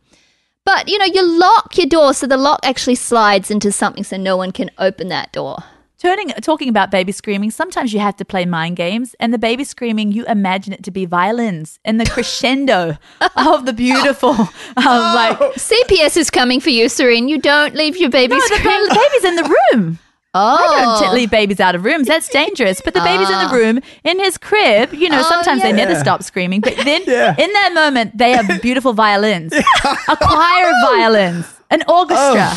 But 0.64 0.88
you 0.88 0.98
know, 0.98 1.06
you 1.06 1.22
lock 1.40 1.76
your 1.76 1.86
door 1.86 2.14
so 2.14 2.26
the 2.26 2.36
lock 2.36 2.60
actually 2.62 2.94
slides 2.94 3.50
into 3.50 3.72
something, 3.72 4.04
so 4.04 4.16
no 4.16 4.36
one 4.36 4.52
can 4.52 4.70
open 4.78 5.08
that 5.08 5.32
door. 5.32 5.64
Turning, 6.02 6.30
talking 6.40 6.68
about 6.68 6.90
baby 6.90 7.12
screaming, 7.12 7.52
sometimes 7.52 7.94
you 7.94 8.00
have 8.00 8.16
to 8.16 8.24
play 8.24 8.44
mind 8.44 8.74
games, 8.76 9.14
and 9.20 9.32
the 9.32 9.38
baby 9.38 9.62
screaming, 9.62 10.10
you 10.10 10.24
imagine 10.26 10.72
it 10.72 10.82
to 10.82 10.90
be 10.90 11.04
violins 11.06 11.78
and 11.84 12.00
the 12.00 12.04
crescendo 12.04 12.98
of 13.36 13.66
the 13.66 13.72
beautiful, 13.72 14.30
um, 14.30 14.48
like 14.76 15.38
CPS 15.38 16.16
is 16.16 16.28
coming 16.28 16.58
for 16.58 16.70
you, 16.70 16.88
Serene. 16.88 17.28
You 17.28 17.38
don't 17.38 17.76
leave 17.76 17.96
your 17.96 18.10
baby 18.10 18.34
no, 18.34 18.40
screaming. 18.40 18.88
the 18.88 19.08
baby's 19.12 19.24
in 19.28 19.36
the 19.36 19.56
room. 19.72 19.98
oh, 20.34 20.56
I 20.74 20.84
don't 21.00 21.08
t- 21.10 21.14
leave 21.14 21.30
babies 21.30 21.60
out 21.60 21.76
of 21.76 21.84
rooms. 21.84 22.08
That's 22.08 22.28
dangerous. 22.30 22.80
But 22.80 22.94
the 22.94 23.00
baby's 23.00 23.30
in 23.30 23.38
the 23.38 23.54
room 23.54 23.78
in 24.02 24.18
his 24.18 24.38
crib. 24.38 24.92
You 24.92 25.08
know, 25.08 25.20
Oh, 25.20 25.28
sometimes 25.28 25.62
they 25.62 25.68
yeah. 25.70 25.76
never 25.76 25.94
stop 25.94 26.24
screaming. 26.24 26.62
But 26.62 26.78
then 26.78 27.02
Yeah. 27.06 27.36
in 27.38 27.52
that 27.52 27.70
moment, 27.74 28.18
they 28.18 28.32
have 28.32 28.60
beautiful 28.60 28.92
violins, 28.92 29.52
a 29.52 30.16
choir 30.16 30.66
of 30.66 30.74
violins, 30.96 31.46
an 31.70 31.84
orchestra. 31.86 32.50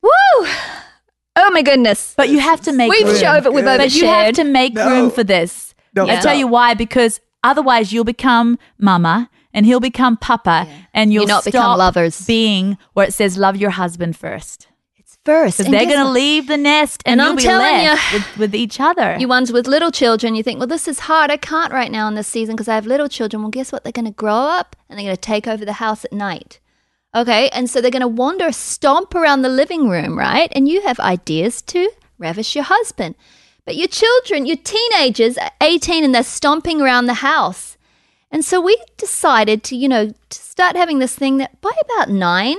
Woo! 0.00 0.48
Oh 1.36 1.50
my 1.50 1.62
goodness. 1.62 2.14
But 2.16 2.28
you 2.28 2.38
have 2.38 2.60
to 2.62 2.72
make 2.72 2.90
We've 2.90 3.06
room. 3.06 3.16
showed 3.16 3.46
we've 3.52 3.64
But 3.64 3.92
you 3.94 4.06
have 4.06 4.34
to 4.36 4.44
make 4.44 4.74
No. 4.74 4.88
room 4.88 5.10
for 5.10 5.24
this. 5.24 5.74
No, 5.94 6.06
I 6.08 6.16
tell 6.16 6.34
you 6.34 6.46
why, 6.46 6.74
because 6.74 7.20
otherwise 7.42 7.92
you'll 7.92 8.04
become 8.04 8.58
mama 8.78 9.30
and 9.52 9.64
he'll 9.66 9.80
become 9.80 10.16
papa 10.16 10.66
and 10.92 11.12
you'll 11.12 11.22
You'll 11.22 11.28
not 11.28 11.44
become 11.44 11.78
lovers. 11.78 12.24
being 12.26 12.78
where 12.94 13.06
it 13.06 13.14
says 13.14 13.38
love 13.38 13.56
your 13.56 13.70
husband 13.70 14.16
first. 14.16 14.66
It's 14.96 15.18
first. 15.24 15.58
Because 15.58 15.66
and 15.66 15.74
they're 15.74 15.84
going 15.86 15.98
to 15.98 16.04
what? 16.06 16.12
leave 16.14 16.48
the 16.48 16.56
nest 16.56 17.02
and, 17.06 17.20
And 17.20 17.24
you'll 17.24 17.30
I'm 17.30 17.36
be 17.36 17.42
telling 17.42 17.84
left 17.84 18.12
with, 18.12 18.38
with 18.38 18.54
each 18.54 18.80
other. 18.80 19.16
You 19.18 19.28
ones 19.28 19.52
with 19.52 19.68
little 19.68 19.90
children, 19.92 20.34
you 20.34 20.42
think, 20.42 20.58
well, 20.58 20.66
this 20.66 20.88
is 20.88 21.00
hard. 21.00 21.30
I 21.30 21.36
can't 21.36 21.72
right 21.72 21.90
now 21.92 22.08
in 22.08 22.14
this 22.14 22.26
season 22.26 22.54
because 22.56 22.68
I 22.68 22.74
have 22.74 22.86
little 22.86 23.08
children. 23.08 23.42
Well, 23.42 23.50
guess 23.50 23.70
what? 23.70 23.84
They're 23.84 23.92
going 23.92 24.06
to 24.06 24.10
grow 24.12 24.34
up 24.34 24.74
and 24.88 24.98
they're 24.98 25.04
going 25.06 25.16
to 25.16 25.20
take 25.20 25.46
over 25.46 25.64
the 25.64 25.74
house 25.74 26.04
at 26.04 26.12
night. 26.12 26.58
Okay. 27.14 27.48
And 27.50 27.70
so 27.70 27.80
they're 27.80 27.90
going 27.90 28.00
to 28.00 28.08
wander, 28.08 28.50
stomp 28.52 29.14
around 29.14 29.42
the 29.42 29.48
living 29.48 29.88
room, 29.88 30.18
right? 30.18 30.50
And 30.52 30.68
you 30.68 30.82
have 30.82 30.98
ideas 31.00 31.62
to 31.62 31.90
ravish 32.18 32.54
your 32.54 32.64
husband. 32.64 33.14
But 33.64 33.76
your 33.76 33.88
children, 33.88 34.46
your 34.46 34.56
teenagers, 34.56 35.38
are 35.38 35.50
18 35.60 36.04
and 36.04 36.14
they're 36.14 36.22
stomping 36.22 36.80
around 36.80 37.06
the 37.06 37.14
house. 37.14 37.78
And 38.30 38.44
so 38.44 38.60
we 38.60 38.76
decided 38.96 39.62
to, 39.64 39.76
you 39.76 39.88
know, 39.88 40.08
to 40.08 40.38
start 40.38 40.76
having 40.76 40.98
this 40.98 41.14
thing 41.14 41.36
that 41.38 41.60
by 41.60 41.70
about 41.84 42.10
nine, 42.10 42.58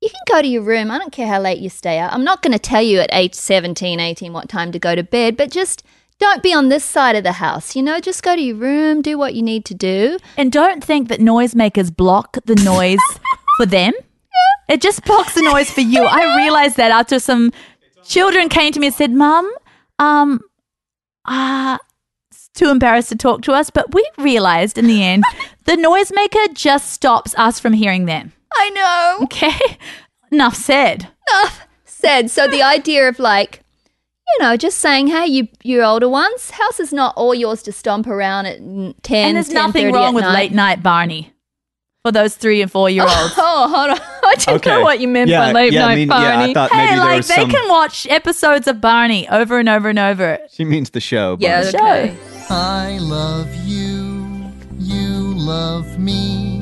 you 0.00 0.08
can 0.08 0.20
go 0.26 0.42
to 0.42 0.48
your 0.48 0.62
room. 0.62 0.90
I 0.90 0.98
don't 0.98 1.12
care 1.12 1.28
how 1.28 1.40
late 1.40 1.58
you 1.58 1.68
stay 1.68 1.98
out. 1.98 2.12
I'm 2.12 2.24
not 2.24 2.42
going 2.42 2.52
to 2.52 2.58
tell 2.58 2.82
you 2.82 2.98
at 2.98 3.10
age 3.12 3.34
17, 3.34 4.00
18 4.00 4.32
what 4.32 4.48
time 4.48 4.72
to 4.72 4.78
go 4.78 4.94
to 4.94 5.02
bed, 5.02 5.36
but 5.36 5.50
just 5.50 5.84
don't 6.22 6.40
be 6.40 6.54
on 6.54 6.68
this 6.68 6.84
side 6.84 7.16
of 7.16 7.24
the 7.24 7.32
house. 7.32 7.74
You 7.74 7.82
know, 7.82 7.98
just 7.98 8.22
go 8.22 8.36
to 8.36 8.40
your 8.40 8.54
room, 8.54 9.02
do 9.02 9.18
what 9.18 9.34
you 9.34 9.42
need 9.42 9.64
to 9.64 9.74
do. 9.74 10.18
And 10.36 10.52
don't 10.52 10.82
think 10.82 11.08
that 11.08 11.18
noisemakers 11.18 11.94
block 11.94 12.38
the 12.44 12.54
noise 12.54 13.00
for 13.56 13.66
them. 13.66 13.92
It 14.68 14.80
just 14.80 15.04
blocks 15.04 15.34
the 15.34 15.42
noise 15.42 15.68
for 15.68 15.80
you. 15.80 16.04
I 16.04 16.36
realized 16.36 16.76
that 16.76 16.92
after 16.92 17.18
some 17.18 17.52
children 18.04 18.48
came 18.48 18.72
to 18.72 18.78
me 18.78 18.86
and 18.86 18.94
said, 18.94 19.10
Mum, 19.10 19.52
um, 19.98 20.40
uh, 21.24 21.78
it's 22.30 22.48
too 22.54 22.70
embarrassed 22.70 23.08
to 23.08 23.16
talk 23.16 23.42
to 23.42 23.52
us. 23.52 23.70
But 23.70 23.92
we 23.92 24.08
realized 24.16 24.78
in 24.78 24.86
the 24.86 25.02
end, 25.02 25.24
the 25.64 25.72
noisemaker 25.72 26.54
just 26.54 26.92
stops 26.92 27.34
us 27.36 27.58
from 27.58 27.72
hearing 27.72 28.04
them. 28.04 28.32
I 28.54 28.70
know. 28.70 29.24
Okay? 29.24 29.58
Enough 30.30 30.54
said. 30.54 31.08
Enough 31.32 31.66
said. 31.84 32.30
So 32.30 32.46
the 32.46 32.62
idea 32.62 33.08
of 33.08 33.18
like, 33.18 33.61
you 34.38 34.44
know, 34.44 34.56
just 34.56 34.78
saying, 34.78 35.08
hey, 35.08 35.26
you 35.26 35.48
you 35.62 35.82
older 35.82 36.08
ones, 36.08 36.50
house 36.50 36.80
is 36.80 36.92
not 36.92 37.14
all 37.16 37.34
yours 37.34 37.62
to 37.64 37.72
stomp 37.72 38.06
around 38.06 38.46
at 38.46 38.60
mm, 38.60 38.94
10, 39.02 39.26
and 39.28 39.36
there's 39.36 39.48
10:30 39.48 39.54
nothing 39.54 39.92
wrong 39.92 40.14
with 40.14 40.24
night. 40.24 40.34
late 40.34 40.52
night 40.52 40.82
Barney 40.82 41.32
for 42.04 42.10
those 42.12 42.34
three 42.34 42.60
and 42.62 42.70
four 42.70 42.90
year 42.90 43.02
olds. 43.04 43.34
Oh, 43.38 43.68
hold 43.68 43.90
on. 43.90 44.00
I 44.24 44.34
didn't 44.36 44.56
Okay. 44.56 44.70
know 44.70 44.80
what 44.82 44.98
you 45.00 45.08
meant 45.08 45.28
Yeah, 45.30 45.38
by 45.40 45.52
late 45.52 45.72
yeah, 45.72 45.84
I 45.84 45.88
night 45.88 45.94
mean, 45.96 46.08
yeah, 46.08 46.14
I 46.14 46.36
Barney. 46.36 46.54
thought 46.54 46.70
Hey, 46.72 46.86
there 46.90 46.98
like 46.98 47.26
they 47.26 47.34
some. 47.34 47.50
can 47.50 47.68
watch 47.68 48.06
episodes 48.10 48.66
of 48.66 48.80
Barney 48.80 49.28
over 49.28 49.58
and 49.58 49.68
over 49.68 49.88
and 49.88 49.98
over. 49.98 50.38
She 50.50 50.64
means 50.64 50.90
the 50.90 51.00
show. 51.00 51.36
yeah, 51.40 51.70
Barney. 51.70 51.78
okay. 52.10 52.16
I 52.50 52.98
love 52.98 53.54
you, 53.64 54.50
you 54.78 55.34
love 55.36 55.98
me. 55.98 56.60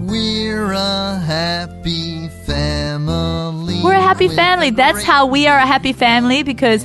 We're 0.00 0.72
a 0.72 1.18
happy 1.20 2.28
family. 2.46 3.80
We're 3.84 3.94
a 3.94 4.00
happy 4.00 4.28
family. 4.28 4.70
That's 4.70 5.02
how 5.04 5.26
we 5.26 5.46
are 5.46 5.58
a 5.58 5.66
happy 5.66 5.92
family 5.92 6.42
because 6.42 6.84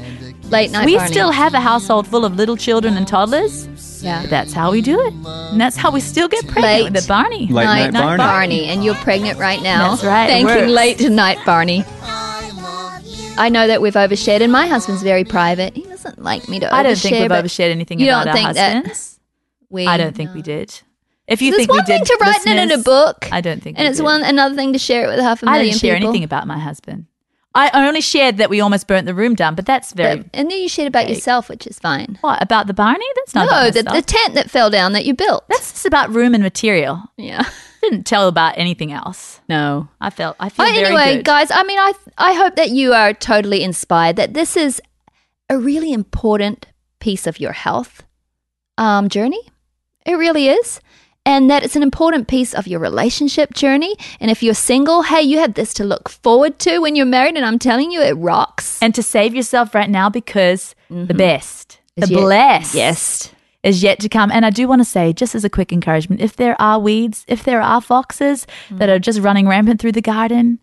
Late 0.49 0.71
night 0.71 0.85
we 0.85 0.95
Barney. 0.95 1.11
still 1.11 1.31
have 1.31 1.53
a 1.53 1.59
household 1.59 2.07
full 2.07 2.23
of 2.23 2.35
little 2.35 2.55
children 2.55 2.95
and 2.97 3.07
toddlers. 3.07 3.67
yeah. 4.03 4.21
But 4.21 4.29
that's 4.29 4.53
how 4.53 4.71
we 4.71 4.81
do 4.81 4.99
it. 5.01 5.13
And 5.25 5.59
that's 5.59 5.75
how 5.75 5.91
we 5.91 5.99
still 5.99 6.27
get 6.27 6.43
pregnant 6.47 6.63
Late 6.65 6.83
with 6.93 7.01
the 7.01 7.07
Barney. 7.07 7.47
Late 7.47 7.65
night, 7.65 7.93
night 7.93 8.17
Barney. 8.17 8.65
and 8.65 8.83
you're 8.85 8.95
pregnant 8.95 9.39
right 9.39 9.61
now. 9.61 9.91
That's 9.91 10.03
right, 10.03 10.25
it 10.29 10.45
Thanking 10.45 10.69
late 10.69 10.97
tonight 10.99 11.39
Barney. 11.45 11.83
I 12.01 12.51
love 12.55 13.05
you. 13.05 13.33
I 13.37 13.49
know 13.49 13.67
that 13.67 13.81
we've 13.81 13.93
overshared, 13.95 14.41
and 14.41 14.51
my 14.51 14.67
husband's 14.67 15.01
very 15.01 15.23
private. 15.23 15.75
He 15.75 15.83
doesn't 15.83 16.21
like 16.21 16.47
me 16.47 16.59
to 16.59 16.73
I 16.73 16.83
don't 16.83 16.97
think 16.97 17.19
we've 17.19 17.31
overshared 17.31 17.71
anything 17.71 17.99
you 17.99 18.07
about 18.07 18.25
don't 18.25 18.27
our 18.29 18.33
think 18.43 18.53
that 18.55 18.75
husbands. 18.75 19.19
we, 19.69 19.87
I 19.87 19.97
don't 19.97 20.15
think 20.15 20.33
we 20.35 20.41
did. 20.43 20.79
If 21.27 21.41
you 21.41 21.49
There's 21.51 21.61
think 21.65 21.69
one 21.71 21.79
we 21.79 21.85
did, 21.85 22.05
thing 22.07 22.17
to 22.17 22.17
writing 22.21 22.53
it 22.53 22.71
in 22.71 22.79
a 22.79 22.83
book. 22.83 23.27
I 23.31 23.41
don't 23.41 23.61
think. 23.63 23.79
And 23.79 23.85
we 23.85 23.89
it's 23.89 23.97
did. 23.97 24.03
one 24.03 24.23
another 24.23 24.53
thing 24.53 24.73
to 24.73 24.79
share 24.79 25.05
it 25.05 25.07
with 25.07 25.19
half 25.19 25.41
a 25.41 25.47
I 25.47 25.53
million 25.53 25.61
I 25.61 25.69
didn't 25.71 25.79
share 25.81 25.95
people. 25.95 26.09
anything 26.09 26.23
about 26.23 26.45
my 26.45 26.59
husband. 26.59 27.07
I 27.55 27.87
only 27.87 28.01
shared 28.01 28.37
that 28.37 28.49
we 28.49 28.59
almost 28.59 28.85
burnt 28.87 29.05
the 29.05 29.15
room 29.15 29.33
down, 29.33 29.55
but 29.55 29.65
that's 29.65 29.93
very. 29.93 30.17
But- 30.17 30.27
and 30.33 30.51
then 30.51 30.57
you 30.59 30.67
shared 30.69 30.87
about 30.89 31.09
yourself, 31.09 31.47
which 31.49 31.65
is 31.65 31.79
fine. 31.79 32.17
what 32.21 32.41
about 32.43 32.67
the 32.67 32.73
Barney? 32.73 33.05
That's 33.15 33.33
not 33.33 33.49
no, 33.49 33.71
the, 33.71 33.83
the 33.89 34.01
tent 34.01 34.33
that 34.35 34.51
fell 34.51 34.69
down 34.69 34.91
that 34.93 35.05
you 35.05 35.13
built. 35.13 35.45
That's 35.47 35.71
just 35.71 35.85
about 35.85 36.13
room 36.13 36.33
and 36.33 36.43
material. 36.43 37.01
yeah. 37.17 37.49
Didn't 37.81 38.05
tell 38.05 38.27
about 38.27 38.57
anything 38.57 38.91
else. 38.91 39.39
No. 39.47 39.87
I 40.01 40.09
felt. 40.09 40.35
I 40.39 40.49
feel 40.49 40.65
But 40.65 40.73
very 40.73 40.85
anyway, 40.87 41.15
good. 41.17 41.25
guys, 41.25 41.51
I 41.51 41.63
mean, 41.63 41.77
I 41.77 41.93
I 42.17 42.33
hope 42.33 42.55
that 42.55 42.71
you 42.71 42.93
are 42.93 43.13
totally 43.13 43.61
inspired 43.63 44.15
that 44.15 44.33
this 44.33 44.57
is 44.57 44.81
a 45.51 45.57
really 45.59 45.93
important 45.93 46.65
piece 46.99 47.27
of 47.27 47.39
your 47.39 47.51
health 47.51 48.03
um, 48.79 49.07
journey. 49.07 49.41
It 50.05 50.15
really 50.15 50.47
is. 50.49 50.81
And 51.27 51.49
that 51.49 51.63
it's 51.63 51.75
an 51.75 51.81
important 51.83 52.27
piece 52.27 52.53
of 52.53 52.67
your 52.67 52.79
relationship 52.79 53.53
journey. 53.55 53.95
And 54.19 54.29
if 54.29 54.43
you're 54.43 54.53
single, 54.53 55.01
hey, 55.01 55.21
you 55.23 55.39
have 55.39 55.55
this 55.55 55.73
to 55.75 55.83
look 55.83 56.07
forward 56.09 56.59
to 56.59 56.79
when 56.79 56.95
you're 56.95 57.05
married. 57.07 57.35
And 57.35 57.43
I'm 57.45 57.57
telling 57.59 57.91
you, 57.91 58.01
it 58.01 58.13
rocks. 58.13 58.79
and 58.81 58.93
to 58.93 59.01
save 59.01 59.33
yourself 59.33 59.73
right 59.73 59.89
now 59.89 60.09
because 60.09 60.75
the 60.89 61.13
best, 61.13 61.79
Mm-hmm. 61.97 62.03
Is 62.03 62.09
the 62.09 62.15
yet- 62.15 62.21
blessed, 62.21 62.75
Yes. 62.75 63.31
is 63.63 63.81
yet 63.81 63.99
to 64.01 64.09
come. 64.09 64.29
And 64.29 64.45
I 64.45 64.49
do 64.49 64.67
want 64.67 64.81
to 64.81 64.85
say, 64.85 65.13
just 65.13 65.33
as 65.33 65.43
a 65.45 65.49
quick 65.49 65.71
encouragement, 65.73 66.19
if 66.21 66.35
there 66.35 66.61
are 66.61 66.77
weeds, 66.77 67.23
if 67.27 67.43
there 67.43 67.61
are 67.61 67.79
foxes 67.81 68.45
Mm. 68.69 68.77
that 68.79 68.89
are 68.89 68.99
just 68.99 69.19
running 69.21 69.47
rampant 69.47 69.79
through 69.81 69.93
the 69.93 70.01
garden, 70.01 70.59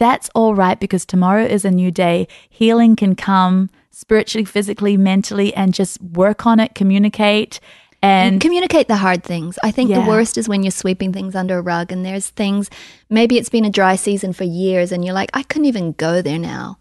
that's 0.00 0.28
all 0.34 0.54
right 0.54 0.78
because 0.80 1.06
tomorrow 1.06 1.44
is 1.44 1.64
a 1.64 1.70
new 1.70 1.90
day. 1.92 2.26
Healing 2.50 2.96
can 2.96 3.14
come 3.14 3.70
spiritually, 3.90 4.44
physically, 4.44 4.96
mentally, 4.96 5.54
and 5.54 5.72
just 5.72 6.02
work 6.02 6.44
on 6.44 6.58
it, 6.58 6.74
communicate. 6.74 7.60
And 8.02 8.40
communicate 8.40 8.88
the 8.88 8.96
hard 8.96 9.22
things. 9.22 9.58
I 9.62 9.70
think 9.70 9.90
Yeah. 9.90 10.02
the 10.02 10.08
worst 10.08 10.36
is 10.36 10.48
when 10.48 10.62
you're 10.64 10.72
sweeping 10.72 11.12
things 11.12 11.34
under 11.36 11.58
a 11.58 11.62
rug 11.62 11.92
and 11.92 12.04
there's 12.04 12.28
things, 12.30 12.68
maybe 13.08 13.38
it's 13.38 13.48
been 13.48 13.64
a 13.64 13.70
dry 13.70 13.94
season 13.96 14.32
for 14.32 14.44
years 14.44 14.90
and 14.90 15.04
you're 15.04 15.14
like, 15.14 15.30
I 15.34 15.44
couldn't 15.44 15.66
even 15.66 15.92
go 15.92 16.20
there 16.20 16.38
now. 16.38 16.78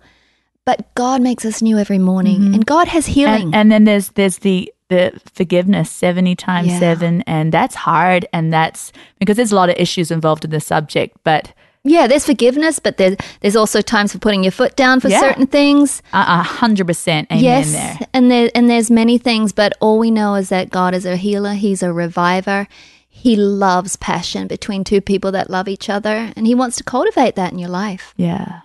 But 0.65 0.93
God 0.95 1.21
makes 1.21 1.45
us 1.45 1.61
new 1.61 1.77
every 1.77 1.99
morning 1.99 2.39
mm-hmm. 2.41 2.53
and 2.55 2.65
God 2.65 2.87
has 2.87 3.05
healing. 3.07 3.45
and, 3.47 3.55
and 3.55 3.71
then 3.71 3.83
there's 3.83 4.09
there's 4.09 4.39
the 4.39 4.71
the 4.89 5.19
forgiveness 5.33 5.89
70 5.89 6.35
times 6.35 6.67
Yeah. 6.67 6.79
7 6.79 7.21
and 7.25 7.51
that's 7.51 7.75
hard 7.75 8.25
and 8.33 8.51
that's 8.51 8.91
because 9.19 9.37
there's 9.37 9.53
a 9.53 9.55
lot 9.55 9.69
of 9.69 9.77
issues 9.77 10.11
involved 10.11 10.43
in 10.43 10.51
the 10.51 10.59
subject 10.59 11.15
but 11.23 11.53
yeah, 11.83 12.05
there's 12.07 12.25
forgiveness, 12.25 12.79
but 12.79 12.97
there's, 12.97 13.15
there's 13.39 13.55
also 13.55 13.81
times 13.81 14.11
for 14.11 14.19
putting 14.19 14.43
your 14.43 14.51
foot 14.51 14.75
down 14.75 14.99
for 14.99 15.09
Yeah. 15.09 15.19
certain 15.19 15.47
things. 15.47 16.01
a 16.13 16.43
hundred 16.43 16.85
percent 16.87 17.27
amen 17.31 17.43
yes, 17.43 17.71
there 17.71 17.99
and 18.13 18.29
there 18.29 18.49
and 18.53 18.69
there's 18.69 18.91
many 18.91 19.17
things, 19.17 19.51
but 19.51 19.73
all 19.79 19.97
we 19.99 20.11
know 20.11 20.35
is 20.35 20.49
that 20.49 20.69
God 20.69 20.93
is 20.93 21.05
a 21.05 21.15
healer. 21.15 21.53
He's 21.53 21.81
a 21.83 21.91
reviver. 21.91 22.67
He 23.09 23.35
loves 23.35 23.95
passion 23.97 24.47
between 24.47 24.83
two 24.83 25.01
people 25.01 25.31
that 25.33 25.49
love 25.49 25.67
each 25.67 25.89
other, 25.89 26.31
and 26.35 26.47
He 26.47 26.55
wants 26.55 26.77
to 26.77 26.83
cultivate 26.83 27.35
that 27.35 27.51
in 27.51 27.59
your 27.59 27.69
life. 27.69 28.13
yeah 28.17 28.61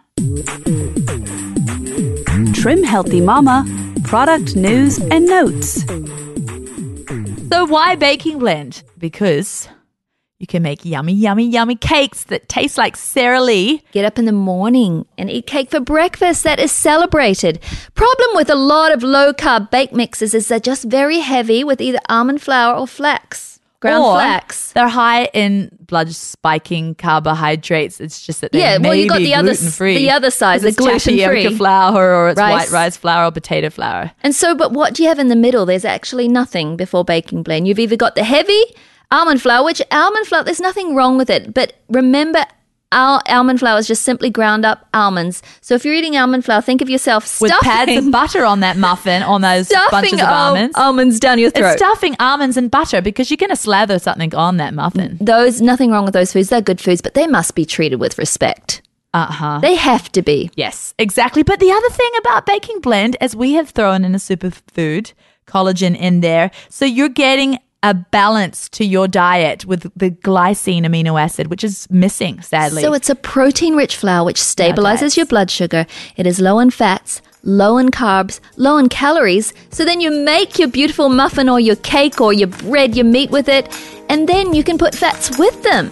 Trim 2.54 2.82
Healthy 2.82 3.20
Mama, 3.20 3.64
product 4.04 4.56
news 4.56 4.98
and 4.98 5.26
notes. 5.26 5.82
so 7.50 7.64
why 7.66 7.94
baking 7.96 8.38
blend 8.38 8.82
because 8.98 9.68
you 10.38 10.46
can 10.46 10.62
make 10.62 10.84
yummy 10.84 11.14
yummy 11.14 11.44
yummy 11.48 11.76
cakes 11.76 12.24
that 12.24 12.48
taste 12.48 12.76
like 12.76 12.94
Sara 12.96 13.40
Lee 13.40 13.82
Get 13.92 14.04
up 14.04 14.18
in 14.18 14.26
the 14.26 14.32
morning 14.32 15.06
and 15.16 15.30
eat 15.30 15.46
cake 15.46 15.70
for 15.70 15.80
breakfast 15.80 16.44
that 16.44 16.58
is 16.60 16.70
celebrated. 16.72 17.58
Problem 17.94 18.30
with 18.34 18.50
a 18.50 18.54
lot 18.54 18.92
of 18.92 19.02
low 19.02 19.32
carb 19.32 19.70
bake 19.70 19.92
mixes 19.92 20.34
is 20.34 20.48
they're 20.48 20.60
just 20.60 20.84
very 20.84 21.20
heavy 21.20 21.64
with 21.64 21.80
either 21.80 22.00
almond 22.10 22.42
flour 22.42 22.76
or 22.78 22.86
flax, 22.86 23.60
ground 23.80 24.04
or 24.04 24.14
flax. 24.16 24.72
they're 24.72 24.88
high 24.88 25.24
in 25.32 25.70
blood 25.86 26.10
spiking 26.12 26.94
carbohydrates 26.96 28.00
it's 28.00 28.26
just 28.26 28.40
that 28.42 28.52
Yeah, 28.52 28.76
well, 28.78 28.94
you 28.94 29.08
got 29.08 29.18
the 29.18 29.34
other 29.34 29.54
gluten-free. 29.54 29.96
the 29.96 30.10
other 30.10 30.30
side, 30.30 30.60
the 30.60 30.68
It's 30.68 30.76
tapioca 30.76 31.10
gluten-free. 31.10 31.56
flour 31.56 32.14
or 32.14 32.28
it's 32.30 32.38
Rice. 32.38 32.52
white 32.52 32.70
rice 32.72 32.96
flour 32.98 33.26
or 33.26 33.30
potato 33.32 33.70
flour 33.70 34.10
And 34.22 34.34
so, 34.34 34.54
but 34.54 34.72
what 34.72 34.92
do 34.94 35.02
you 35.02 35.08
have 35.08 35.18
in 35.18 35.28
the 35.28 35.36
middle? 35.36 35.64
There's 35.64 35.84
actually 35.86 36.28
nothing 36.28 36.76
before 36.76 37.04
baking 37.04 37.42
blend. 37.42 37.66
You've 37.68 37.78
either 37.78 37.96
got 37.96 38.16
the 38.16 38.24
heavy 38.24 38.62
almond 39.10 39.42
flour, 39.42 39.64
which 39.64 39.82
almond 39.90 40.26
flour, 40.26 40.44
there's 40.44 40.60
nothing 40.60 40.94
wrong 40.94 41.16
with 41.16 41.30
it. 41.30 41.52
But 41.54 41.74
remember, 41.88 42.44
al- 42.92 43.22
almond 43.28 43.58
flour 43.60 43.78
is 43.78 43.86
just 43.86 44.02
simply 44.02 44.30
ground 44.30 44.64
up 44.64 44.88
almonds. 44.94 45.42
So 45.60 45.74
if 45.74 45.84
you're 45.84 45.94
eating 45.94 46.16
almond 46.16 46.44
flour, 46.44 46.60
think 46.60 46.80
of 46.82 46.88
yourself 46.90 47.40
with 47.40 47.50
stuffing, 47.50 47.68
pads 47.70 48.06
of 48.06 48.12
butter 48.12 48.44
on 48.44 48.60
that 48.60 48.76
muffin 48.76 49.22
on 49.22 49.40
those 49.40 49.68
bunches 49.90 50.14
of 50.14 50.20
al- 50.20 50.34
almonds. 50.48 50.76
almonds 50.76 51.20
down 51.20 51.38
your 51.38 51.50
throat. 51.50 51.72
It's 51.72 51.82
stuffing 51.82 52.16
almonds 52.20 52.56
and 52.56 52.70
butter 52.70 53.00
because 53.00 53.30
you're 53.30 53.36
going 53.36 53.50
to 53.50 53.56
slather 53.56 53.98
something 53.98 54.34
on 54.34 54.56
that 54.58 54.74
muffin. 54.74 55.18
those, 55.20 55.60
nothing 55.60 55.90
wrong 55.90 56.04
with 56.04 56.14
those 56.14 56.32
foods. 56.32 56.48
They're 56.48 56.60
good 56.60 56.80
foods, 56.80 57.00
but 57.00 57.14
they 57.14 57.26
must 57.26 57.54
be 57.54 57.64
treated 57.64 57.96
with 58.00 58.18
respect. 58.18 58.82
Uh 59.14 59.32
huh. 59.32 59.58
They 59.60 59.76
have 59.76 60.12
to 60.12 60.20
be. 60.20 60.50
Yes, 60.56 60.92
exactly. 60.98 61.42
But 61.42 61.58
the 61.58 61.70
other 61.70 61.88
thing 61.88 62.10
about 62.18 62.44
baking 62.44 62.80
blend, 62.80 63.16
as 63.20 63.34
we 63.34 63.54
have 63.54 63.70
thrown 63.70 64.04
in 64.04 64.14
a 64.14 64.18
superfood, 64.18 65.12
collagen 65.46 65.96
in 65.96 66.20
there, 66.20 66.50
so 66.68 66.84
you're 66.84 67.08
getting 67.08 67.58
a 67.86 67.94
balance 67.94 68.68
to 68.70 68.84
your 68.84 69.06
diet 69.06 69.64
with 69.64 69.82
the 69.94 70.10
glycine 70.10 70.84
amino 70.84 71.20
acid, 71.20 71.46
which 71.46 71.62
is 71.62 71.88
missing, 71.88 72.40
sadly. 72.42 72.82
So 72.82 72.92
it's 72.94 73.08
a 73.08 73.14
protein 73.14 73.76
rich 73.76 73.94
flour 73.94 74.24
which 74.24 74.40
stabilizes 74.40 75.16
your 75.16 75.26
blood 75.26 75.52
sugar. 75.52 75.86
It 76.16 76.26
is 76.26 76.40
low 76.40 76.58
in 76.58 76.70
fats, 76.70 77.22
low 77.44 77.78
in 77.78 77.90
carbs, 77.90 78.40
low 78.56 78.76
in 78.76 78.88
calories. 78.88 79.54
So 79.70 79.84
then 79.84 80.00
you 80.00 80.10
make 80.10 80.58
your 80.58 80.66
beautiful 80.66 81.08
muffin 81.08 81.48
or 81.48 81.60
your 81.60 81.76
cake 81.76 82.20
or 82.20 82.32
your 82.32 82.48
bread, 82.48 82.96
your 82.96 83.04
meat 83.04 83.30
with 83.30 83.48
it, 83.48 83.68
and 84.08 84.28
then 84.28 84.52
you 84.52 84.64
can 84.64 84.78
put 84.78 84.92
fats 84.92 85.38
with 85.38 85.62
them. 85.62 85.88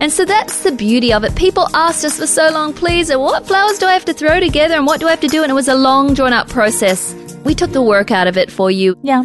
And 0.00 0.12
so 0.12 0.24
that's 0.24 0.62
the 0.62 0.72
beauty 0.72 1.12
of 1.12 1.24
it. 1.24 1.34
People 1.34 1.68
asked 1.74 2.04
us 2.04 2.18
for 2.20 2.26
so 2.28 2.50
long, 2.50 2.72
please, 2.72 3.10
uh, 3.10 3.18
what 3.18 3.46
flours 3.48 3.78
do 3.78 3.86
I 3.86 3.92
have 3.94 4.04
to 4.04 4.12
throw 4.12 4.38
together 4.38 4.74
and 4.74 4.86
what 4.86 5.00
do 5.00 5.08
I 5.08 5.10
have 5.10 5.20
to 5.20 5.28
do? 5.28 5.42
And 5.42 5.50
it 5.50 5.54
was 5.54 5.68
a 5.68 5.74
long, 5.74 6.14
drawn 6.14 6.32
out 6.32 6.48
process. 6.48 7.14
We 7.44 7.54
took 7.56 7.72
the 7.72 7.82
work 7.82 8.12
out 8.12 8.28
of 8.28 8.36
it 8.36 8.50
for 8.50 8.70
you. 8.70 8.96
yeah. 9.02 9.24